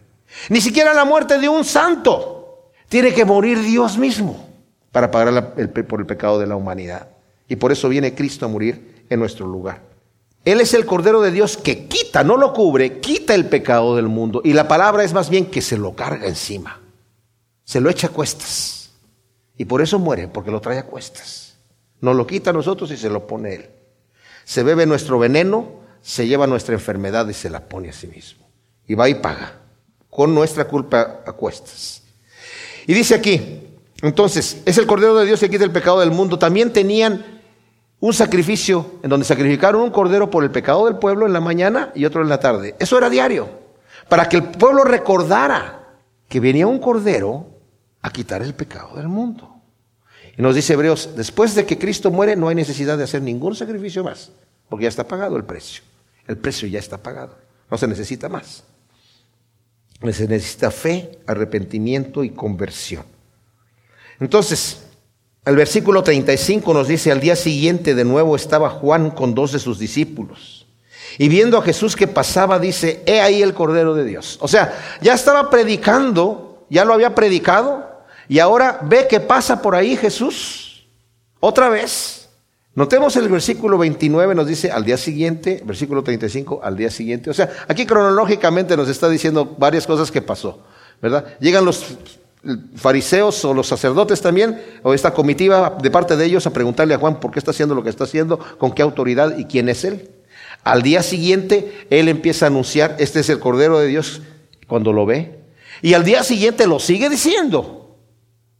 Ni 0.47 0.61
siquiera 0.61 0.93
la 0.93 1.03
muerte 1.03 1.39
de 1.39 1.49
un 1.49 1.65
santo. 1.65 2.71
Tiene 2.87 3.13
que 3.13 3.25
morir 3.25 3.61
Dios 3.61 3.97
mismo 3.97 4.47
para 4.93 5.11
pagar 5.11 5.55
por 5.87 5.99
el 5.99 6.05
pecado 6.05 6.39
de 6.39 6.47
la 6.47 6.55
humanidad. 6.55 7.09
Y 7.49 7.57
por 7.57 7.73
eso 7.73 7.89
viene 7.89 8.15
Cristo 8.15 8.45
a 8.45 8.49
morir 8.49 9.03
en 9.09 9.19
nuestro 9.19 9.45
lugar. 9.45 9.81
Él 10.45 10.61
es 10.61 10.73
el 10.73 10.85
Cordero 10.85 11.19
de 11.19 11.31
Dios 11.31 11.57
que 11.57 11.87
quita, 11.87 12.23
no 12.23 12.37
lo 12.37 12.53
cubre, 12.53 13.01
quita 13.01 13.35
el 13.35 13.47
pecado 13.47 13.97
del 13.97 14.07
mundo. 14.07 14.39
Y 14.45 14.53
la 14.53 14.69
palabra 14.69 15.03
es 15.03 15.11
más 15.11 15.29
bien 15.29 15.47
que 15.47 15.61
se 15.61 15.77
lo 15.77 15.93
carga 15.93 16.27
encima. 16.27 16.79
Se 17.65 17.81
lo 17.81 17.89
echa 17.89 18.07
a 18.07 18.11
cuestas. 18.11 18.91
Y 19.57 19.65
por 19.65 19.81
eso 19.81 19.99
muere, 19.99 20.29
porque 20.29 20.49
lo 20.49 20.61
trae 20.61 20.79
a 20.79 20.85
cuestas. 20.85 21.46
Nos 22.01 22.15
lo 22.15 22.27
quita 22.27 22.51
a 22.51 22.53
nosotros 22.53 22.91
y 22.91 22.97
se 22.97 23.09
lo 23.09 23.25
pone 23.27 23.55
Él. 23.55 23.69
Se 24.43 24.63
bebe 24.63 24.85
nuestro 24.85 25.19
veneno, 25.19 25.67
se 26.01 26.27
lleva 26.27 26.47
nuestra 26.47 26.73
enfermedad 26.73 27.27
y 27.27 27.33
se 27.33 27.49
la 27.49 27.67
pone 27.67 27.89
a 27.89 27.93
sí 27.93 28.07
mismo. 28.07 28.47
Y 28.87 28.95
va 28.95 29.09
y 29.09 29.15
paga, 29.15 29.59
con 30.09 30.33
nuestra 30.33 30.65
culpa 30.65 31.21
a 31.25 31.33
cuestas. 31.33 32.03
Y 32.85 32.93
dice 32.93 33.15
aquí, 33.15 33.63
entonces, 34.01 34.61
es 34.65 34.77
el 34.77 34.85
Cordero 34.85 35.15
de 35.15 35.25
Dios 35.25 35.39
que 35.39 35.49
quita 35.49 35.63
el 35.63 35.71
pecado 35.71 35.99
del 35.99 36.11
mundo. 36.11 36.37
También 36.39 36.71
tenían 36.71 37.37
un 37.99 38.13
sacrificio 38.13 38.99
en 39.03 39.09
donde 39.09 39.25
sacrificaron 39.25 39.81
un 39.81 39.89
cordero 39.89 40.29
por 40.29 40.43
el 40.43 40.51
pecado 40.51 40.85
del 40.85 40.97
pueblo 40.97 41.25
en 41.25 41.33
la 41.33 41.39
mañana 41.39 41.91
y 41.95 42.05
otro 42.05 42.21
en 42.21 42.29
la 42.29 42.39
tarde. 42.39 42.75
Eso 42.79 42.97
era 42.97 43.09
diario, 43.09 43.49
para 44.07 44.29
que 44.29 44.37
el 44.37 44.43
pueblo 44.43 44.83
recordara 44.83 45.97
que 46.29 46.39
venía 46.39 46.67
un 46.67 46.79
cordero 46.79 47.47
a 48.01 48.11
quitar 48.11 48.41
el 48.41 48.53
pecado 48.53 48.95
del 48.95 49.07
mundo. 49.07 49.56
Y 50.37 50.41
nos 50.41 50.53
dice 50.53 50.73
Hebreos, 50.73 51.09
después 51.15 51.55
de 51.55 51.65
que 51.65 51.77
Cristo 51.79 52.11
muere 52.11 52.35
no 52.35 52.47
hay 52.47 52.55
necesidad 52.55 52.97
de 52.97 53.03
hacer 53.03 53.21
ningún 53.21 53.55
sacrificio 53.55 54.03
más, 54.03 54.31
porque 54.69 54.83
ya 54.83 54.89
está 54.89 55.07
pagado 55.07 55.35
el 55.35 55.43
precio. 55.43 55.81
El 56.27 56.37
precio 56.37 56.67
ya 56.67 56.79
está 56.79 56.97
pagado, 56.97 57.35
no 57.71 57.77
se 57.77 57.87
necesita 57.87 58.29
más. 58.29 58.63
Se 60.11 60.27
necesita 60.27 60.69
fe, 60.69 61.19
arrepentimiento 61.25 62.23
y 62.23 62.29
conversión. 62.29 63.03
Entonces, 64.19 64.83
el 65.43 65.55
versículo 65.55 66.03
35 66.03 66.71
nos 66.73 66.87
dice, 66.87 67.11
al 67.11 67.19
día 67.19 67.35
siguiente 67.35 67.95
de 67.95 68.03
nuevo 68.03 68.35
estaba 68.35 68.69
Juan 68.69 69.09
con 69.09 69.33
dos 69.33 69.53
de 69.53 69.59
sus 69.59 69.79
discípulos. 69.79 70.67
Y 71.17 71.29
viendo 71.29 71.57
a 71.57 71.63
Jesús 71.63 71.95
que 71.95 72.07
pasaba, 72.07 72.59
dice, 72.59 73.01
he 73.07 73.21
ahí 73.21 73.41
el 73.41 73.55
Cordero 73.55 73.95
de 73.95 74.03
Dios. 74.03 74.37
O 74.41 74.47
sea, 74.47 74.99
ya 75.01 75.13
estaba 75.13 75.49
predicando, 75.49 76.67
ya 76.69 76.85
lo 76.85 76.93
había 76.93 77.15
predicado, 77.15 77.86
y 78.29 78.39
ahora 78.39 78.79
ve 78.83 79.07
que 79.07 79.19
pasa 79.19 79.61
por 79.61 79.75
ahí 79.75 79.95
Jesús. 79.95 80.87
Otra 81.39 81.69
vez. 81.69 82.29
Notemos 82.75 83.15
el 83.15 83.27
versículo 83.27 83.79
29, 83.79 84.35
nos 84.35 84.45
dice 84.45 84.71
al 84.71 84.85
día 84.85 84.97
siguiente, 84.97 85.63
versículo 85.65 86.03
35, 86.03 86.59
al 86.63 86.77
día 86.77 86.91
siguiente. 86.91 87.31
O 87.31 87.33
sea, 87.33 87.49
aquí 87.67 87.87
cronológicamente 87.87 88.77
nos 88.77 88.87
está 88.87 89.09
diciendo 89.09 89.55
varias 89.57 89.87
cosas 89.87 90.11
que 90.11 90.21
pasó, 90.21 90.61
¿verdad? 91.01 91.25
Llegan 91.39 91.65
los 91.65 91.97
fariseos 92.75 93.43
o 93.45 93.53
los 93.55 93.67
sacerdotes 93.67 94.21
también, 94.21 94.61
o 94.83 94.93
esta 94.93 95.11
comitiva 95.11 95.75
de 95.81 95.89
parte 95.89 96.15
de 96.15 96.25
ellos 96.25 96.45
a 96.45 96.53
preguntarle 96.53 96.93
a 96.93 96.99
Juan 96.99 97.19
por 97.19 97.31
qué 97.31 97.39
está 97.39 97.49
haciendo 97.49 97.73
lo 97.73 97.83
que 97.83 97.89
está 97.89 98.03
haciendo, 98.03 98.37
con 98.59 98.71
qué 98.71 98.83
autoridad 98.83 99.37
y 99.37 99.45
quién 99.45 99.69
es 99.69 99.83
él. 99.83 100.11
Al 100.63 100.81
día 100.83 101.01
siguiente, 101.01 101.87
él 101.89 102.07
empieza 102.09 102.45
a 102.45 102.49
anunciar, 102.49 102.95
este 102.99 103.21
es 103.21 103.29
el 103.29 103.39
Cordero 103.39 103.79
de 103.79 103.87
Dios, 103.87 104.21
cuando 104.67 104.93
lo 104.93 105.05
ve. 105.05 105.39
Y 105.81 105.93
al 105.93 106.03
día 106.03 106.23
siguiente 106.23 106.67
lo 106.67 106.79
sigue 106.79 107.09
diciendo. 107.09 107.76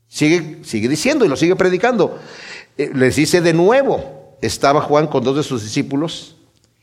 Sigue, 0.07 0.59
sigue 0.63 0.87
diciendo 0.87 1.25
y 1.25 1.27
lo 1.27 1.35
sigue 1.35 1.55
predicando. 1.55 2.19
Eh, 2.77 2.91
les 2.93 3.15
dice 3.15 3.41
de 3.41 3.53
nuevo, 3.53 4.37
estaba 4.41 4.81
Juan 4.81 5.07
con 5.07 5.23
dos 5.23 5.35
de 5.35 5.43
sus 5.43 5.63
discípulos 5.63 6.37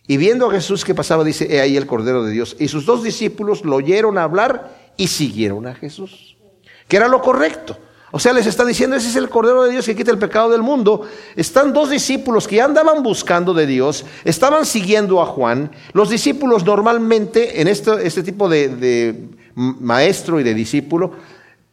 y 0.07 0.19
viendo 0.19 0.49
a 0.49 0.53
Jesús 0.53 0.85
que 0.85 0.95
pasaba, 0.95 1.25
dice, 1.25 1.47
he 1.51 1.61
ahí 1.61 1.77
el 1.77 1.87
Cordero 1.87 2.25
de 2.25 2.33
Dios. 2.33 2.57
Y 2.59 2.69
sus 2.69 2.85
dos 2.85 3.03
discípulos 3.03 3.65
lo 3.65 3.77
oyeron 3.77 4.19
hablar 4.19 4.93
y 4.97 5.09
siguieron 5.09 5.67
a 5.67 5.75
Jesús, 5.75 6.37
que 6.89 6.97
era 6.97 7.09
lo 7.09 7.23
correcto. 7.23 7.79
O 8.11 8.21
sea, 8.21 8.33
les 8.33 8.47
está 8.47 8.65
diciendo, 8.65 8.95
ese 8.95 9.09
es 9.09 9.17
el 9.17 9.29
Cordero 9.29 9.65
de 9.65 9.73
Dios 9.73 9.87
que 9.87 9.97
quita 9.97 10.13
el 10.13 10.19
pecado 10.19 10.51
del 10.51 10.63
mundo. 10.63 11.03
Están 11.35 11.73
dos 11.73 11.91
discípulos 11.91 12.47
que 12.47 12.61
andaban 12.61 13.03
buscando 13.03 13.55
de 13.55 13.67
Dios, 13.67 14.05
estaban 14.25 14.67
siguiendo 14.67 15.21
a 15.21 15.27
Juan. 15.27 15.73
Los 15.95 16.11
discípulos 16.11 16.65
normalmente, 16.65 17.61
en 17.61 17.67
este, 17.67 18.07
este 18.07 18.23
tipo 18.23 18.49
de, 18.49 18.69
de 18.69 19.29
maestro 19.57 20.39
y 20.39 20.45
de 20.45 20.55
discípulo, 20.55 21.13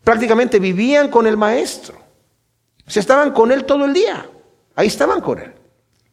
prácticamente 0.04 0.60
vivían 0.60 1.10
con 1.10 1.28
el 1.28 1.38
maestro. 1.38 1.96
Se 2.88 3.00
estaban 3.00 3.32
con 3.32 3.52
él 3.52 3.66
todo 3.66 3.86
el 3.86 3.94
día. 3.94 4.30
Ahí 4.76 4.88
estaban 4.88 5.22
con 5.22 5.40
él. 5.40 5.54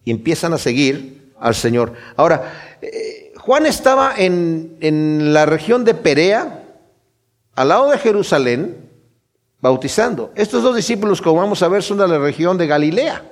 Y 0.05 0.11
empiezan 0.11 0.53
a 0.53 0.59
seguir 0.59 1.33
al 1.41 1.55
Señor. 1.55 1.93
Ahora, 2.17 2.79
eh, 2.81 3.33
Juan 3.39 3.67
estaba 3.67 4.15
en, 4.17 4.77
en 4.81 5.33
la 5.33 5.47
región 5.47 5.85
de 5.85 5.95
Perea, 5.95 6.65
al 7.55 7.69
lado 7.69 7.91
de 7.91 7.99
Jerusalén, 7.99 8.89
bautizando. 9.61 10.33
Estos 10.35 10.63
dos 10.63 10.77
discípulos, 10.77 11.21
como 11.21 11.41
vamos 11.41 11.63
a 11.63 11.69
ver, 11.69 11.83
son 11.83 11.99
de 11.99 12.09
la 12.09 12.19
región 12.19 12.57
de 12.59 12.67
Galilea. 12.67 13.25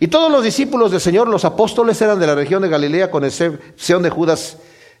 Y 0.00 0.06
todos 0.06 0.30
los 0.30 0.44
discípulos 0.44 0.92
del 0.92 1.00
Señor, 1.00 1.26
los 1.26 1.44
apóstoles, 1.44 2.00
eran 2.00 2.20
de 2.20 2.26
la 2.26 2.36
región 2.36 2.62
de 2.62 2.68
Galilea, 2.68 3.10
con 3.10 3.24
excepción 3.24 4.02
de 4.02 4.10
Judas 4.10 4.58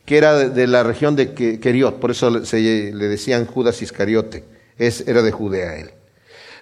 que 0.08 0.16
era 0.16 0.48
de 0.48 0.66
la 0.66 0.82
región 0.82 1.16
de 1.16 1.34
Queriot, 1.34 2.00
por 2.00 2.10
eso 2.10 2.42
se 2.46 2.58
le 2.94 3.08
decían 3.08 3.44
Judas 3.44 3.82
Iscariote, 3.82 4.42
es, 4.78 5.06
era 5.06 5.20
de 5.20 5.30
Judea 5.32 5.76
él. 5.76 5.90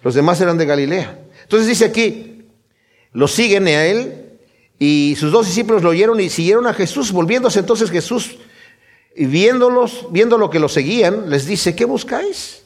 Los 0.03 0.17
demás 0.17 0.41
eran 0.41 0.59
de 0.59 0.67
Galilea. 0.67 1.21
Entonces 1.45 1.69
dice 1.69 1.85
aquí, 1.85 2.49
lo 3.13 3.29
siguen 3.29 3.69
a 3.69 3.87
él 3.87 4.41
y 4.81 5.15
sus 5.17 5.31
dos 5.31 5.47
discípulos 5.47 5.85
lo 5.85 5.91
oyeron 5.91 6.19
y 6.19 6.29
siguieron 6.29 6.67
a 6.67 6.75
Jesús, 6.75 7.13
volviéndose 7.13 7.61
entonces 7.61 7.93
Jesús 7.93 8.37
y 9.15 9.27
viéndolos, 9.27 10.09
viendo 10.11 10.39
lo 10.39 10.51
que 10.51 10.59
lo 10.59 10.69
seguían, 10.69 11.31
les 11.31 11.47
dice, 11.47 11.77
¿qué 11.77 11.85
buscáis? 11.85 12.65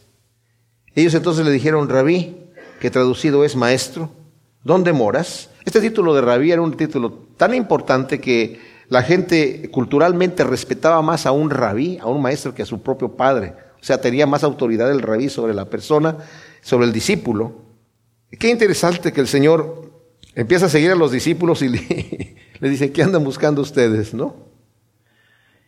Ellos 0.95 1.13
entonces 1.13 1.45
le 1.45 1.53
dijeron, 1.53 1.91
rabí, 1.91 2.37
que 2.81 2.91
traducido 2.91 3.45
es 3.45 3.55
maestro, 3.55 4.11
¿dónde 4.65 4.95
moras? 4.95 5.51
Este 5.67 5.83
título 5.83 6.15
de 6.15 6.23
rabí 6.23 6.53
era 6.53 6.63
un 6.63 6.75
título 6.75 7.27
tan 7.37 7.53
importante 7.53 8.19
que 8.19 8.70
la 8.91 9.05
gente 9.05 9.71
culturalmente 9.71 10.43
respetaba 10.43 11.01
más 11.01 11.25
a 11.25 11.31
un 11.31 11.49
rabí, 11.49 11.99
a 12.03 12.07
un 12.07 12.21
maestro, 12.21 12.55
que 12.55 12.63
a 12.63 12.67
su 12.67 12.83
propio 12.83 13.17
padre. 13.17 13.55
O 13.81 13.85
sea, 13.85 14.01
tenía 14.01 14.27
más 14.27 14.43
autoridad 14.43 14.91
el 14.91 15.01
rabí 15.01 15.31
sobre 15.31 15.55
la 15.55 15.67
persona, 15.67 16.17
sobre 16.61 16.87
el 16.87 16.93
discípulo. 16.93 17.53
Qué 18.37 18.51
interesante 18.51 19.13
que 19.13 19.21
el 19.21 19.29
Señor 19.29 19.93
empieza 20.35 20.67
a 20.67 20.69
seguir 20.69 20.91
a 20.91 20.97
los 20.97 21.13
discípulos 21.13 21.63
y 21.63 21.69
le, 21.69 22.37
dice, 22.69 22.91
¿qué 22.91 23.05
andan 23.05 23.23
buscando 23.23 23.63
ustedes? 23.63 24.13
¿No? 24.13 24.35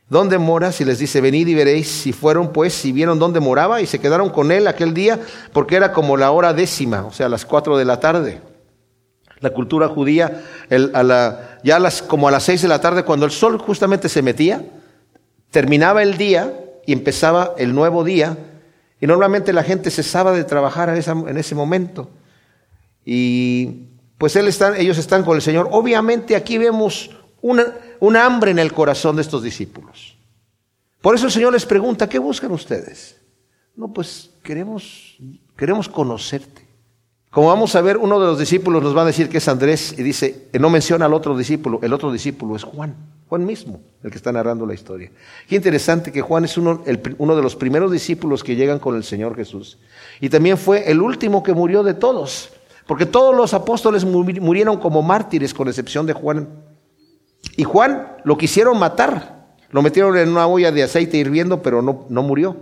¿Dónde 0.08 0.36
moras? 0.38 0.80
Y 0.80 0.84
les 0.84 0.98
dice, 0.98 1.20
venid 1.20 1.46
y 1.46 1.54
veréis. 1.54 1.86
Si 1.88 2.12
fueron 2.12 2.52
pues, 2.52 2.84
y 2.84 2.90
vieron 2.90 3.20
dónde 3.20 3.38
moraba, 3.38 3.80
y 3.80 3.86
se 3.86 4.00
quedaron 4.00 4.30
con 4.30 4.50
él 4.50 4.66
aquel 4.66 4.94
día, 4.94 5.20
porque 5.52 5.76
era 5.76 5.92
como 5.92 6.16
la 6.16 6.32
hora 6.32 6.52
décima, 6.52 7.04
o 7.06 7.12
sea, 7.12 7.28
las 7.28 7.46
cuatro 7.46 7.78
de 7.78 7.84
la 7.84 8.00
tarde. 8.00 8.40
La 9.42 9.50
cultura 9.50 9.88
judía, 9.88 10.42
ya 10.70 11.78
las, 11.78 12.00
como 12.00 12.28
a 12.28 12.30
las 12.30 12.44
seis 12.44 12.62
de 12.62 12.68
la 12.68 12.80
tarde, 12.80 13.04
cuando 13.04 13.26
el 13.26 13.32
sol 13.32 13.58
justamente 13.58 14.08
se 14.08 14.22
metía, 14.22 14.64
terminaba 15.50 16.02
el 16.02 16.16
día 16.16 16.54
y 16.86 16.92
empezaba 16.92 17.54
el 17.58 17.74
nuevo 17.74 18.04
día, 18.04 18.36
y 19.00 19.06
normalmente 19.06 19.52
la 19.52 19.64
gente 19.64 19.90
cesaba 19.90 20.32
de 20.32 20.44
trabajar 20.44 20.88
en, 20.88 21.36
ese 21.36 21.54
momento. 21.54 22.08
Y 23.04 23.88
pues 24.16 24.36
ellos 24.36 24.98
están 24.98 25.24
con 25.24 25.34
el 25.34 25.42
Señor. 25.42 25.68
Obviamente 25.72 26.36
aquí 26.36 26.56
vemos 26.56 27.10
una, 27.40 27.64
una 27.98 28.24
hambre 28.24 28.52
en 28.52 28.60
el 28.60 28.72
corazón 28.72 29.16
de 29.16 29.22
estos 29.22 29.42
discípulos. 29.42 30.16
Por 31.00 31.16
eso 31.16 31.26
el 31.26 31.32
Señor 31.32 31.52
les 31.52 31.66
pregunta, 31.66 32.08
¿qué 32.08 32.20
buscan 32.20 32.52
ustedes? 32.52 33.20
No, 33.74 33.92
pues 33.92 34.30
queremos, 34.44 35.18
queremos 35.56 35.88
conocerte. 35.88 36.61
Como 37.32 37.48
vamos 37.48 37.74
a 37.76 37.80
ver, 37.80 37.96
uno 37.96 38.20
de 38.20 38.26
los 38.26 38.38
discípulos 38.38 38.82
nos 38.82 38.94
va 38.94 39.02
a 39.02 39.04
decir 39.06 39.30
que 39.30 39.38
es 39.38 39.48
Andrés 39.48 39.94
y 39.96 40.02
dice, 40.02 40.48
no 40.60 40.68
menciona 40.68 41.06
al 41.06 41.14
otro 41.14 41.34
discípulo, 41.34 41.80
el 41.82 41.94
otro 41.94 42.12
discípulo 42.12 42.56
es 42.56 42.62
Juan, 42.62 42.94
Juan 43.26 43.46
mismo, 43.46 43.80
el 44.02 44.10
que 44.10 44.18
está 44.18 44.32
narrando 44.32 44.66
la 44.66 44.74
historia. 44.74 45.10
Qué 45.48 45.56
interesante 45.56 46.12
que 46.12 46.20
Juan 46.20 46.44
es 46.44 46.58
uno, 46.58 46.84
uno 47.16 47.34
de 47.34 47.40
los 47.40 47.56
primeros 47.56 47.90
discípulos 47.90 48.44
que 48.44 48.54
llegan 48.54 48.78
con 48.78 48.96
el 48.96 49.02
Señor 49.02 49.34
Jesús. 49.34 49.78
Y 50.20 50.28
también 50.28 50.58
fue 50.58 50.90
el 50.90 51.00
último 51.00 51.42
que 51.42 51.54
murió 51.54 51.82
de 51.82 51.94
todos, 51.94 52.50
porque 52.86 53.06
todos 53.06 53.34
los 53.34 53.54
apóstoles 53.54 54.04
murieron 54.04 54.76
como 54.76 55.00
mártires, 55.00 55.54
con 55.54 55.68
excepción 55.68 56.04
de 56.04 56.12
Juan. 56.12 56.46
Y 57.56 57.64
Juan 57.64 58.08
lo 58.24 58.36
quisieron 58.36 58.78
matar, 58.78 59.56
lo 59.70 59.80
metieron 59.80 60.18
en 60.18 60.28
una 60.28 60.46
olla 60.46 60.70
de 60.70 60.82
aceite 60.82 61.16
hirviendo, 61.16 61.62
pero 61.62 61.80
no, 61.80 62.04
no 62.10 62.22
murió, 62.22 62.58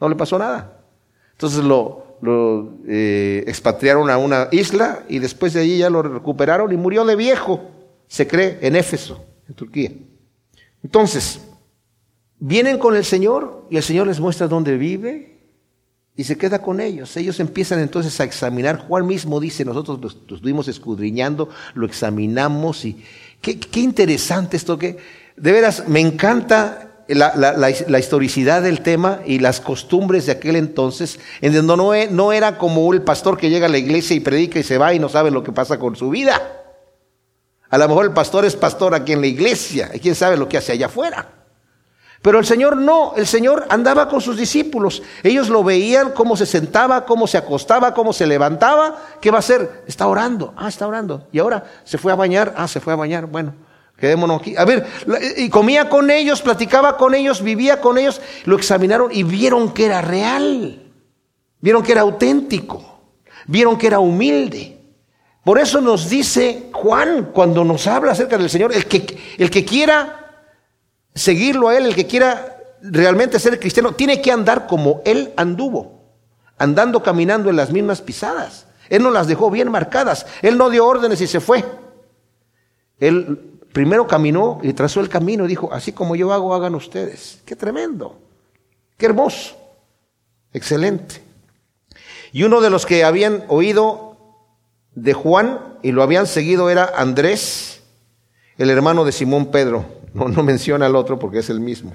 no 0.00 0.08
le 0.08 0.16
pasó 0.16 0.40
nada. 0.40 0.80
Entonces 1.34 1.62
lo, 1.62 2.07
lo 2.20 2.78
eh, 2.86 3.44
expatriaron 3.46 4.10
a 4.10 4.18
una 4.18 4.48
isla 4.50 5.04
y 5.08 5.18
después 5.18 5.52
de 5.52 5.60
allí 5.60 5.78
ya 5.78 5.90
lo 5.90 6.02
recuperaron 6.02 6.72
y 6.72 6.76
murió 6.76 7.04
de 7.04 7.16
viejo, 7.16 7.70
se 8.06 8.26
cree, 8.26 8.58
en 8.62 8.76
Éfeso, 8.76 9.24
en 9.48 9.54
Turquía. 9.54 9.92
Entonces, 10.82 11.40
vienen 12.38 12.78
con 12.78 12.96
el 12.96 13.04
Señor 13.04 13.66
y 13.70 13.76
el 13.76 13.82
Señor 13.82 14.06
les 14.06 14.20
muestra 14.20 14.48
dónde 14.48 14.76
vive 14.76 15.38
y 16.16 16.24
se 16.24 16.36
queda 16.36 16.60
con 16.60 16.80
ellos. 16.80 17.16
Ellos 17.16 17.38
empiezan 17.40 17.78
entonces 17.78 18.18
a 18.20 18.24
examinar. 18.24 18.78
Juan 18.88 19.06
mismo 19.06 19.38
dice, 19.38 19.64
nosotros 19.64 20.00
lo 20.28 20.34
estuvimos 20.36 20.66
escudriñando, 20.68 21.48
lo 21.74 21.86
examinamos 21.86 22.84
y 22.84 23.02
qué, 23.40 23.58
qué 23.58 23.80
interesante 23.80 24.56
esto 24.56 24.78
que, 24.78 24.96
de 25.36 25.52
veras, 25.52 25.88
me 25.88 26.00
encanta 26.00 26.87
la, 27.08 27.34
la, 27.34 27.98
historicidad 27.98 28.62
del 28.62 28.82
tema 28.82 29.20
y 29.24 29.38
las 29.38 29.60
costumbres 29.60 30.26
de 30.26 30.32
aquel 30.32 30.56
entonces, 30.56 31.18
en 31.40 31.54
donde 31.54 31.76
no, 31.76 31.94
e, 31.94 32.08
no 32.08 32.32
era 32.32 32.58
como 32.58 32.92
el 32.92 33.02
pastor 33.02 33.38
que 33.38 33.48
llega 33.48 33.66
a 33.66 33.70
la 33.70 33.78
iglesia 33.78 34.14
y 34.14 34.20
predica 34.20 34.58
y 34.58 34.62
se 34.62 34.76
va 34.76 34.92
y 34.92 34.98
no 34.98 35.08
sabe 35.08 35.30
lo 35.30 35.42
que 35.42 35.52
pasa 35.52 35.78
con 35.78 35.96
su 35.96 36.10
vida. 36.10 36.40
A 37.70 37.78
lo 37.78 37.88
mejor 37.88 38.04
el 38.04 38.12
pastor 38.12 38.44
es 38.44 38.56
pastor 38.56 38.94
aquí 38.94 39.12
en 39.12 39.20
la 39.20 39.26
iglesia 39.26 39.90
y 39.94 40.00
quién 40.00 40.14
sabe 40.14 40.36
lo 40.36 40.48
que 40.48 40.58
hace 40.58 40.72
allá 40.72 40.86
afuera. 40.86 41.28
Pero 42.20 42.38
el 42.38 42.44
Señor 42.44 42.76
no, 42.76 43.14
el 43.16 43.26
Señor 43.26 43.66
andaba 43.70 44.08
con 44.08 44.20
sus 44.20 44.36
discípulos. 44.36 45.02
Ellos 45.22 45.48
lo 45.48 45.62
veían 45.62 46.10
cómo 46.10 46.36
se 46.36 46.46
sentaba, 46.46 47.06
cómo 47.06 47.26
se 47.26 47.38
acostaba, 47.38 47.94
cómo 47.94 48.12
se 48.12 48.26
levantaba. 48.26 48.96
¿Qué 49.20 49.30
va 49.30 49.36
a 49.36 49.40
hacer? 49.40 49.84
Está 49.86 50.08
orando. 50.08 50.52
Ah, 50.56 50.68
está 50.68 50.86
orando. 50.86 51.28
Y 51.30 51.38
ahora 51.38 51.64
se 51.84 51.96
fue 51.96 52.10
a 52.10 52.16
bañar. 52.16 52.54
Ah, 52.56 52.66
se 52.66 52.80
fue 52.80 52.92
a 52.92 52.96
bañar. 52.96 53.26
Bueno, 53.26 53.54
quedémonos 53.98 54.40
aquí. 54.40 54.56
A 54.56 54.64
ver, 54.64 54.86
y 55.36 55.48
comía 55.48 55.88
con 55.88 56.10
ellos, 56.10 56.40
platicaba 56.42 56.96
con 56.96 57.14
ellos, 57.14 57.42
vivía 57.42 57.80
con 57.80 57.98
ellos. 57.98 58.20
Lo 58.44 58.56
examinaron 58.56 59.10
y 59.12 59.22
vieron 59.22 59.72
que 59.74 59.86
era 59.86 60.00
real. 60.00 60.82
Vieron 61.60 61.82
que 61.82 61.92
era 61.92 62.02
auténtico. 62.02 63.00
Vieron 63.46 63.76
que 63.76 63.88
era 63.88 63.98
humilde. 63.98 64.78
Por 65.44 65.58
eso 65.58 65.80
nos 65.80 66.10
dice 66.10 66.68
Juan 66.72 67.30
cuando 67.32 67.64
nos 67.64 67.86
habla 67.86 68.12
acerca 68.12 68.36
del 68.36 68.50
Señor, 68.50 68.72
el 68.74 68.86
que, 68.86 69.18
el 69.38 69.50
que 69.50 69.64
quiera 69.64 70.44
seguirlo 71.14 71.68
a 71.68 71.76
Él, 71.76 71.86
el 71.86 71.94
que 71.94 72.06
quiera 72.06 72.58
realmente 72.82 73.38
ser 73.38 73.58
cristiano, 73.58 73.92
tiene 73.92 74.20
que 74.20 74.30
andar 74.30 74.66
como 74.66 75.00
Él 75.04 75.32
anduvo, 75.36 76.12
andando, 76.58 77.02
caminando 77.02 77.50
en 77.50 77.56
las 77.56 77.70
mismas 77.72 78.02
pisadas. 78.02 78.66
Él 78.90 79.02
no 79.02 79.10
las 79.10 79.26
dejó 79.26 79.50
bien 79.50 79.70
marcadas, 79.70 80.26
Él 80.42 80.58
no 80.58 80.70
dio 80.70 80.86
órdenes 80.86 81.20
y 81.20 81.26
se 81.26 81.40
fue. 81.40 81.64
Él 83.00 83.57
primero 83.78 84.08
caminó 84.08 84.58
y 84.64 84.72
trazó 84.72 84.98
el 84.98 85.08
camino 85.08 85.44
y 85.44 85.48
dijo, 85.48 85.72
así 85.72 85.92
como 85.92 86.16
yo 86.16 86.32
hago, 86.32 86.52
hagan 86.52 86.74
ustedes. 86.74 87.38
Qué 87.46 87.54
tremendo, 87.54 88.18
qué 88.96 89.06
hermoso, 89.06 89.56
excelente. 90.52 91.22
Y 92.32 92.42
uno 92.42 92.60
de 92.60 92.70
los 92.70 92.84
que 92.86 93.04
habían 93.04 93.44
oído 93.46 94.16
de 94.96 95.12
Juan 95.12 95.78
y 95.84 95.92
lo 95.92 96.02
habían 96.02 96.26
seguido 96.26 96.70
era 96.70 96.90
Andrés, 96.96 97.80
el 98.56 98.68
hermano 98.68 99.04
de 99.04 99.12
Simón 99.12 99.52
Pedro. 99.52 99.86
No, 100.12 100.26
no 100.26 100.42
menciona 100.42 100.86
al 100.86 100.96
otro 100.96 101.20
porque 101.20 101.38
es 101.38 101.50
el 101.50 101.60
mismo. 101.60 101.94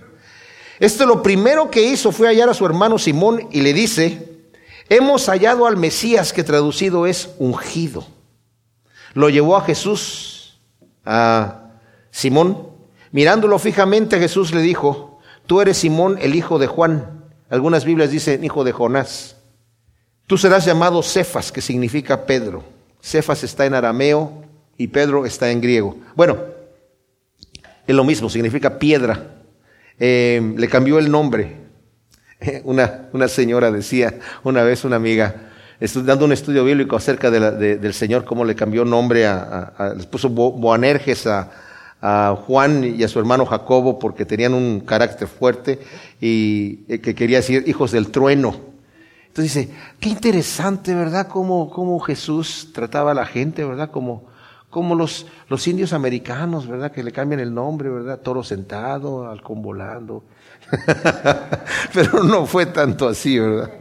Esto 0.80 1.06
lo 1.06 1.22
primero 1.22 1.70
que 1.70 1.84
hizo 1.84 2.14
fue 2.14 2.28
hallar 2.28 2.48
a 2.48 2.54
su 2.54 2.66
hermano 2.66 2.98
Simón 2.98 3.50
y 3.52 3.60
le 3.60 3.74
dice, 3.74 4.46
hemos 4.88 5.26
hallado 5.26 5.68
al 5.68 5.76
Mesías 5.76 6.32
que 6.32 6.46
traducido 6.46 7.08
es 7.08 7.32
ungido. 7.40 8.06
Lo 9.16 9.30
llevó 9.30 9.58
a 9.58 9.66
Jesús, 9.66 10.62
a 11.04 11.63
Simón. 12.14 12.70
Mirándolo 13.12 13.60
fijamente, 13.60 14.20
Jesús 14.20 14.54
le 14.54 14.62
dijo, 14.62 15.20
tú 15.48 15.62
eres 15.62 15.78
Simón, 15.78 16.18
el 16.22 16.36
hijo 16.36 16.60
de 16.60 16.68
Juan. 16.68 17.26
Algunas 17.50 17.84
Biblias 17.84 18.12
dicen 18.12 18.44
hijo 18.44 18.64
de 18.64 18.72
Jonás. 18.72 19.36
Tú 20.28 20.38
serás 20.38 20.64
llamado 20.66 21.02
Cefas, 21.04 21.52
que 21.52 21.60
significa 21.60 22.26
Pedro. 22.26 22.64
Cefas 23.02 23.44
está 23.44 23.66
en 23.66 23.74
arameo 23.74 24.44
y 24.78 24.88
Pedro 24.88 25.26
está 25.26 25.52
en 25.52 25.60
griego. 25.60 25.98
Bueno, 26.16 26.38
es 27.86 27.96
lo 27.96 28.04
mismo, 28.04 28.30
significa 28.30 28.78
piedra. 28.80 29.42
Eh, 30.00 30.54
le 30.56 30.70
cambió 30.70 31.00
el 31.00 31.12
nombre. 31.12 31.58
Una, 32.64 33.10
una, 33.12 33.28
señora 33.28 33.72
decía, 33.72 34.20
una 34.44 34.64
vez 34.64 34.84
una 34.84 34.98
amiga, 34.98 35.50
dando 36.04 36.26
un 36.26 36.32
estudio 36.34 36.64
bíblico 36.66 36.96
acerca 36.96 37.32
del 37.32 37.94
Señor, 37.94 38.26
cómo 38.26 38.44
le 38.44 38.54
cambió 38.54 38.84
nombre 38.86 39.26
a, 39.26 39.74
a, 39.78 39.96
puso 40.12 40.30
Boanerges 40.30 41.26
a, 41.26 41.50
a, 42.06 42.36
Juan 42.36 42.84
y 42.84 43.02
a 43.04 43.08
su 43.08 43.18
hermano 43.18 43.46
Jacobo 43.46 43.98
porque 43.98 44.26
tenían 44.26 44.54
un 44.54 44.82
carácter 44.82 45.28
fuerte 45.30 45.80
y 46.20 46.82
eh, 46.90 47.00
que 47.00 47.16
quería 47.16 47.38
decir 47.38 47.64
hijos 47.66 47.94
del 47.94 48.12
trueno. 48.12 48.56
Entonces 49.28 49.56
dice, 49.56 49.74
qué 50.02 50.10
interesante, 50.10 50.94
¿verdad? 50.94 51.28
Cómo, 51.28 51.70
cómo 51.72 52.00
Jesús 52.02 52.72
trataba 52.74 53.12
a 53.12 53.14
la 53.14 53.26
gente, 53.26 53.64
¿verdad? 53.64 53.90
Como, 53.90 54.26
como 54.70 54.96
los, 54.96 55.28
los 55.48 55.66
indios 55.66 55.94
americanos, 55.94 56.68
¿verdad? 56.68 56.92
Que 56.92 57.04
le 57.04 57.14
cambian 57.14 57.40
el 57.40 57.54
nombre, 57.54 57.90
¿verdad? 57.90 58.20
Toro 58.20 58.44
sentado, 58.44 59.30
halcón 59.30 59.62
volando. 59.62 60.26
Pero 61.94 62.24
no 62.24 62.46
fue 62.46 62.66
tanto 62.66 63.08
así, 63.08 63.40
¿verdad? 63.40 63.72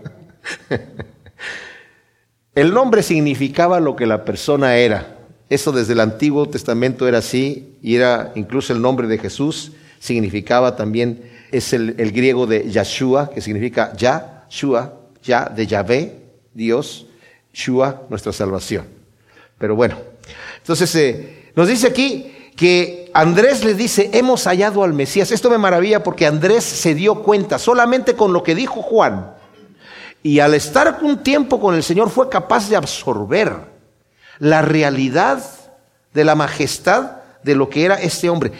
el 2.55 2.73
nombre 2.73 3.03
significaba 3.03 3.81
lo 3.81 3.97
que 3.97 4.07
la 4.07 4.25
persona 4.25 4.77
era. 4.77 5.22
Eso 5.53 5.71
desde 5.71 5.93
el 5.93 6.01
Antiguo 6.01 6.49
Testamento 6.49 7.07
era 7.07 7.19
así, 7.19 7.77
y 7.83 7.95
era 7.95 8.33
incluso 8.37 8.73
el 8.73 8.81
nombre 8.81 9.07
de 9.07 9.19
Jesús, 9.19 9.73
significaba 10.01 10.77
también, 10.77 11.31
es 11.51 11.75
el, 11.75 11.93
griego 12.11 12.47
de 12.47 12.71
Yahshua, 12.71 13.29
que 13.29 13.43
significa 13.43 13.93
Ya, 13.95 14.47
Shua, 14.49 14.95
Ya 15.23 15.45
de 15.55 15.67
Yahvé, 15.67 16.23
Dios, 16.55 17.05
Shua, 17.53 18.01
nuestra 18.09 18.33
salvación. 18.33 18.87
Pero 19.59 19.77
bueno, 19.77 19.97
entonces, 20.57 20.95
eh, 20.95 21.51
nos 21.55 21.69
dice 21.69 21.89
aquí 21.89 22.33
que 22.57 23.11
Andrés 23.13 23.63
le 23.63 23.75
dice, 23.75 24.09
hemos 24.15 24.45
hallado 24.45 24.83
al 24.83 24.95
Mesías. 24.95 25.33
Esto 25.33 25.51
me 25.51 25.59
maravilla 25.59 26.03
porque 26.03 26.25
Andrés 26.25 26.65
se 26.65 26.95
dio 26.95 27.23
cuenta 27.23 27.59
solamente 27.59 28.15
con 28.15 28.33
lo 28.33 28.43
que 28.43 28.55
dijo 28.55 28.81
Juan. 28.81 29.35
Y 30.23 30.39
al 30.39 30.55
estar 30.55 31.01
un 31.03 31.23
tiempo 31.23 31.61
con 31.61 31.75
el 31.75 31.83
Señor 31.83 32.09
fue 32.09 32.31
capaz 32.31 32.71
de 32.71 32.77
absorber 32.77 33.72
la 34.43 34.63
realidad 34.63 35.43
de 36.13 36.25
la 36.25 36.35
majestad 36.35 37.19
de 37.43 37.55
lo 37.55 37.71
que 37.71 37.85
era 37.85 37.95
este 37.95 38.29
hombre. 38.29 38.53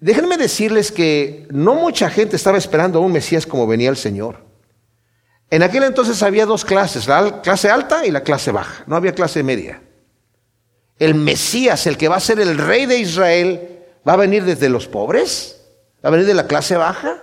Déjenme 0.00 0.36
decirles 0.36 0.92
que 0.92 1.46
no 1.50 1.74
mucha 1.74 2.10
gente 2.10 2.36
estaba 2.36 2.58
esperando 2.58 2.98
a 2.98 3.02
un 3.02 3.12
Mesías 3.12 3.46
como 3.46 3.66
venía 3.66 3.88
el 3.88 3.96
Señor. 3.96 4.44
En 5.50 5.62
aquel 5.62 5.84
entonces 5.84 6.22
había 6.22 6.44
dos 6.44 6.64
clases, 6.64 7.08
la 7.08 7.40
clase 7.40 7.70
alta 7.70 8.04
y 8.04 8.10
la 8.10 8.22
clase 8.22 8.52
baja, 8.52 8.84
no 8.86 8.96
había 8.96 9.14
clase 9.14 9.42
media 9.42 9.80
el 11.02 11.16
Mesías, 11.16 11.86
el 11.88 11.96
que 11.96 12.06
va 12.06 12.16
a 12.16 12.20
ser 12.20 12.38
el 12.38 12.56
rey 12.56 12.86
de 12.86 12.98
Israel, 12.98 13.80
va 14.06 14.12
a 14.12 14.16
venir 14.16 14.44
desde 14.44 14.68
los 14.68 14.86
pobres, 14.86 15.60
va 16.04 16.08
a 16.08 16.12
venir 16.12 16.26
de 16.26 16.34
la 16.34 16.46
clase 16.46 16.76
baja. 16.76 17.20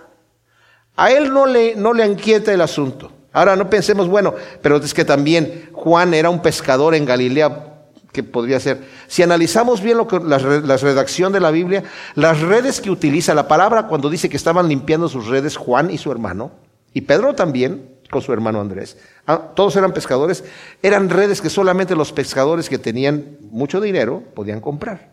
A 0.97 1.11
él 1.11 1.31
no 1.31 1.45
le, 1.45 1.75
no 1.75 1.93
le 1.93 2.05
inquieta 2.05 2.53
el 2.53 2.59
asunto. 2.59 3.09
Ahora 3.31 3.55
no 3.55 3.69
pensemos, 3.69 4.07
bueno, 4.07 4.33
pero 4.61 4.77
es 4.77 4.93
que 4.93 5.05
también 5.05 5.69
Juan 5.73 6.13
era 6.13 6.29
un 6.29 6.41
pescador 6.41 6.95
en 6.95 7.05
Galilea, 7.05 7.65
que 8.11 8.23
podría 8.23 8.59
ser. 8.59 8.81
Si 9.07 9.21
analizamos 9.21 9.81
bien 9.81 9.97
lo 9.97 10.07
que, 10.07 10.19
la, 10.19 10.39
la, 10.39 10.77
redacción 10.77 11.31
de 11.31 11.39
la 11.39 11.51
Biblia, 11.51 11.83
las 12.15 12.41
redes 12.41 12.81
que 12.81 12.89
utiliza 12.89 13.35
la 13.35 13.47
palabra 13.47 13.87
cuando 13.87 14.09
dice 14.09 14.29
que 14.29 14.37
estaban 14.37 14.67
limpiando 14.67 15.07
sus 15.07 15.27
redes 15.27 15.57
Juan 15.57 15.91
y 15.91 15.97
su 15.97 16.11
hermano, 16.11 16.51
y 16.93 17.01
Pedro 17.01 17.35
también, 17.35 17.99
con 18.09 18.21
su 18.21 18.33
hermano 18.33 18.59
Andrés. 18.59 18.97
Ah, 19.27 19.51
todos 19.55 19.75
eran 19.75 19.93
pescadores. 19.93 20.43
Eran 20.81 21.09
redes 21.09 21.41
que 21.41 21.49
solamente 21.49 21.95
los 21.95 22.11
pescadores 22.11 22.69
que 22.69 22.79
tenían 22.79 23.37
mucho 23.51 23.79
dinero 23.79 24.23
podían 24.33 24.61
comprar. 24.61 25.11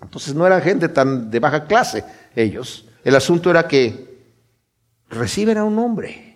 Entonces 0.00 0.34
no 0.34 0.46
eran 0.46 0.62
gente 0.62 0.88
tan 0.88 1.30
de 1.30 1.40
baja 1.40 1.66
clase 1.66 2.04
ellos. 2.34 2.86
El 3.04 3.16
asunto 3.16 3.50
era 3.50 3.68
que 3.68 4.18
reciben 5.10 5.58
a 5.58 5.64
un 5.64 5.78
hombre 5.78 6.27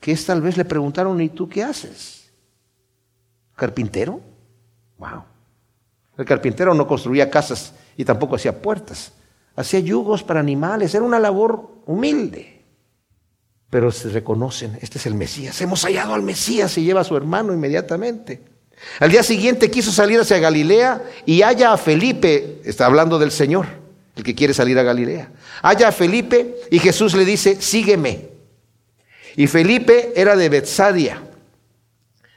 que 0.00 0.12
es 0.12 0.24
tal 0.26 0.40
vez 0.40 0.56
le 0.56 0.64
preguntaron, 0.64 1.20
¿y 1.20 1.28
tú 1.28 1.48
qué 1.48 1.62
haces? 1.62 2.30
¿Carpintero? 3.54 4.20
Wow. 4.98 5.24
El 6.16 6.24
carpintero 6.24 6.74
no 6.74 6.86
construía 6.86 7.30
casas 7.30 7.74
y 7.96 8.04
tampoco 8.04 8.36
hacía 8.36 8.60
puertas. 8.60 9.12
Hacía 9.56 9.80
yugos 9.80 10.22
para 10.22 10.40
animales. 10.40 10.94
Era 10.94 11.04
una 11.04 11.18
labor 11.18 11.70
humilde 11.86 12.60
pero 13.70 13.92
se 13.92 14.08
reconocen, 14.08 14.76
este 14.82 14.98
es 14.98 15.06
el 15.06 15.14
Mesías. 15.14 15.60
Hemos 15.60 15.84
hallado 15.84 16.14
al 16.14 16.22
Mesías 16.22 16.76
y 16.76 16.82
lleva 16.82 17.02
a 17.02 17.04
su 17.04 17.16
hermano 17.16 17.54
inmediatamente. 17.54 18.42
Al 18.98 19.10
día 19.10 19.22
siguiente 19.22 19.70
quiso 19.70 19.92
salir 19.92 20.18
hacia 20.18 20.38
Galilea 20.38 21.02
y 21.24 21.42
halla 21.42 21.72
a 21.72 21.76
Felipe, 21.76 22.60
está 22.64 22.86
hablando 22.86 23.18
del 23.18 23.30
Señor, 23.30 23.66
el 24.16 24.24
que 24.24 24.34
quiere 24.34 24.54
salir 24.54 24.76
a 24.78 24.82
Galilea. 24.82 25.30
Halla 25.62 25.88
a 25.88 25.92
Felipe 25.92 26.56
y 26.70 26.80
Jesús 26.80 27.14
le 27.14 27.24
dice, 27.24 27.60
sígueme. 27.60 28.29
Y 29.36 29.46
Felipe 29.46 30.12
era 30.16 30.36
de 30.36 30.48
Betsadia, 30.48 31.22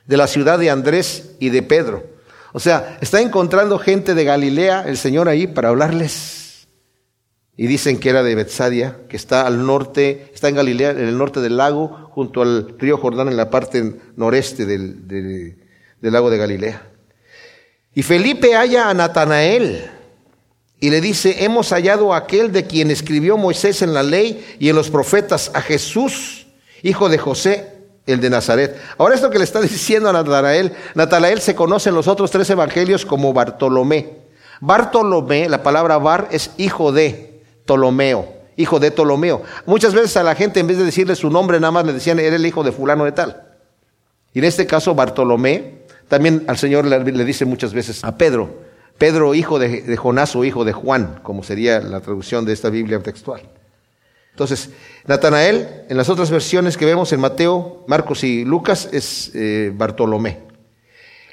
de 0.06 0.18
la 0.18 0.28
ciudad 0.28 0.60
de 0.60 0.70
Andrés 0.70 1.36
y 1.39 1.50
de 1.50 1.64
Pedro. 1.64 2.04
O 2.54 2.60
sea, 2.60 2.98
está 3.02 3.22
encontrando 3.22 3.80
gente 3.80 4.14
de 4.14 4.24
Galilea, 4.24 4.86
el 4.88 4.98
Señor 4.98 5.28
ahí, 5.28 5.48
para 5.48 5.70
hablarles 5.70 6.44
y 7.56 7.68
dicen 7.68 8.00
que 8.00 8.10
era 8.10 8.24
de 8.24 8.36
Betsadia, 8.36 8.98
que 9.08 9.16
está 9.16 9.46
al 9.46 9.66
norte, 9.66 10.32
está 10.34 10.50
en 10.50 10.56
Galilea, 10.56 10.91
en 10.91 11.08
el 11.08 11.18
norte 11.18 11.39
del 11.39 11.58
lago, 11.58 12.10
junto 12.12 12.41
al 12.41 12.76
río 12.80 12.98
Jordán, 12.98 13.28
en 13.28 13.38
la 13.38 13.50
parte 13.50 13.94
noreste 14.16 14.66
del, 14.66 15.08
del, 15.08 15.58
del 16.02 16.14
lago 16.14 16.30
de 16.32 16.38
Galilea. 16.38 16.82
Y 17.94 18.02
Felipe 18.02 18.56
halla 18.56 18.89
a 18.89 18.94
Natanael 18.96 19.86
y 20.80 20.89
le 20.89 21.00
dice, 21.00 21.44
hemos 21.44 21.70
hallado 21.70 22.14
a 22.14 22.18
aquel 22.18 22.52
de 22.52 22.66
quien 22.66 22.89
escribió 22.89 23.38
Moisés 23.38 23.84
en 23.84 23.94
la 23.94 24.02
ley 24.02 24.44
y 24.60 24.70
en 24.70 24.76
los 24.76 24.89
profetas, 24.89 25.52
a 25.54 25.62
Jesús, 25.62 26.43
hijo 26.84 27.09
de 27.09 27.17
José. 27.17 27.69
el 28.05 28.19
de 28.19 28.29
Nazaret. 28.29 28.77
Ahora 28.97 29.15
esto 29.15 29.29
que 29.29 29.38
le 29.38 29.45
está 29.45 29.61
diciendo 29.61 30.09
a 30.09 30.13
Natanael, 30.13 30.73
Natanael 30.93 31.39
se 31.39 31.55
conoce 31.55 31.88
en 31.88 31.95
los 31.95 32.09
otros 32.09 32.31
tres 32.31 32.49
evangelios 32.49 33.05
como 33.05 33.31
Bartolomé. 33.31 34.17
Bartolomé, 34.59 35.47
la 35.47 35.63
palabra 35.63 35.97
bar 35.97 36.27
es 36.29 36.51
hijo 36.57 36.91
de 36.91 37.41
Ptolomeo, 37.63 38.27
hijo 38.57 38.81
de 38.81 38.91
Ptolomeo. 38.91 39.43
Muchas 39.65 39.93
veces 39.93 40.17
a 40.17 40.23
la 40.23 40.36
gente 40.36 40.59
en 40.59 40.67
vez 40.67 40.77
de 40.77 40.84
decirle 40.84 41.15
su 41.15 41.29
nombre 41.29 41.61
nada 41.61 41.71
más 41.71 41.86
le 41.86 41.93
decían, 41.93 42.19
era 42.19 42.36
el 42.36 42.45
hijo 42.45 42.61
de 42.63 42.73
fulano 42.73 43.05
de 43.05 43.13
tal. 43.13 43.41
Y 44.34 44.39
en 44.39 44.45
este 44.45 44.67
caso 44.67 44.93
Bartolomé, 44.95 45.84
también 46.09 46.43
al 46.47 46.57
Señor 46.57 46.86
le, 46.86 47.25
dice 47.25 47.45
muchas 47.45 47.73
veces 47.73 48.03
a 48.03 48.17
Pedro, 48.17 48.53
Pedro 48.97 49.34
hijo 49.34 49.59
de, 49.59 49.81
de 49.81 49.97
Jonás 49.97 50.36
o 50.36 50.43
hijo 50.43 50.65
de 50.65 50.73
Juan, 50.73 51.21
como 51.23 51.41
sería 51.43 51.79
la 51.79 52.01
traducción 52.01 52.43
de 52.43 52.51
esta 52.51 52.69
Biblia 52.69 52.99
textual. 52.99 53.43
Entonces, 54.34 54.71
Natanael, 55.05 55.86
en 55.89 55.95
las 55.95 56.09
otras 56.09 56.31
versiones 56.31 56.75
que 56.75 56.86
vemos 56.86 57.13
en 57.13 57.19
Mateo, 57.19 57.84
Marcos 57.88 58.23
y 58.23 58.43
Lucas, 58.43 58.89
es 58.91 59.29
eh, 59.36 59.71
Bartolomé. 59.71 60.39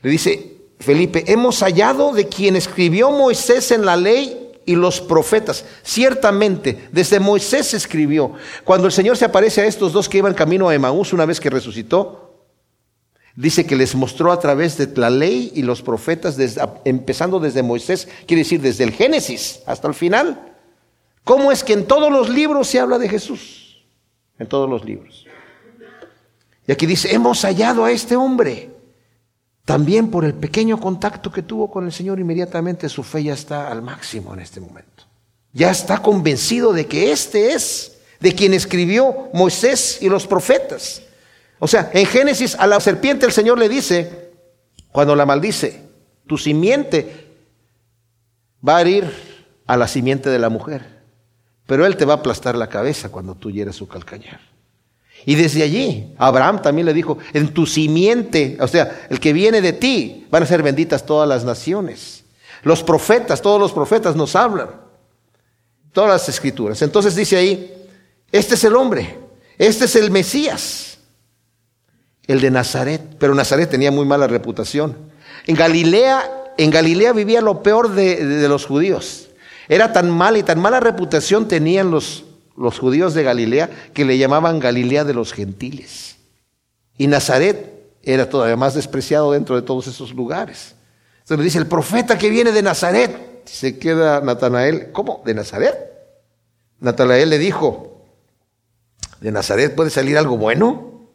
Le 0.02 0.10
dice 0.10 0.58
Felipe, 0.78 1.24
hemos 1.26 1.62
hallado 1.62 2.12
de 2.12 2.28
quien 2.28 2.56
escribió 2.56 3.10
Moisés 3.10 3.70
en 3.70 3.86
la 3.86 3.96
ley 3.96 4.50
y 4.66 4.76
los 4.76 5.00
profetas. 5.00 5.64
Ciertamente, 5.82 6.88
desde 6.92 7.20
Moisés 7.20 7.72
escribió. 7.72 8.34
Cuando 8.64 8.86
el 8.86 8.92
Señor 8.92 9.16
se 9.16 9.24
aparece 9.24 9.62
a 9.62 9.66
estos 9.66 9.94
dos 9.94 10.06
que 10.06 10.18
iban 10.18 10.34
camino 10.34 10.68
a 10.68 10.74
Emaús 10.74 11.14
una 11.14 11.24
vez 11.24 11.40
que 11.40 11.48
resucitó, 11.48 12.44
dice 13.34 13.64
que 13.64 13.76
les 13.76 13.94
mostró 13.94 14.30
a 14.30 14.40
través 14.40 14.76
de 14.76 14.88
la 14.96 15.08
ley 15.08 15.52
y 15.54 15.62
los 15.62 15.80
profetas, 15.80 16.36
empezando 16.84 17.40
desde 17.40 17.62
Moisés, 17.62 18.08
quiere 18.26 18.42
decir 18.42 18.60
desde 18.60 18.84
el 18.84 18.92
Génesis 18.92 19.60
hasta 19.64 19.88
el 19.88 19.94
final. 19.94 20.49
¿Cómo 21.24 21.52
es 21.52 21.62
que 21.62 21.72
en 21.72 21.86
todos 21.86 22.10
los 22.10 22.28
libros 22.28 22.68
se 22.68 22.80
habla 22.80 22.98
de 22.98 23.08
Jesús? 23.08 23.84
En 24.38 24.46
todos 24.46 24.68
los 24.68 24.84
libros. 24.84 25.26
Y 26.66 26.72
aquí 26.72 26.86
dice, 26.86 27.14
hemos 27.14 27.42
hallado 27.42 27.84
a 27.84 27.92
este 27.92 28.16
hombre. 28.16 28.70
También 29.64 30.10
por 30.10 30.24
el 30.24 30.34
pequeño 30.34 30.80
contacto 30.80 31.30
que 31.30 31.42
tuvo 31.42 31.70
con 31.70 31.84
el 31.84 31.92
Señor, 31.92 32.18
inmediatamente 32.18 32.88
su 32.88 33.02
fe 33.02 33.24
ya 33.24 33.34
está 33.34 33.70
al 33.70 33.82
máximo 33.82 34.34
en 34.34 34.40
este 34.40 34.60
momento. 34.60 35.04
Ya 35.52 35.70
está 35.70 36.00
convencido 36.00 36.72
de 36.72 36.86
que 36.86 37.12
este 37.12 37.52
es 37.52 37.98
de 38.20 38.34
quien 38.34 38.54
escribió 38.54 39.28
Moisés 39.32 39.98
y 40.00 40.08
los 40.08 40.26
profetas. 40.26 41.02
O 41.58 41.68
sea, 41.68 41.90
en 41.92 42.06
Génesis 42.06 42.54
a 42.56 42.66
la 42.66 42.80
serpiente 42.80 43.26
el 43.26 43.32
Señor 43.32 43.58
le 43.58 43.68
dice, 43.68 44.32
cuando 44.90 45.14
la 45.14 45.26
maldice, 45.26 45.82
tu 46.26 46.38
simiente 46.38 47.28
va 48.66 48.78
a 48.78 48.80
herir 48.80 49.12
a 49.66 49.76
la 49.76 49.86
simiente 49.86 50.30
de 50.30 50.38
la 50.38 50.48
mujer 50.48 50.99
pero 51.70 51.86
él 51.86 51.96
te 51.96 52.04
va 52.04 52.14
a 52.14 52.16
aplastar 52.16 52.56
la 52.56 52.68
cabeza 52.68 53.10
cuando 53.10 53.36
tú 53.36 53.48
hieres 53.48 53.76
su 53.76 53.86
calcañar. 53.86 54.40
Y 55.24 55.36
desde 55.36 55.62
allí, 55.62 56.12
Abraham 56.18 56.60
también 56.60 56.84
le 56.84 56.92
dijo, 56.92 57.18
en 57.32 57.54
tu 57.54 57.64
simiente, 57.64 58.58
o 58.60 58.66
sea, 58.66 59.06
el 59.08 59.20
que 59.20 59.32
viene 59.32 59.60
de 59.60 59.72
ti, 59.72 60.26
van 60.32 60.42
a 60.42 60.46
ser 60.46 60.64
benditas 60.64 61.06
todas 61.06 61.28
las 61.28 61.44
naciones. 61.44 62.24
Los 62.64 62.82
profetas, 62.82 63.40
todos 63.40 63.60
los 63.60 63.70
profetas 63.70 64.16
nos 64.16 64.34
hablan. 64.34 64.68
Todas 65.92 66.10
las 66.10 66.28
escrituras. 66.28 66.82
Entonces 66.82 67.14
dice 67.14 67.36
ahí, 67.36 67.72
este 68.32 68.56
es 68.56 68.64
el 68.64 68.74
hombre, 68.74 69.16
este 69.56 69.84
es 69.84 69.94
el 69.94 70.10
Mesías, 70.10 70.98
el 72.26 72.40
de 72.40 72.50
Nazaret. 72.50 73.00
Pero 73.16 73.32
Nazaret 73.32 73.70
tenía 73.70 73.92
muy 73.92 74.06
mala 74.06 74.26
reputación. 74.26 74.96
En 75.46 75.54
Galilea, 75.54 76.52
en 76.58 76.68
Galilea 76.68 77.12
vivía 77.12 77.40
lo 77.40 77.62
peor 77.62 77.94
de, 77.94 78.26
de 78.26 78.48
los 78.48 78.66
judíos. 78.66 79.29
Era 79.70 79.92
tan 79.92 80.10
mala 80.10 80.36
y 80.36 80.42
tan 80.42 80.58
mala 80.58 80.80
reputación 80.80 81.46
tenían 81.46 81.92
los, 81.92 82.24
los 82.56 82.80
judíos 82.80 83.14
de 83.14 83.22
Galilea 83.22 83.70
que 83.94 84.04
le 84.04 84.18
llamaban 84.18 84.58
Galilea 84.58 85.04
de 85.04 85.14
los 85.14 85.32
gentiles. 85.32 86.16
Y 86.98 87.06
Nazaret 87.06 87.72
era 88.02 88.28
todavía 88.28 88.56
más 88.56 88.74
despreciado 88.74 89.30
dentro 89.30 89.54
de 89.54 89.62
todos 89.62 89.86
esos 89.86 90.12
lugares. 90.12 90.74
Entonces 91.20 91.38
le 91.38 91.44
dice, 91.44 91.58
el 91.58 91.68
profeta 91.68 92.18
que 92.18 92.30
viene 92.30 92.50
de 92.50 92.62
Nazaret. 92.62 93.44
Se 93.44 93.78
queda 93.78 94.20
Natanael, 94.20 94.90
¿cómo? 94.90 95.22
¿De 95.24 95.34
Nazaret? 95.34 95.76
Natanael 96.80 97.30
le 97.30 97.38
dijo, 97.38 98.04
¿de 99.20 99.30
Nazaret 99.30 99.76
puede 99.76 99.90
salir 99.90 100.18
algo 100.18 100.36
bueno? 100.36 101.08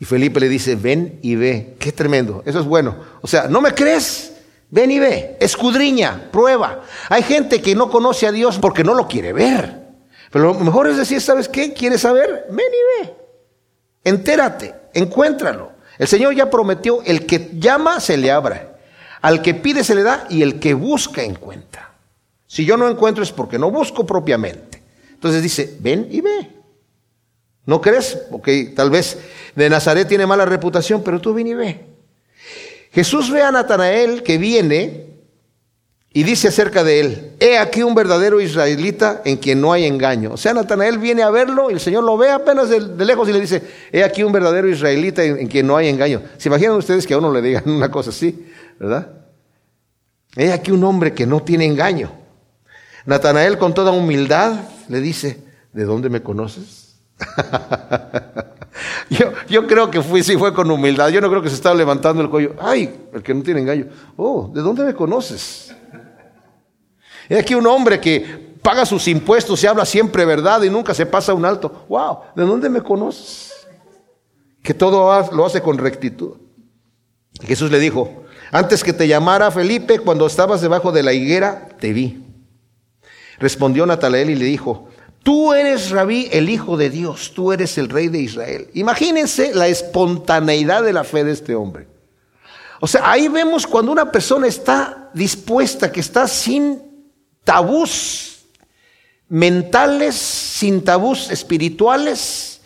Y 0.00 0.06
Felipe 0.06 0.40
le 0.40 0.48
dice, 0.48 0.74
ven 0.74 1.20
y 1.22 1.36
ve. 1.36 1.76
Qué 1.78 1.92
tremendo, 1.92 2.42
eso 2.46 2.58
es 2.58 2.66
bueno. 2.66 2.96
O 3.20 3.28
sea, 3.28 3.46
¿no 3.46 3.60
me 3.60 3.72
crees? 3.74 4.32
Ven 4.70 4.90
y 4.90 5.00
ve, 5.00 5.36
escudriña, 5.40 6.28
prueba. 6.30 6.82
Hay 7.08 7.22
gente 7.22 7.60
que 7.60 7.74
no 7.74 7.90
conoce 7.90 8.26
a 8.26 8.32
Dios 8.32 8.58
porque 8.58 8.84
no 8.84 8.94
lo 8.94 9.08
quiere 9.08 9.32
ver. 9.32 9.80
Pero 10.30 10.52
lo 10.52 10.54
mejor 10.54 10.86
es 10.86 10.96
decir, 10.96 11.20
¿sabes 11.20 11.48
qué? 11.48 11.72
¿Quieres 11.72 12.02
saber? 12.02 12.46
Ven 12.50 12.58
y 12.58 13.04
ve. 13.04 13.14
Entérate, 14.04 14.74
encuéntralo. 14.94 15.72
El 15.98 16.06
Señor 16.06 16.34
ya 16.34 16.48
prometió, 16.48 17.02
el 17.04 17.26
que 17.26 17.50
llama 17.54 18.00
se 18.00 18.16
le 18.16 18.30
abra. 18.30 18.78
Al 19.20 19.42
que 19.42 19.54
pide 19.54 19.84
se 19.84 19.94
le 19.94 20.02
da 20.02 20.26
y 20.30 20.42
el 20.42 20.60
que 20.60 20.72
busca 20.74 21.22
encuentra. 21.22 21.92
Si 22.46 22.64
yo 22.64 22.76
no 22.76 22.88
encuentro 22.88 23.22
es 23.22 23.32
porque 23.32 23.58
no 23.58 23.70
busco 23.70 24.06
propiamente. 24.06 24.82
Entonces 25.12 25.42
dice, 25.42 25.76
ven 25.80 26.08
y 26.10 26.20
ve. 26.20 26.50
¿No 27.66 27.80
crees? 27.80 28.22
Ok, 28.30 28.48
tal 28.74 28.90
vez 28.90 29.18
de 29.54 29.68
Nazaret 29.68 30.08
tiene 30.08 30.26
mala 30.26 30.46
reputación, 30.46 31.02
pero 31.02 31.20
tú 31.20 31.34
ven 31.34 31.48
y 31.48 31.54
ve. 31.54 31.89
Jesús 32.92 33.30
ve 33.30 33.42
a 33.42 33.52
Natanael 33.52 34.22
que 34.22 34.38
viene 34.38 35.06
y 36.12 36.24
dice 36.24 36.48
acerca 36.48 36.82
de 36.82 37.00
él, 37.00 37.32
he 37.38 37.56
aquí 37.56 37.84
un 37.84 37.94
verdadero 37.94 38.40
israelita 38.40 39.22
en 39.24 39.36
quien 39.36 39.60
no 39.60 39.72
hay 39.72 39.84
engaño. 39.84 40.32
O 40.32 40.36
sea, 40.36 40.52
Natanael 40.52 40.98
viene 40.98 41.22
a 41.22 41.30
verlo 41.30 41.70
y 41.70 41.74
el 41.74 41.80
Señor 41.80 42.02
lo 42.02 42.18
ve 42.18 42.30
apenas 42.30 42.68
de, 42.68 42.80
lejos 43.04 43.28
y 43.28 43.32
le 43.32 43.40
dice, 43.40 43.62
he 43.92 44.02
aquí 44.02 44.24
un 44.24 44.32
verdadero 44.32 44.68
israelita 44.68 45.22
en, 45.22 45.46
quien 45.46 45.68
no 45.68 45.76
hay 45.76 45.88
engaño. 45.88 46.22
¿Se 46.36 46.48
imaginan 46.48 46.74
ustedes 46.74 47.06
que 47.06 47.14
a 47.14 47.18
uno 47.18 47.32
le 47.32 47.40
digan 47.40 47.62
una 47.70 47.92
cosa 47.92 48.10
así? 48.10 48.44
¿Verdad? 48.80 49.08
He 50.34 50.52
aquí 50.52 50.72
un 50.72 50.82
hombre 50.82 51.14
que 51.14 51.26
no 51.26 51.42
tiene 51.42 51.64
engaño. 51.64 52.12
Natanael 53.06 53.56
con 53.56 53.72
toda 53.72 53.92
humildad 53.92 54.54
le 54.88 55.00
dice, 55.00 55.44
¿de 55.72 55.84
dónde 55.84 56.08
me 56.08 56.22
conoces? 56.22 56.96
Yo, 59.48 59.66
creo 59.66 59.90
que 59.90 60.02
fui, 60.02 60.22
sí 60.22 60.36
fue 60.36 60.54
con 60.54 60.70
humildad. 60.70 61.08
Yo 61.08 61.20
no 61.20 61.28
creo 61.28 61.42
que 61.42 61.48
se 61.48 61.56
estaba 61.56 61.74
levantando 61.74 62.22
el 62.22 62.30
cuello. 62.30 62.54
Ay, 62.60 63.08
el 63.12 63.22
que 63.22 63.34
no 63.34 63.42
tiene 63.42 63.60
engaño. 63.60 63.86
Oh, 64.16 64.50
¿de 64.54 64.62
dónde 64.62 64.84
me 64.84 64.94
conoces? 64.94 65.74
Es 67.28 67.38
aquí 67.38 67.54
un 67.54 67.66
hombre 67.66 68.00
que 68.00 68.56
paga 68.62 68.86
sus 68.86 69.08
impuestos 69.08 69.62
y 69.62 69.66
habla 69.66 69.84
siempre 69.84 70.24
verdad 70.24 70.62
y 70.62 70.70
nunca 70.70 70.94
se 70.94 71.06
pasa 71.06 71.34
un 71.34 71.44
alto. 71.44 71.86
Wow, 71.88 72.18
¿de 72.36 72.44
dónde 72.44 72.68
me 72.68 72.82
conoces? 72.82 73.52
Que 74.62 74.74
todo 74.74 75.28
lo 75.32 75.44
hace 75.44 75.60
con 75.60 75.78
rectitud. 75.78 76.36
Jesús 77.42 77.70
le 77.70 77.80
dijo, 77.80 78.24
antes 78.52 78.84
que 78.84 78.92
te 78.92 79.08
llamara 79.08 79.50
Felipe, 79.50 79.98
cuando 79.98 80.26
estabas 80.26 80.60
debajo 80.60 80.92
de 80.92 81.02
la 81.02 81.12
higuera, 81.12 81.68
te 81.80 81.92
vi. 81.92 82.24
Respondió 83.38 83.86
Natanael 83.86 84.30
y 84.30 84.36
le 84.36 84.44
dijo, 84.44 84.89
Tú 85.22 85.52
eres 85.52 85.90
rabí, 85.90 86.28
el 86.32 86.48
Hijo 86.48 86.76
de 86.76 86.88
Dios, 86.88 87.32
tú 87.34 87.52
eres 87.52 87.76
el 87.76 87.88
Rey 87.88 88.08
de 88.08 88.20
Israel. 88.20 88.68
Imagínense 88.74 89.54
la 89.54 89.68
espontaneidad 89.68 90.82
de 90.82 90.92
la 90.92 91.04
fe 91.04 91.24
de 91.24 91.32
este 91.32 91.54
hombre. 91.54 91.86
O 92.80 92.86
sea, 92.86 93.10
ahí 93.10 93.28
vemos 93.28 93.66
cuando 93.66 93.92
una 93.92 94.10
persona 94.10 94.46
está 94.46 95.10
dispuesta, 95.12 95.92
que 95.92 96.00
está 96.00 96.26
sin 96.26 96.80
tabús 97.44 98.46
mentales, 99.28 100.14
sin 100.14 100.82
tabús 100.82 101.30
espirituales, 101.30 102.60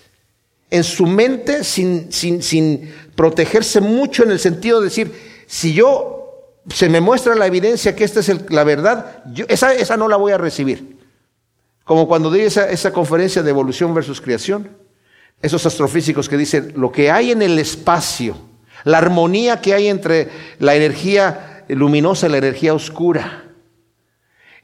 en 0.71 0.85
su 0.85 1.07
mente, 1.07 1.65
sin, 1.65 2.13
sin, 2.13 2.43
sin 2.43 2.93
protegerse 3.17 3.81
mucho 3.81 4.23
en 4.23 4.31
el 4.31 4.39
sentido 4.39 4.81
de 4.81 4.87
decir, 4.87 5.13
si 5.47 5.75
yo 5.75 6.25
se 6.73 6.89
me 6.89 7.01
muestra 7.01 7.35
la 7.35 7.47
evidencia 7.47 7.95
que 7.95 8.05
esta 8.05 8.21
es 8.21 8.51
la 8.51 8.65
verdad, 8.65 9.23
esa, 9.49 9.75
esa 9.75 9.97
no 9.97 10.09
la 10.09 10.17
voy 10.17 10.33
a 10.33 10.39
recibir. 10.39 10.94
Como 11.85 12.09
cuando 12.09 12.30
di 12.30 12.41
esa, 12.41 12.68
esa 12.70 12.93
conferencia 12.93 13.43
de 13.43 13.51
evolución 13.51 13.95
versus 13.95 14.20
creación, 14.20 14.70
esos 15.43 15.66
astrofísicos 15.66 16.28
que 16.28 16.39
dicen 16.39 16.72
lo 16.76 16.91
que 16.91 17.11
hay 17.11 17.30
en 17.30 17.43
el 17.43 17.59
espacio, 17.59 18.37
la 18.85 18.99
armonía 18.99 19.61
que 19.61 19.74
hay 19.74 19.89
entre 19.89 20.28
la 20.59 20.74
energía 20.74 21.64
luminosa 21.68 22.26
y 22.26 22.30
la 22.30 22.39
energía 22.39 22.72
oscura, 22.74 23.45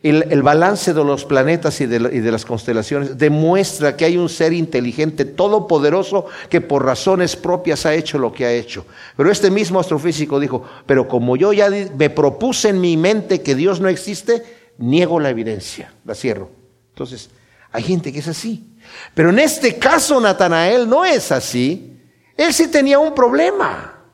el, 0.03 0.43
balance 0.43 0.95
de 0.95 1.05
los 1.05 1.27
planetas 1.27 1.79
y 1.83 1.87
de, 1.87 1.97
y 2.17 2.21
de, 2.21 2.33
las 2.33 2.47
constelaciones 2.47 3.19
demuestra 3.19 3.99
que 3.99 4.07
hay 4.07 4.17
un 4.17 4.31
ser 4.31 4.55
inteligente, 4.55 5.27
todopoderoso, 5.27 6.25
que 6.49 6.63
por 6.63 6.87
razones 6.87 7.37
propias 7.37 7.85
ha 7.85 7.95
hecho 7.95 8.17
lo 8.17 8.33
que 8.33 8.47
ha 8.47 8.53
hecho. 8.53 8.87
Pero 9.15 9.31
este 9.31 9.51
mismo 9.51 9.79
astrofísico 9.79 10.41
dijo, 10.41 10.65
pero 10.87 11.07
como 11.07 11.37
yo 11.37 11.53
ya 11.53 11.69
me 11.69 12.09
propuse 12.09 12.71
en 12.71 12.81
mi 12.81 12.97
mente 12.97 13.43
que 13.43 13.55
Dios 13.55 13.81
no 13.81 13.89
existe, 13.89 14.43
niego 14.79 15.21
la 15.21 15.29
evidencia, 15.29 15.93
la 16.07 16.15
cierro. 16.15 16.60
Entonces, 17.01 17.31
hay 17.73 17.83
gente 17.83 18.13
que 18.13 18.19
es 18.19 18.29
así. 18.29 18.63
Pero 19.15 19.31
en 19.31 19.39
este 19.39 19.79
caso 19.79 20.21
Natanael 20.21 20.87
no 20.87 21.03
es 21.03 21.33
así. 21.33 21.99
Él 22.37 22.53
sí 22.53 22.69
tenía 22.69 22.99
un 22.99 23.15
problema. 23.15 24.05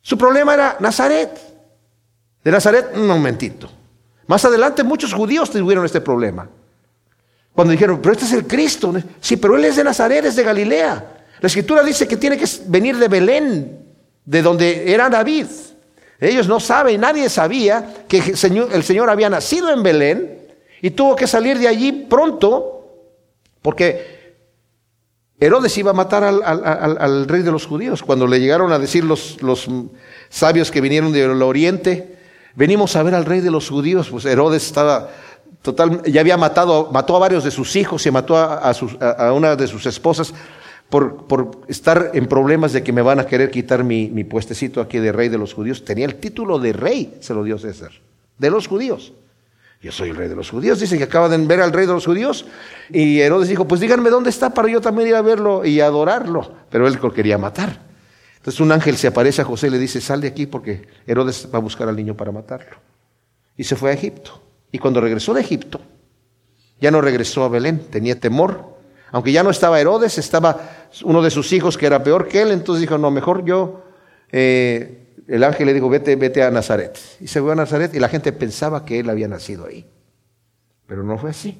Su 0.00 0.16
problema 0.16 0.54
era 0.54 0.76
Nazaret. 0.80 1.38
De 2.42 2.50
Nazaret, 2.50 2.92
un 2.94 3.06
momentito. 3.06 3.70
Más 4.26 4.42
adelante 4.46 4.82
muchos 4.82 5.12
judíos 5.12 5.50
tuvieron 5.50 5.84
este 5.84 6.00
problema. 6.00 6.48
Cuando 7.52 7.72
dijeron, 7.72 8.00
pero 8.00 8.14
este 8.14 8.24
es 8.24 8.32
el 8.32 8.46
Cristo. 8.46 8.94
Sí, 9.20 9.36
pero 9.36 9.56
él 9.56 9.66
es 9.66 9.76
de 9.76 9.84
Nazaret, 9.84 10.24
es 10.24 10.36
de 10.36 10.44
Galilea. 10.44 11.24
La 11.40 11.46
escritura 11.46 11.82
dice 11.82 12.08
que 12.08 12.16
tiene 12.16 12.38
que 12.38 12.46
venir 12.68 12.96
de 12.96 13.08
Belén, 13.08 13.84
de 14.24 14.40
donde 14.40 14.90
era 14.90 15.10
David. 15.10 15.46
Ellos 16.18 16.48
no 16.48 16.58
saben, 16.58 17.02
nadie 17.02 17.28
sabía 17.28 18.06
que 18.08 18.18
el 18.18 18.82
Señor, 18.82 19.10
había 19.10 19.28
nacido 19.28 19.70
en 19.70 19.82
Belén 19.82 20.41
y 20.82 20.90
tuvo 20.90 21.16
que 21.16 21.26
salir 21.26 21.58
de 21.58 21.68
allí 21.68 21.92
pronto 21.92 22.84
porque 23.62 24.20
Herodes 25.40 25.78
iba 25.78 25.92
a 25.92 25.94
matar 25.94 26.22
al, 26.24 27.28
rey 27.28 27.42
de 27.42 27.50
los 27.50 27.66
judíos. 27.66 28.02
Cuando 28.02 28.26
le 28.26 28.38
llegaron 28.38 28.72
a 28.72 28.78
decir 28.78 29.04
los, 29.04 29.38
sabios 30.28 30.70
que 30.70 30.80
vinieron 30.80 31.12
del 31.12 31.40
oriente, 31.42 32.18
venimos 32.54 32.94
a 32.96 33.02
ver 33.02 33.14
al 33.14 33.24
rey 33.24 33.40
de 33.40 33.50
los 33.50 33.70
judíos, 33.70 34.10
pues 34.10 34.24
Herodes 34.26 34.66
estaba 34.66 35.08
total, 35.62 36.02
ya 36.04 36.20
había 36.20 36.36
matado, 36.36 36.90
mató 36.92 37.16
a 37.16 37.20
varios 37.20 37.44
de 37.44 37.50
sus 37.50 37.74
hijos 37.76 38.04
y 38.04 38.10
mató 38.10 38.36
a, 38.36 38.56
a 38.58 39.32
una 39.32 39.56
de 39.56 39.66
sus 39.66 39.86
esposas 39.86 40.34
por, 40.92 41.64
estar 41.68 42.10
en 42.12 42.26
problemas 42.26 42.74
de 42.74 42.82
que 42.82 42.92
me 42.92 43.00
van 43.00 43.18
a 43.18 43.26
querer 43.26 43.50
quitar 43.50 43.82
mi, 43.82 44.24
puestecito 44.24 44.80
aquí 44.80 44.98
de 44.98 45.10
rey 45.10 45.30
de 45.30 45.38
los 45.38 45.54
judíos. 45.54 45.84
Tenía 45.84 46.04
el 46.04 46.16
título 46.16 46.58
de 46.58 46.74
rey, 46.74 47.16
se 47.20 47.32
lo 47.32 47.42
dio 47.42 47.58
César, 47.58 47.92
de 48.36 48.50
los 48.50 48.66
judíos. 48.68 49.14
Yo 49.82 49.90
soy 49.90 50.10
el 50.10 50.16
rey 50.16 50.28
de 50.28 50.36
los 50.36 50.48
judíos. 50.48 50.80
Dicen 50.80 50.98
que 50.98 51.04
acaban 51.04 51.30
de 51.30 51.46
ver 51.46 51.60
al 51.60 51.72
rey 51.72 51.86
de 51.86 51.92
los 51.92 52.06
judíos. 52.06 52.46
Y 52.88 53.20
Herodes 53.20 53.48
dijo, 53.48 53.66
pues 53.66 53.80
díganme 53.80 54.10
dónde 54.10 54.30
está 54.30 54.54
para 54.54 54.68
yo 54.68 54.80
también 54.80 55.08
ir 55.08 55.16
a 55.16 55.22
verlo 55.22 55.64
y 55.64 55.80
adorarlo. 55.80 56.54
Pero 56.70 56.86
él 56.86 56.98
lo 57.02 57.12
quería 57.12 57.36
matar. 57.36 57.80
Entonces 58.36 58.60
un 58.60 58.72
ángel 58.72 58.96
se 58.96 59.08
aparece 59.08 59.42
a 59.42 59.44
José 59.44 59.66
y 59.66 59.70
le 59.70 59.78
dice, 59.78 60.00
sal 60.00 60.20
de 60.20 60.28
aquí 60.28 60.46
porque 60.46 60.86
Herodes 61.06 61.48
va 61.52 61.58
a 61.58 61.60
buscar 61.60 61.88
al 61.88 61.96
niño 61.96 62.16
para 62.16 62.30
matarlo. 62.30 62.76
Y 63.56 63.64
se 63.64 63.76
fue 63.76 63.90
a 63.90 63.94
Egipto. 63.94 64.40
Y 64.70 64.78
cuando 64.78 65.00
regresó 65.00 65.34
de 65.34 65.40
Egipto, 65.40 65.80
ya 66.80 66.90
no 66.90 67.00
regresó 67.00 67.44
a 67.44 67.48
Belén, 67.48 67.80
tenía 67.90 68.18
temor 68.18 68.72
aunque 69.12 69.30
ya 69.30 69.42
no 69.42 69.50
estaba 69.50 69.78
Herodes, 69.78 70.16
estaba 70.16 70.88
uno 71.04 71.22
de 71.22 71.30
sus 71.30 71.52
hijos 71.52 71.76
que 71.76 71.86
era 71.86 72.02
peor 72.02 72.28
que 72.28 72.40
él, 72.40 72.50
entonces 72.50 72.80
dijo, 72.80 72.96
no, 72.96 73.10
mejor 73.10 73.44
yo, 73.44 73.84
eh, 74.32 75.01
el 75.28 75.44
ángel 75.44 75.66
le 75.66 75.74
dijo, 75.74 75.88
vete, 75.88 76.16
vete 76.16 76.42
a 76.42 76.50
Nazaret. 76.50 76.98
Y 77.20 77.26
se 77.26 77.40
fue 77.40 77.52
a 77.52 77.56
Nazaret 77.56 77.94
y 77.94 77.98
la 77.98 78.08
gente 78.08 78.32
pensaba 78.32 78.84
que 78.84 79.00
él 79.00 79.10
había 79.10 79.28
nacido 79.28 79.66
ahí. 79.66 79.86
Pero 80.86 81.02
no 81.02 81.18
fue 81.18 81.30
así. 81.30 81.58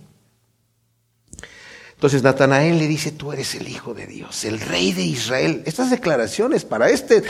Entonces 1.94 2.22
Natanael 2.24 2.78
le 2.78 2.88
dice, 2.88 3.12
tú 3.12 3.32
eres 3.32 3.54
el 3.54 3.68
Hijo 3.68 3.94
de 3.94 4.06
Dios, 4.06 4.44
el 4.44 4.60
Rey 4.60 4.92
de 4.92 5.02
Israel. 5.02 5.62
Estas 5.66 5.90
declaraciones 5.90 6.64
para 6.64 6.90
esta 6.90 7.14
eh, 7.14 7.22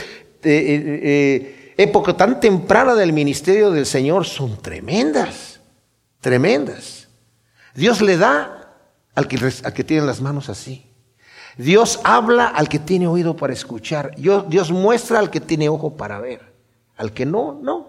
eh, 0.43 1.73
época 1.77 2.17
tan 2.17 2.39
temprana 2.39 2.95
del 2.95 3.13
ministerio 3.13 3.69
del 3.69 3.85
Señor 3.85 4.25
son 4.25 4.59
tremendas, 4.61 5.59
tremendas. 6.19 7.07
Dios 7.75 8.01
le 8.01 8.17
da 8.17 8.75
al 9.13 9.27
que, 9.27 9.37
que 9.75 9.83
tiene 9.83 10.07
las 10.07 10.21
manos 10.21 10.49
así. 10.49 10.92
Dios 11.57 11.99
habla 12.03 12.47
al 12.47 12.67
que 12.67 12.79
tiene 12.79 13.07
oído 13.07 13.35
para 13.35 13.53
escuchar. 13.53 14.15
Dios, 14.15 14.71
muestra 14.71 15.19
al 15.19 15.29
que 15.29 15.39
tiene 15.39 15.69
ojo 15.69 15.95
para 15.95 16.19
ver. 16.19 16.41
Al 16.97 17.11
que 17.11 17.25
no, 17.25 17.59
no. 17.61 17.87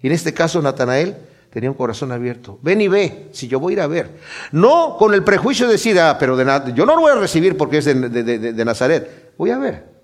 Y 0.00 0.06
en 0.06 0.12
este 0.12 0.32
caso 0.32 0.62
Natanael 0.62 1.16
tenía 1.50 1.70
un 1.70 1.76
corazón 1.76 2.12
abierto. 2.12 2.58
Ven 2.62 2.80
y 2.80 2.88
ve, 2.88 3.28
si 3.32 3.48
yo 3.48 3.60
voy 3.60 3.72
a 3.72 3.74
ir 3.74 3.80
a 3.80 3.86
ver. 3.86 4.10
No 4.52 4.96
con 4.98 5.14
el 5.14 5.24
prejuicio 5.24 5.66
de 5.66 5.72
decir, 5.72 5.98
ah, 5.98 6.16
pero 6.18 6.36
de 6.36 6.44
yo 6.74 6.86
no 6.86 6.94
lo 6.94 7.02
voy 7.02 7.12
a 7.12 7.16
recibir 7.16 7.56
porque 7.56 7.78
es 7.78 7.84
de, 7.84 7.94
de, 7.94 8.64
Nazaret. 8.64 9.32
Voy 9.36 9.50
a 9.50 9.58
ver. 9.58 9.96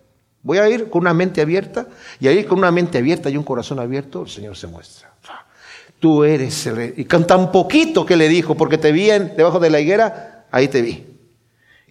Voy 0.43 0.59
a 0.59 0.69
ir 0.69 0.91
con 0.91 1.03
una 1.03 1.15
mente 1.15 1.41
abierta 1.41 1.87
y 2.19 2.29
ahí 2.29 2.45
con 2.45 2.59
una 2.59 2.73
mente 2.73 2.99
abierta 2.99 3.31
y 3.31 3.37
un 3.37 3.45
corazón 3.45 3.79
abierto 3.79 4.23
el 4.23 4.29
Señor 4.29 4.57
se 4.57 4.67
muestra. 4.67 5.13
Tú 5.99 6.25
eres 6.25 6.67
el 6.67 6.77
rey. 6.77 6.95
Y 6.97 7.05
con 7.05 7.25
tan 7.27 7.53
poquito 7.53 8.05
que 8.05 8.17
le 8.17 8.29
dijo, 8.29 8.57
porque 8.57 8.77
te 8.77 8.91
vi 8.91 9.07
debajo 9.07 9.61
de 9.61 9.71
la 9.71 9.79
higuera, 9.79 10.47
ahí 10.51 10.67
te 10.67 10.83
vi. 10.83 11.12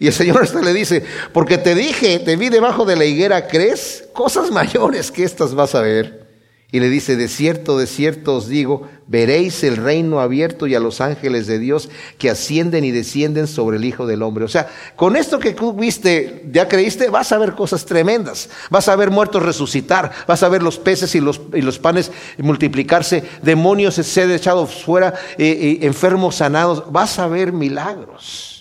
Y 0.02 0.08
el 0.08 0.14
Señor 0.14 0.42
hasta 0.42 0.62
le 0.62 0.74
dice, 0.74 1.04
porque 1.32 1.60
te 1.60 1.76
dije, 1.76 2.18
te 2.18 2.36
vi 2.36 2.50
debajo 2.50 2.86
de 2.86 2.96
la 2.96 3.06
higuera, 3.06 3.48
¿crees? 3.48 4.06
Cosas 4.14 4.50
mayores 4.50 5.12
que 5.12 5.24
estas 5.24 5.54
vas 5.54 5.76
a 5.76 5.82
ver. 5.82 6.26
Y 6.72 6.80
le 6.80 6.90
dice, 6.90 7.16
de 7.16 7.28
cierto, 7.28 7.78
de 7.78 7.86
cierto 7.86 8.38
os 8.38 8.48
digo, 8.48 8.90
veréis 9.06 9.64
el 9.64 9.78
reino 9.78 10.20
abierto 10.20 10.66
y 10.66 10.74
a 10.74 10.80
los 10.80 11.02
ángeles 11.02 11.46
de 11.46 11.60
Dios 11.60 11.88
que 12.18 12.32
ascienden 12.32 12.84
y 12.84 12.90
descienden 12.90 13.46
sobre 13.46 13.78
el 13.78 13.86
Hijo 13.86 14.08
del 14.08 14.24
Hombre. 14.24 14.44
O 14.44 14.48
sea, 14.48 14.72
con 14.96 15.16
esto 15.16 15.38
que 15.38 15.52
tú 15.52 15.72
viste, 15.74 16.50
ya 16.52 16.68
creíste, 16.68 17.12
vas 17.12 17.32
a 17.32 17.38
ver 17.38 17.54
cosas 17.54 17.86
tremendas. 17.86 18.50
Vas 18.72 18.88
a 18.88 18.96
ver 18.96 19.12
muertos 19.12 19.44
resucitar, 19.44 20.12
vas 20.26 20.42
a 20.42 20.50
ver 20.50 20.64
los 20.64 20.80
peces 20.80 21.14
y 21.14 21.20
los, 21.20 21.38
panes 21.78 22.12
multiplicarse, 22.40 23.24
demonios 23.44 23.94
ser 23.94 24.32
echados 24.32 24.84
fuera, 24.84 25.14
eh, 25.38 25.46
eh, 25.48 25.86
enfermos 25.86 26.38
sanados. 26.38 26.92
Vas 26.92 27.20
a 27.20 27.28
ver 27.28 27.54
milagros. 27.54 28.61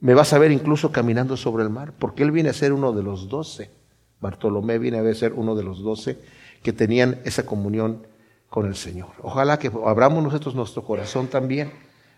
Me 0.00 0.14
vas 0.14 0.32
a 0.32 0.38
ver 0.38 0.50
incluso 0.50 0.92
caminando 0.92 1.36
sobre 1.36 1.62
el 1.62 1.70
mar, 1.70 1.92
porque 1.98 2.22
Él 2.22 2.30
viene 2.30 2.48
a 2.48 2.54
ser 2.54 2.72
uno 2.72 2.92
de 2.92 3.02
los 3.02 3.28
doce. 3.28 3.70
Bartolomé 4.20 4.78
viene 4.78 4.98
a 4.98 5.14
ser 5.14 5.32
uno 5.34 5.54
de 5.54 5.62
los 5.62 5.82
doce 5.82 6.18
que 6.62 6.72
tenían 6.72 7.20
esa 7.24 7.44
comunión 7.44 8.06
con 8.48 8.66
el 8.66 8.76
Señor. 8.76 9.10
Ojalá 9.22 9.58
que 9.58 9.70
abramos 9.86 10.22
nosotros 10.22 10.54
nuestro 10.54 10.82
corazón 10.82 11.28
también 11.28 11.72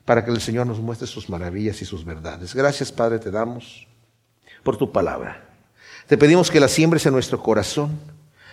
para 0.04 0.24
que 0.24 0.30
el 0.30 0.40
Señor 0.40 0.66
nos 0.66 0.80
muestre 0.80 1.06
sus 1.06 1.28
maravillas 1.28 1.80
y 1.82 1.84
sus 1.84 2.04
verdades. 2.04 2.54
Gracias, 2.54 2.90
Padre, 2.90 3.18
te 3.18 3.30
damos 3.30 3.86
por 4.62 4.76
tu 4.76 4.90
palabra. 4.90 5.48
Te 6.06 6.18
pedimos 6.18 6.50
que 6.50 6.60
la 6.60 6.68
siembres 6.68 7.06
en 7.06 7.12
nuestro 7.12 7.42
corazón 7.42 8.00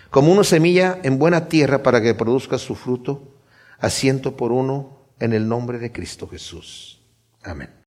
como 0.09 0.31
una 0.31 0.43
semilla 0.43 0.99
en 1.03 1.19
buena 1.19 1.47
tierra 1.47 1.83
para 1.83 2.01
que 2.01 2.15
produzca 2.15 2.57
su 2.57 2.75
fruto, 2.75 3.35
asiento 3.79 4.35
por 4.35 4.51
uno 4.51 4.97
en 5.19 5.33
el 5.33 5.47
nombre 5.47 5.79
de 5.79 5.91
Cristo 5.91 6.27
Jesús. 6.27 7.01
Amén. 7.43 7.69